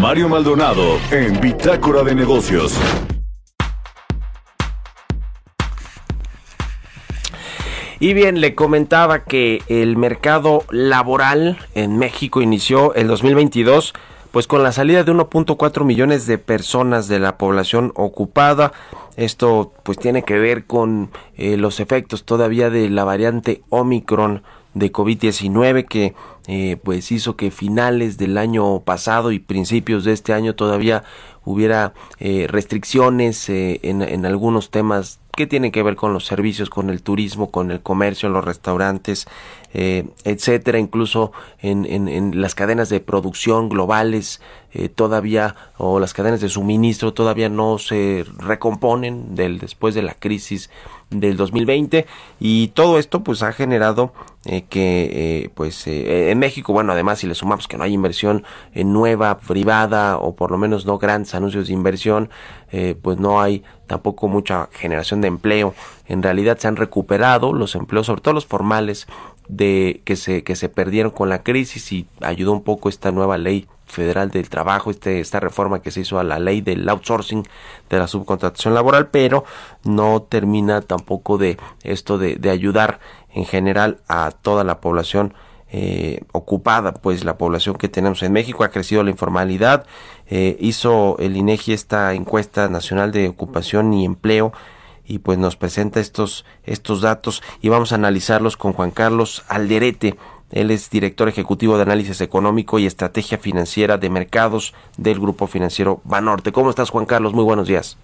Mario 0.00 0.30
Maldonado 0.30 0.98
en 1.10 1.38
Bitácora 1.42 2.02
de 2.04 2.14
Negocios. 2.14 2.72
Y 8.04 8.12
bien, 8.12 8.42
le 8.42 8.54
comentaba 8.54 9.24
que 9.24 9.62
el 9.66 9.96
mercado 9.96 10.64
laboral 10.68 11.56
en 11.74 11.96
México 11.96 12.42
inició 12.42 12.92
el 12.92 13.06
2022 13.06 13.94
pues 14.30 14.46
con 14.46 14.62
la 14.62 14.72
salida 14.72 15.04
de 15.04 15.10
1.4 15.10 15.84
millones 15.86 16.26
de 16.26 16.36
personas 16.36 17.08
de 17.08 17.18
la 17.18 17.38
población 17.38 17.92
ocupada. 17.94 18.72
Esto 19.16 19.72
pues 19.84 19.96
tiene 19.96 20.22
que 20.22 20.38
ver 20.38 20.66
con 20.66 21.12
eh, 21.38 21.56
los 21.56 21.80
efectos 21.80 22.24
todavía 22.24 22.68
de 22.68 22.90
la 22.90 23.04
variante 23.04 23.62
Omicron 23.70 24.42
de 24.74 24.92
COVID-19 24.92 25.88
que 25.88 26.14
eh, 26.46 26.76
pues 26.84 27.10
hizo 27.10 27.36
que 27.36 27.50
finales 27.50 28.18
del 28.18 28.36
año 28.36 28.80
pasado 28.80 29.32
y 29.32 29.38
principios 29.38 30.04
de 30.04 30.12
este 30.12 30.34
año 30.34 30.54
todavía 30.54 31.04
hubiera 31.42 31.94
eh, 32.18 32.48
restricciones 32.50 33.48
en, 33.48 34.02
en 34.02 34.26
algunos 34.26 34.70
temas 34.70 35.20
que 35.34 35.46
tienen 35.46 35.72
que 35.72 35.82
ver 35.82 35.96
con 35.96 36.12
los 36.12 36.24
servicios, 36.26 36.70
con 36.70 36.90
el 36.90 37.02
turismo, 37.02 37.50
con 37.50 37.70
el 37.70 37.80
comercio, 37.80 38.28
los 38.28 38.44
restaurantes, 38.44 39.26
eh, 39.72 40.06
etcétera, 40.24 40.78
incluso 40.78 41.32
en, 41.60 42.40
las 42.40 42.54
cadenas 42.54 42.88
de 42.88 43.00
producción 43.00 43.68
globales 43.68 44.40
eh, 44.72 44.88
todavía 44.88 45.56
o 45.76 45.98
las 45.98 46.14
cadenas 46.14 46.40
de 46.40 46.48
suministro 46.48 47.12
todavía 47.12 47.48
no 47.48 47.78
se 47.78 48.24
recomponen 48.38 49.34
del 49.34 49.58
después 49.58 49.94
de 49.94 50.02
la 50.02 50.14
crisis 50.14 50.70
del 51.20 51.36
2020 51.36 52.06
y 52.40 52.68
todo 52.68 52.98
esto 52.98 53.22
pues 53.22 53.42
ha 53.42 53.52
generado 53.52 54.12
eh, 54.44 54.64
que 54.68 55.50
pues 55.54 55.86
en 55.86 56.38
México 56.38 56.72
bueno 56.72 56.92
además 56.92 57.20
si 57.20 57.26
le 57.26 57.34
sumamos 57.34 57.68
que 57.68 57.76
no 57.76 57.84
hay 57.84 57.92
inversión 57.92 58.44
nueva 58.74 59.38
privada 59.38 60.18
o 60.18 60.34
por 60.34 60.50
lo 60.50 60.58
menos 60.58 60.86
no 60.86 60.98
grandes 60.98 61.34
anuncios 61.34 61.68
de 61.68 61.72
inversión 61.72 62.30
pues 63.02 63.18
no 63.18 63.40
hay 63.40 63.62
tampoco 63.86 64.28
mucha 64.28 64.68
generación 64.72 65.20
de 65.20 65.28
empleo. 65.28 65.74
En 66.06 66.22
realidad 66.22 66.58
se 66.58 66.68
han 66.68 66.76
recuperado 66.76 67.52
los 67.52 67.74
empleos 67.74 68.06
sobre 68.06 68.20
todo 68.20 68.34
los 68.34 68.46
formales 68.46 69.06
de 69.48 70.00
que 70.04 70.16
se 70.16 70.42
que 70.42 70.56
se 70.56 70.68
perdieron 70.68 71.12
con 71.12 71.28
la 71.28 71.42
crisis 71.42 71.92
y 71.92 72.06
ayudó 72.20 72.52
un 72.52 72.62
poco 72.62 72.88
esta 72.88 73.12
nueva 73.12 73.38
ley 73.38 73.68
federal 73.94 74.30
del 74.30 74.50
trabajo, 74.50 74.90
este, 74.90 75.20
esta 75.20 75.40
reforma 75.40 75.80
que 75.80 75.90
se 75.90 76.00
hizo 76.00 76.18
a 76.18 76.24
la 76.24 76.38
ley 76.38 76.60
del 76.60 76.88
outsourcing 76.88 77.44
de 77.88 77.98
la 77.98 78.06
subcontratación 78.06 78.74
laboral, 78.74 79.08
pero 79.08 79.44
no 79.84 80.22
termina 80.22 80.82
tampoco 80.82 81.38
de 81.38 81.56
esto 81.82 82.18
de, 82.18 82.38
ayudar 82.50 83.00
en 83.32 83.46
general 83.46 84.00
a 84.08 84.30
toda 84.30 84.64
la 84.64 84.80
población 84.80 85.34
eh, 85.70 86.20
ocupada, 86.32 86.92
pues 86.92 87.24
la 87.24 87.38
población 87.38 87.76
que 87.76 87.88
tenemos 87.88 88.22
en 88.22 88.32
México 88.32 88.62
ha 88.62 88.70
crecido 88.70 89.02
la 89.02 89.10
informalidad, 89.10 89.86
eh, 90.28 90.56
hizo 90.60 91.16
el 91.18 91.36
INEGI 91.36 91.72
esta 91.72 92.14
encuesta 92.14 92.68
nacional 92.68 93.10
de 93.10 93.28
ocupación 93.28 93.92
y 93.92 94.04
empleo 94.04 94.52
y 95.06 95.18
pues 95.18 95.38
nos 95.38 95.56
presenta 95.56 96.00
estos, 96.00 96.44
estos 96.64 97.00
datos 97.00 97.42
y 97.60 97.68
vamos 97.68 97.92
a 97.92 97.96
analizarlos 97.96 98.56
con 98.56 98.72
Juan 98.72 98.90
Carlos 98.90 99.44
Alderete. 99.48 100.16
Él 100.54 100.70
es 100.70 100.88
director 100.88 101.28
ejecutivo 101.28 101.76
de 101.76 101.82
análisis 101.82 102.20
económico 102.20 102.78
y 102.78 102.86
estrategia 102.86 103.38
financiera 103.38 103.98
de 103.98 104.08
mercados 104.08 104.72
del 104.96 105.18
grupo 105.18 105.48
financiero 105.48 106.00
Banorte. 106.04 106.52
¿Cómo 106.52 106.70
estás 106.70 106.90
Juan 106.90 107.06
Carlos? 107.06 107.34
Muy 107.34 107.42
buenos 107.42 107.66
días. 107.66 107.98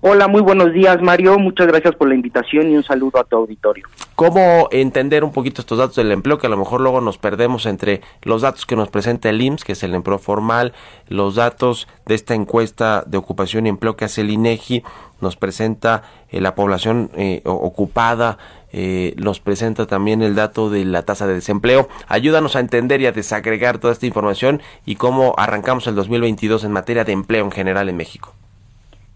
Hola, 0.00 0.26
muy 0.26 0.42
buenos 0.42 0.72
días 0.72 1.00
Mario, 1.00 1.38
muchas 1.38 1.68
gracias 1.68 1.94
por 1.94 2.08
la 2.08 2.16
invitación 2.16 2.72
y 2.72 2.76
un 2.76 2.82
saludo 2.82 3.20
a 3.20 3.24
tu 3.24 3.36
auditorio. 3.36 3.86
¿Cómo 4.16 4.66
entender 4.72 5.22
un 5.22 5.30
poquito 5.30 5.60
estos 5.60 5.78
datos 5.78 5.94
del 5.94 6.10
empleo 6.10 6.38
que 6.38 6.48
a 6.48 6.50
lo 6.50 6.56
mejor 6.56 6.80
luego 6.80 7.00
nos 7.00 7.18
perdemos 7.18 7.66
entre 7.66 8.00
los 8.22 8.42
datos 8.42 8.66
que 8.66 8.74
nos 8.74 8.88
presenta 8.88 9.30
el 9.30 9.40
IMSS, 9.40 9.62
que 9.62 9.72
es 9.72 9.82
el 9.84 9.94
empleo 9.94 10.18
formal, 10.18 10.72
los 11.06 11.36
datos 11.36 11.86
de 12.06 12.16
esta 12.16 12.34
encuesta 12.34 13.04
de 13.06 13.16
ocupación 13.16 13.66
y 13.66 13.68
empleo 13.68 13.94
que 13.94 14.04
hace 14.04 14.22
el 14.22 14.30
INEGI, 14.30 14.82
nos 15.20 15.36
presenta 15.36 16.02
eh, 16.30 16.40
la 16.40 16.56
población 16.56 17.10
eh, 17.14 17.40
ocupada, 17.44 18.38
eh, 18.72 19.14
nos 19.16 19.40
presenta 19.40 19.86
también 19.86 20.22
el 20.22 20.34
dato 20.34 20.70
de 20.70 20.84
la 20.84 21.02
tasa 21.02 21.26
de 21.26 21.34
desempleo. 21.34 21.88
Ayúdanos 22.08 22.56
a 22.56 22.60
entender 22.60 23.00
y 23.00 23.06
a 23.06 23.12
desagregar 23.12 23.78
toda 23.78 23.92
esta 23.92 24.06
información 24.06 24.60
y 24.86 24.96
cómo 24.96 25.34
arrancamos 25.36 25.86
el 25.86 25.94
2022 25.94 26.64
en 26.64 26.72
materia 26.72 27.04
de 27.04 27.12
empleo 27.12 27.44
en 27.44 27.52
general 27.52 27.88
en 27.88 27.96
México. 27.96 28.34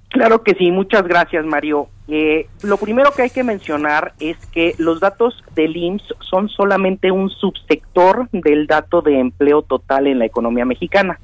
Claro 0.08 0.42
que 0.42 0.54
sí, 0.54 0.70
muchas 0.70 1.06
gracias 1.06 1.44
Mario. 1.44 1.88
Eh, 2.08 2.46
lo 2.62 2.76
primero 2.76 3.10
que 3.10 3.22
hay 3.22 3.30
que 3.30 3.42
mencionar 3.42 4.14
es 4.20 4.36
que 4.46 4.74
los 4.78 5.00
datos 5.00 5.42
del 5.54 5.76
IMSS 5.76 6.14
son 6.20 6.48
solamente 6.48 7.10
un 7.10 7.28
subsector 7.28 8.28
del 8.30 8.66
dato 8.66 9.02
de 9.02 9.18
empleo 9.18 9.62
total 9.62 10.06
en 10.06 10.20
la 10.20 10.24
economía 10.24 10.64
mexicana. 10.64 11.18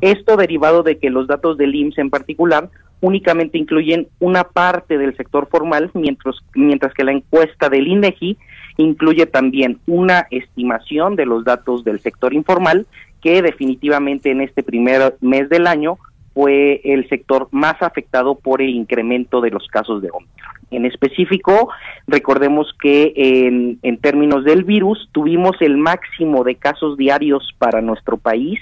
Esto 0.00 0.36
derivado 0.36 0.82
de 0.82 0.98
que 0.98 1.10
los 1.10 1.26
datos 1.26 1.58
del 1.58 1.74
IMSS 1.74 1.98
en 1.98 2.10
particular 2.10 2.70
únicamente 3.00 3.58
incluyen 3.58 4.08
una 4.18 4.44
parte 4.44 4.98
del 4.98 5.16
sector 5.16 5.48
formal, 5.48 5.90
mientras, 5.94 6.36
mientras 6.54 6.92
que 6.94 7.04
la 7.04 7.12
encuesta 7.12 7.68
del 7.68 7.86
INEGI 7.86 8.36
incluye 8.76 9.26
también 9.26 9.78
una 9.86 10.26
estimación 10.30 11.16
de 11.16 11.26
los 11.26 11.44
datos 11.44 11.84
del 11.84 12.00
sector 12.00 12.32
informal 12.32 12.86
que 13.20 13.42
definitivamente 13.42 14.30
en 14.30 14.40
este 14.40 14.62
primer 14.62 15.16
mes 15.20 15.48
del 15.48 15.66
año 15.66 15.98
fue 16.34 16.80
el 16.84 17.08
sector 17.08 17.48
más 17.50 17.82
afectado 17.82 18.36
por 18.36 18.62
el 18.62 18.70
incremento 18.70 19.40
de 19.40 19.50
los 19.50 19.66
casos 19.68 20.02
de 20.02 20.10
Omicron. 20.10 20.48
En 20.70 20.84
específico, 20.84 21.70
recordemos 22.06 22.72
que 22.80 23.12
en, 23.16 23.78
en 23.82 23.98
términos 23.98 24.44
del 24.44 24.64
virus 24.64 25.08
tuvimos 25.12 25.56
el 25.60 25.78
máximo 25.78 26.44
de 26.44 26.54
casos 26.54 26.96
diarios 26.96 27.54
para 27.58 27.80
nuestro 27.80 28.18
país 28.18 28.60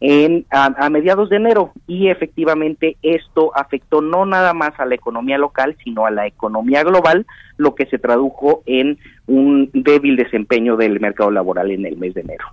en, 0.00 0.46
a, 0.50 0.88
mediados 0.88 1.28
de 1.28 1.36
enero 1.36 1.72
y 1.86 2.08
efectivamente 2.08 2.96
esto 3.02 3.52
afectó 3.54 4.00
no 4.00 4.24
nada 4.24 4.54
más 4.54 4.72
a 4.78 4.86
la 4.86 4.94
economía 4.94 5.36
local, 5.36 5.76
sino 5.84 6.06
a 6.06 6.10
la 6.10 6.26
economía 6.26 6.82
global, 6.82 7.26
lo 7.58 7.74
que 7.74 7.86
se 7.86 7.98
tradujo 7.98 8.62
en 8.66 8.98
un 9.26 9.70
débil 9.74 10.16
desempeño 10.16 10.76
del 10.76 11.00
mercado 11.00 11.30
laboral 11.30 11.70
en 11.70 11.84
el 11.84 11.96
mes 11.98 12.14
de 12.14 12.20
enero. 12.22 12.46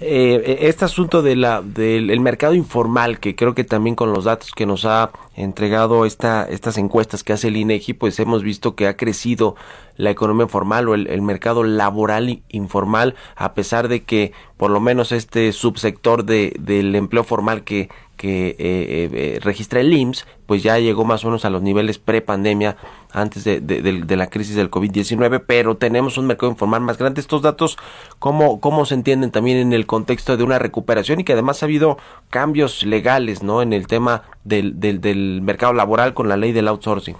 Este 0.00 0.84
asunto 0.84 1.22
de 1.22 1.36
la, 1.36 1.62
del 1.62 2.20
mercado 2.20 2.54
informal, 2.54 3.20
que 3.20 3.34
creo 3.34 3.54
que 3.54 3.64
también 3.64 3.94
con 3.94 4.12
los 4.12 4.24
datos 4.24 4.52
que 4.52 4.66
nos 4.66 4.84
ha 4.84 5.10
entregado 5.36 6.04
esta, 6.04 6.44
estas 6.44 6.78
encuestas 6.78 7.24
que 7.24 7.32
hace 7.32 7.48
el 7.48 7.56
INEGI, 7.56 7.94
pues 7.94 8.18
hemos 8.20 8.42
visto 8.42 8.74
que 8.74 8.86
ha 8.86 8.96
crecido 8.96 9.56
la 9.96 10.10
economía 10.10 10.48
formal 10.48 10.88
o 10.88 10.94
el, 10.94 11.22
mercado 11.22 11.62
laboral 11.62 12.42
informal, 12.48 13.14
a 13.36 13.54
pesar 13.54 13.88
de 13.88 14.02
que 14.02 14.32
por 14.56 14.70
lo 14.70 14.80
menos 14.80 15.12
este 15.12 15.52
subsector 15.52 16.24
de, 16.24 16.54
del 16.58 16.94
empleo 16.94 17.24
formal 17.24 17.62
que, 17.62 17.88
que 18.16 18.48
eh, 18.50 18.56
eh, 18.58 19.38
registra 19.42 19.80
el 19.80 19.92
IMSS, 19.92 20.26
pues 20.46 20.62
ya 20.62 20.78
llegó 20.78 21.04
más 21.04 21.24
o 21.24 21.28
menos 21.28 21.44
a 21.44 21.50
los 21.50 21.62
niveles 21.62 21.98
pre-pandemia 21.98 22.76
antes 23.14 23.44
de, 23.44 23.60
de, 23.60 24.16
la 24.16 24.26
crisis 24.26 24.56
del 24.56 24.70
COVID-19, 24.70 25.44
pero 25.46 25.76
tenemos 25.76 26.18
un 26.18 26.26
mercado 26.26 26.50
informal 26.50 26.82
más 26.82 26.98
grande. 26.98 27.20
Estos 27.20 27.42
datos, 27.42 27.78
¿cómo, 28.18 28.60
¿cómo 28.60 28.84
se 28.84 28.94
entienden 28.94 29.30
también 29.30 29.58
en 29.58 29.72
el 29.72 29.86
contexto 29.86 30.36
de 30.36 30.42
una 30.42 30.58
recuperación 30.58 31.20
y 31.20 31.24
que 31.24 31.32
además 31.32 31.62
ha 31.62 31.66
habido 31.66 31.96
cambios 32.28 32.84
legales 32.84 33.42
¿no? 33.42 33.62
en 33.62 33.72
el 33.72 33.86
tema 33.86 34.24
del, 34.42 34.80
del, 34.80 35.00
del 35.00 35.40
mercado 35.42 35.72
laboral 35.72 36.12
con 36.12 36.28
la 36.28 36.36
ley 36.36 36.52
del 36.52 36.68
outsourcing? 36.68 37.16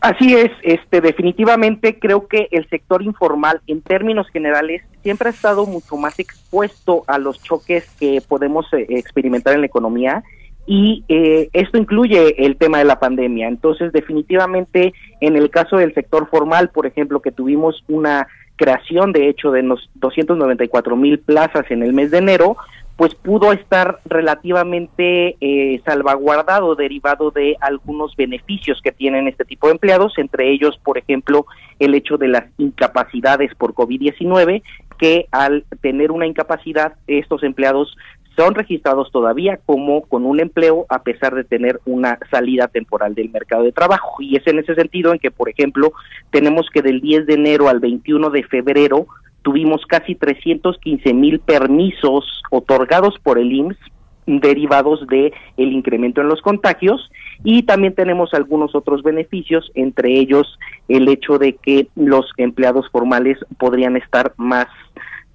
Así 0.00 0.34
es, 0.34 0.50
este 0.62 1.00
definitivamente 1.00 1.98
creo 1.98 2.28
que 2.28 2.48
el 2.52 2.68
sector 2.68 3.02
informal 3.02 3.60
en 3.66 3.82
términos 3.82 4.28
generales 4.28 4.82
siempre 5.02 5.28
ha 5.28 5.32
estado 5.32 5.66
mucho 5.66 5.96
más 5.96 6.18
expuesto 6.20 7.02
a 7.06 7.18
los 7.18 7.42
choques 7.42 7.90
que 7.98 8.20
podemos 8.20 8.66
eh, 8.72 8.86
experimentar 8.90 9.54
en 9.54 9.60
la 9.60 9.66
economía 9.66 10.22
y 10.66 11.04
eh, 11.08 11.48
esto 11.52 11.78
incluye 11.78 12.44
el 12.44 12.56
tema 12.56 12.78
de 12.78 12.84
la 12.84 12.98
pandemia. 12.98 13.48
Entonces, 13.48 13.92
definitivamente, 13.92 14.92
en 15.20 15.36
el 15.36 15.50
caso 15.50 15.76
del 15.76 15.94
sector 15.94 16.28
formal, 16.28 16.70
por 16.70 16.86
ejemplo, 16.86 17.20
que 17.20 17.30
tuvimos 17.30 17.84
una 17.88 18.26
creación, 18.56 19.12
de 19.12 19.28
hecho, 19.28 19.52
de 19.52 19.62
los 19.62 19.88
294 19.94 20.96
mil 20.96 21.20
plazas 21.20 21.70
en 21.70 21.82
el 21.82 21.92
mes 21.92 22.10
de 22.10 22.18
enero, 22.18 22.56
pues 22.96 23.14
pudo 23.14 23.52
estar 23.52 24.00
relativamente 24.06 25.36
eh, 25.40 25.82
salvaguardado 25.84 26.74
derivado 26.74 27.30
de 27.30 27.56
algunos 27.60 28.16
beneficios 28.16 28.80
que 28.82 28.90
tienen 28.90 29.28
este 29.28 29.44
tipo 29.44 29.66
de 29.66 29.74
empleados, 29.74 30.14
entre 30.16 30.50
ellos, 30.50 30.80
por 30.82 30.96
ejemplo, 30.96 31.46
el 31.78 31.94
hecho 31.94 32.16
de 32.16 32.28
las 32.28 32.44
incapacidades 32.56 33.54
por 33.54 33.74
COVID-19, 33.74 34.62
que 34.98 35.26
al 35.30 35.64
tener 35.82 36.10
una 36.10 36.26
incapacidad, 36.26 36.94
estos 37.06 37.42
empleados 37.42 37.94
son 38.36 38.54
registrados 38.54 39.10
todavía 39.10 39.58
como 39.64 40.02
con 40.02 40.26
un 40.26 40.40
empleo 40.40 40.86
a 40.88 41.02
pesar 41.02 41.34
de 41.34 41.44
tener 41.44 41.80
una 41.86 42.18
salida 42.30 42.68
temporal 42.68 43.14
del 43.14 43.30
mercado 43.30 43.64
de 43.64 43.72
trabajo. 43.72 44.20
Y 44.20 44.36
es 44.36 44.46
en 44.46 44.58
ese 44.58 44.74
sentido 44.74 45.12
en 45.12 45.18
que, 45.18 45.30
por 45.30 45.48
ejemplo, 45.48 45.92
tenemos 46.30 46.68
que 46.72 46.82
del 46.82 47.00
10 47.00 47.26
de 47.26 47.34
enero 47.34 47.68
al 47.68 47.80
21 47.80 48.30
de 48.30 48.44
febrero 48.44 49.06
tuvimos 49.42 49.86
casi 49.86 50.16
315 50.16 51.14
mil 51.14 51.38
permisos 51.38 52.42
otorgados 52.50 53.14
por 53.22 53.38
el 53.38 53.52
IMSS 53.52 53.78
derivados 54.26 55.06
de 55.06 55.32
el 55.56 55.72
incremento 55.72 56.20
en 56.20 56.28
los 56.28 56.42
contagios 56.42 57.10
y 57.44 57.62
también 57.62 57.94
tenemos 57.94 58.34
algunos 58.34 58.74
otros 58.74 59.04
beneficios 59.04 59.70
entre 59.74 60.18
ellos 60.18 60.58
el 60.88 61.08
hecho 61.08 61.38
de 61.38 61.54
que 61.54 61.86
los 61.94 62.26
empleados 62.36 62.90
formales 62.90 63.38
podrían 63.56 63.96
estar 63.96 64.32
más 64.36 64.66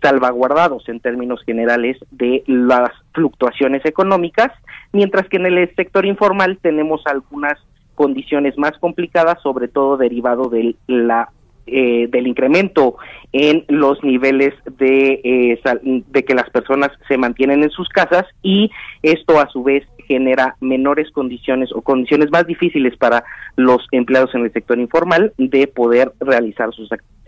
salvaguardados 0.01 0.87
en 0.89 0.99
términos 0.99 1.41
generales 1.45 1.97
de 2.11 2.43
las 2.47 2.91
fluctuaciones 3.13 3.85
económicas, 3.85 4.51
mientras 4.91 5.27
que 5.29 5.37
en 5.37 5.45
el 5.45 5.75
sector 5.75 6.05
informal 6.05 6.57
tenemos 6.61 7.01
algunas 7.05 7.59
condiciones 7.95 8.57
más 8.57 8.71
complicadas, 8.79 9.41
sobre 9.41 9.67
todo 9.67 9.97
derivado 9.97 10.49
de 10.49 10.75
la 10.87 11.29
eh, 11.67 12.07
del 12.09 12.25
incremento 12.25 12.97
en 13.31 13.63
los 13.67 14.03
niveles 14.03 14.53
de, 14.77 15.21
eh, 15.23 15.61
de 15.83 16.25
que 16.25 16.33
las 16.33 16.49
personas 16.49 16.89
se 17.07 17.17
mantienen 17.17 17.61
en 17.61 17.69
sus 17.69 17.87
casas 17.87 18.25
y 18.41 18.71
esto 19.03 19.39
a 19.39 19.47
su 19.47 19.61
vez 19.61 19.85
genera 20.07 20.55
menores 20.59 21.11
condiciones 21.11 21.69
o 21.71 21.81
condiciones 21.81 22.31
más 22.31 22.47
difíciles 22.47 22.97
para 22.97 23.23
los 23.55 23.87
empleados 23.91 24.33
en 24.33 24.41
el 24.41 24.51
sector 24.51 24.79
informal 24.79 25.33
de 25.37 25.67
poder 25.67 26.11
realizar 26.19 26.73
sus 26.73 26.91
actividades. 26.91 27.20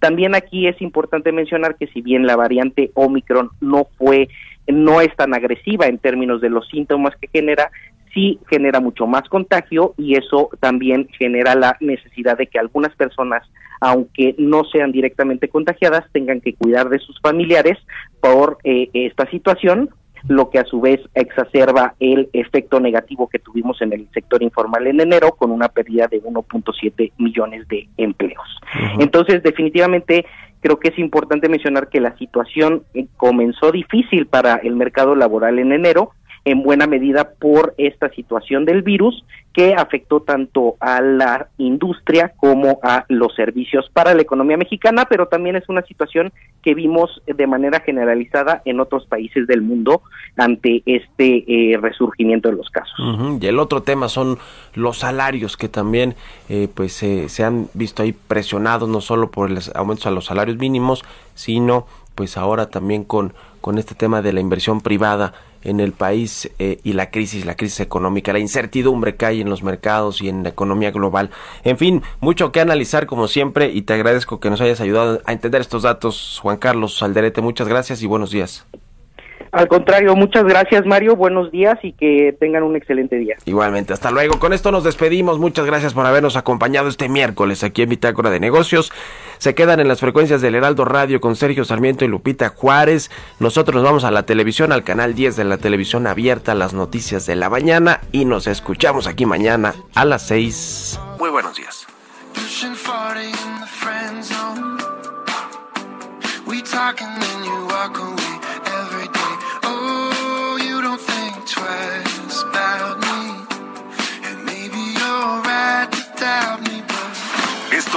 También 0.00 0.34
aquí 0.34 0.66
es 0.66 0.80
importante 0.82 1.30
mencionar 1.30 1.76
que 1.76 1.86
si 1.88 2.00
bien 2.00 2.26
la 2.26 2.36
variante 2.36 2.90
Omicron 2.94 3.50
no 3.60 3.86
fue 3.96 4.28
no 4.66 5.00
es 5.00 5.14
tan 5.16 5.34
agresiva 5.34 5.86
en 5.86 5.98
términos 5.98 6.40
de 6.40 6.50
los 6.50 6.68
síntomas 6.68 7.14
que 7.16 7.28
genera, 7.28 7.70
sí 8.14 8.38
genera 8.48 8.80
mucho 8.80 9.06
más 9.06 9.28
contagio 9.28 9.94
y 9.96 10.16
eso 10.16 10.50
también 10.60 11.08
genera 11.18 11.54
la 11.54 11.76
necesidad 11.80 12.38
de 12.38 12.46
que 12.46 12.58
algunas 12.58 12.94
personas, 12.96 13.42
aunque 13.80 14.34
no 14.38 14.64
sean 14.64 14.92
directamente 14.92 15.48
contagiadas, 15.48 16.04
tengan 16.12 16.40
que 16.40 16.54
cuidar 16.54 16.88
de 16.88 16.98
sus 16.98 17.20
familiares 17.20 17.78
por 18.20 18.58
eh, 18.64 18.90
esta 18.92 19.28
situación 19.30 19.90
lo 20.28 20.50
que 20.50 20.58
a 20.58 20.64
su 20.64 20.80
vez 20.80 21.00
exacerba 21.14 21.94
el 22.00 22.28
efecto 22.32 22.80
negativo 22.80 23.28
que 23.28 23.38
tuvimos 23.38 23.80
en 23.82 23.92
el 23.92 24.08
sector 24.12 24.42
informal 24.42 24.86
en 24.86 25.00
enero 25.00 25.32
con 25.32 25.50
una 25.50 25.68
pérdida 25.68 26.06
de 26.08 26.22
1.7 26.22 27.12
millones 27.18 27.66
de 27.68 27.88
empleos. 27.96 28.48
Entonces, 28.98 29.42
definitivamente 29.42 30.26
creo 30.60 30.78
que 30.78 30.88
es 30.88 30.98
importante 30.98 31.48
mencionar 31.48 31.88
que 31.88 32.00
la 32.00 32.16
situación 32.16 32.82
eh, 32.94 33.06
comenzó 33.16 33.72
difícil 33.72 34.26
para 34.26 34.56
el 34.56 34.76
mercado 34.76 35.14
laboral 35.14 35.58
en 35.58 35.72
enero, 35.72 36.12
en 36.44 36.62
buena 36.62 36.86
medida 36.86 37.32
por 37.38 37.74
esta 37.76 38.08
situación 38.10 38.64
del 38.64 38.82
virus 38.82 39.24
que 39.52 39.74
afectó 39.74 40.20
tanto 40.20 40.76
a 40.78 41.00
la 41.00 41.48
industria 41.58 42.32
como 42.36 42.78
a 42.82 43.04
los 43.08 43.34
servicios 43.34 43.90
para 43.92 44.14
la 44.14 44.22
economía 44.22 44.56
mexicana, 44.56 45.06
pero 45.08 45.26
también 45.26 45.56
es 45.56 45.68
una 45.68 45.82
situación 45.82 46.32
que 46.62 46.74
vimos 46.74 47.20
de 47.26 47.46
manera 47.46 47.80
generalizada 47.80 48.62
en 48.64 48.78
otros 48.80 49.06
países 49.06 49.46
del 49.48 49.62
mundo 49.62 50.02
ante 50.36 50.82
este 50.86 51.44
eh, 51.48 51.76
resurgimiento 51.78 52.48
de 52.48 52.56
los 52.56 52.70
casos. 52.70 52.94
Y 53.40 53.46
el 53.46 53.58
otro 53.58 53.82
tema 53.82 54.08
son 54.08 54.38
los 54.74 54.98
salarios 54.98 55.56
que 55.56 55.68
también 55.68 56.14
eh, 56.48 56.68
pues 56.72 56.92
se 56.92 57.44
han 57.44 57.68
visto 57.74 58.02
ahí 58.02 58.12
presionados 58.12 58.88
no 58.88 59.00
solo 59.00 59.30
por 59.30 59.50
los 59.50 59.74
aumentos 59.74 60.06
a 60.06 60.10
los 60.10 60.26
salarios 60.26 60.58
mínimos, 60.58 61.04
sino 61.34 61.86
pues 62.14 62.36
ahora 62.36 62.70
también 62.70 63.02
con, 63.02 63.32
con 63.60 63.78
este 63.78 63.94
tema 63.94 64.22
de 64.22 64.32
la 64.32 64.40
inversión 64.40 64.80
privada 64.80 65.32
en 65.62 65.80
el 65.80 65.92
país 65.92 66.50
eh, 66.58 66.80
y 66.82 66.92
la 66.94 67.10
crisis, 67.10 67.44
la 67.44 67.56
crisis 67.56 67.80
económica, 67.80 68.32
la 68.32 68.38
incertidumbre 68.38 69.16
que 69.16 69.26
hay 69.26 69.40
en 69.40 69.50
los 69.50 69.62
mercados 69.62 70.22
y 70.22 70.28
en 70.28 70.42
la 70.42 70.50
economía 70.50 70.90
global. 70.90 71.30
En 71.64 71.78
fin, 71.78 72.02
mucho 72.20 72.52
que 72.52 72.60
analizar 72.60 73.06
como 73.06 73.28
siempre 73.28 73.70
y 73.72 73.82
te 73.82 73.94
agradezco 73.94 74.40
que 74.40 74.50
nos 74.50 74.60
hayas 74.60 74.80
ayudado 74.80 75.20
a 75.24 75.32
entender 75.32 75.60
estos 75.60 75.82
datos, 75.82 76.38
Juan 76.42 76.56
Carlos 76.58 77.02
Alderete. 77.02 77.40
Muchas 77.40 77.68
gracias 77.68 78.02
y 78.02 78.06
buenos 78.06 78.30
días. 78.30 78.66
Al 79.52 79.66
contrario, 79.66 80.14
muchas 80.14 80.44
gracias 80.44 80.86
Mario, 80.86 81.16
buenos 81.16 81.50
días 81.50 81.78
y 81.82 81.92
que 81.92 82.36
tengan 82.38 82.62
un 82.62 82.76
excelente 82.76 83.16
día. 83.16 83.36
Igualmente, 83.46 83.92
hasta 83.92 84.10
luego. 84.10 84.38
Con 84.38 84.52
esto 84.52 84.70
nos 84.70 84.84
despedimos. 84.84 85.38
Muchas 85.38 85.66
gracias 85.66 85.92
por 85.92 86.06
habernos 86.06 86.36
acompañado 86.36 86.88
este 86.88 87.08
miércoles 87.08 87.64
aquí 87.64 87.82
en 87.82 87.88
Bitácora 87.88 88.30
de 88.30 88.38
Negocios. 88.38 88.92
Se 89.38 89.54
quedan 89.54 89.80
en 89.80 89.88
las 89.88 90.00
frecuencias 90.00 90.40
del 90.40 90.54
Heraldo 90.54 90.84
Radio 90.84 91.20
con 91.20 91.34
Sergio 91.34 91.64
Sarmiento 91.64 92.04
y 92.04 92.08
Lupita 92.08 92.50
Juárez. 92.50 93.10
Nosotros 93.40 93.74
nos 93.74 93.84
vamos 93.84 94.04
a 94.04 94.10
la 94.10 94.24
televisión, 94.24 94.70
al 94.70 94.84
canal 94.84 95.14
10 95.14 95.36
de 95.36 95.44
la 95.44 95.58
televisión 95.58 96.06
abierta, 96.06 96.54
las 96.54 96.72
noticias 96.72 97.26
de 97.26 97.36
la 97.36 97.50
mañana 97.50 98.00
y 98.12 98.26
nos 98.26 98.46
escuchamos 98.46 99.06
aquí 99.06 99.26
mañana 99.26 99.74
a 99.94 100.04
las 100.04 100.22
6. 100.28 101.00
Muy 101.18 101.30
buenos 101.30 101.56
días. 101.56 101.86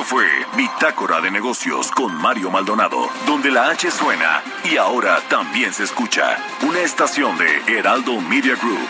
Fue 0.06 0.28
Bitácora 0.58 1.22
de 1.22 1.32
Negocios 1.32 1.90
con 1.92 2.14
Mario 2.14 2.52
Maldonado, 2.52 3.08
donde 3.26 3.50
la 3.50 3.70
H 3.70 3.90
suena 3.90 4.44
y 4.70 4.76
ahora 4.76 5.22
también 5.30 5.74
se 5.74 5.84
escucha. 5.84 6.38
Una 6.68 6.82
estación 6.82 7.38
de 7.38 7.78
Heraldo 7.78 8.20
Media 8.20 8.56
Group. 8.56 8.90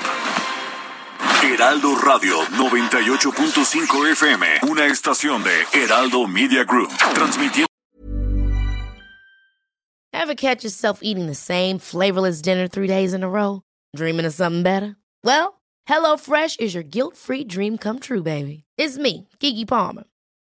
Heraldo 1.44 1.96
Radio 1.98 2.42
98.5 2.58 4.12
FM, 4.12 4.48
una 4.64 4.88
estación 4.88 5.44
de 5.44 5.64
Heraldo 5.74 6.28
Media 6.28 6.64
Group, 6.64 6.90
transmitiendo. 7.14 7.68
Ever 10.14 10.36
catch 10.36 10.64
yourself 10.64 11.00
eating 11.04 11.28
the 11.28 11.36
same 11.36 11.78
flavorless 11.78 12.42
dinner 12.42 12.68
three 12.68 12.88
days 12.88 13.14
in 13.14 13.24
a 13.24 13.30
row? 13.30 13.62
Dreaming 13.96 14.26
of 14.26 14.34
something 14.34 14.64
better? 14.64 14.96
Well, 15.24 15.62
HelloFresh 15.88 16.60
is 16.60 16.74
your 16.74 16.84
guilt-free 16.84 17.44
dream 17.44 17.78
come 17.78 18.00
true, 18.00 18.24
baby. 18.24 18.64
It's 18.78 18.98
me, 18.98 19.28
Kiki 19.40 19.66
Palmer. 19.66 20.06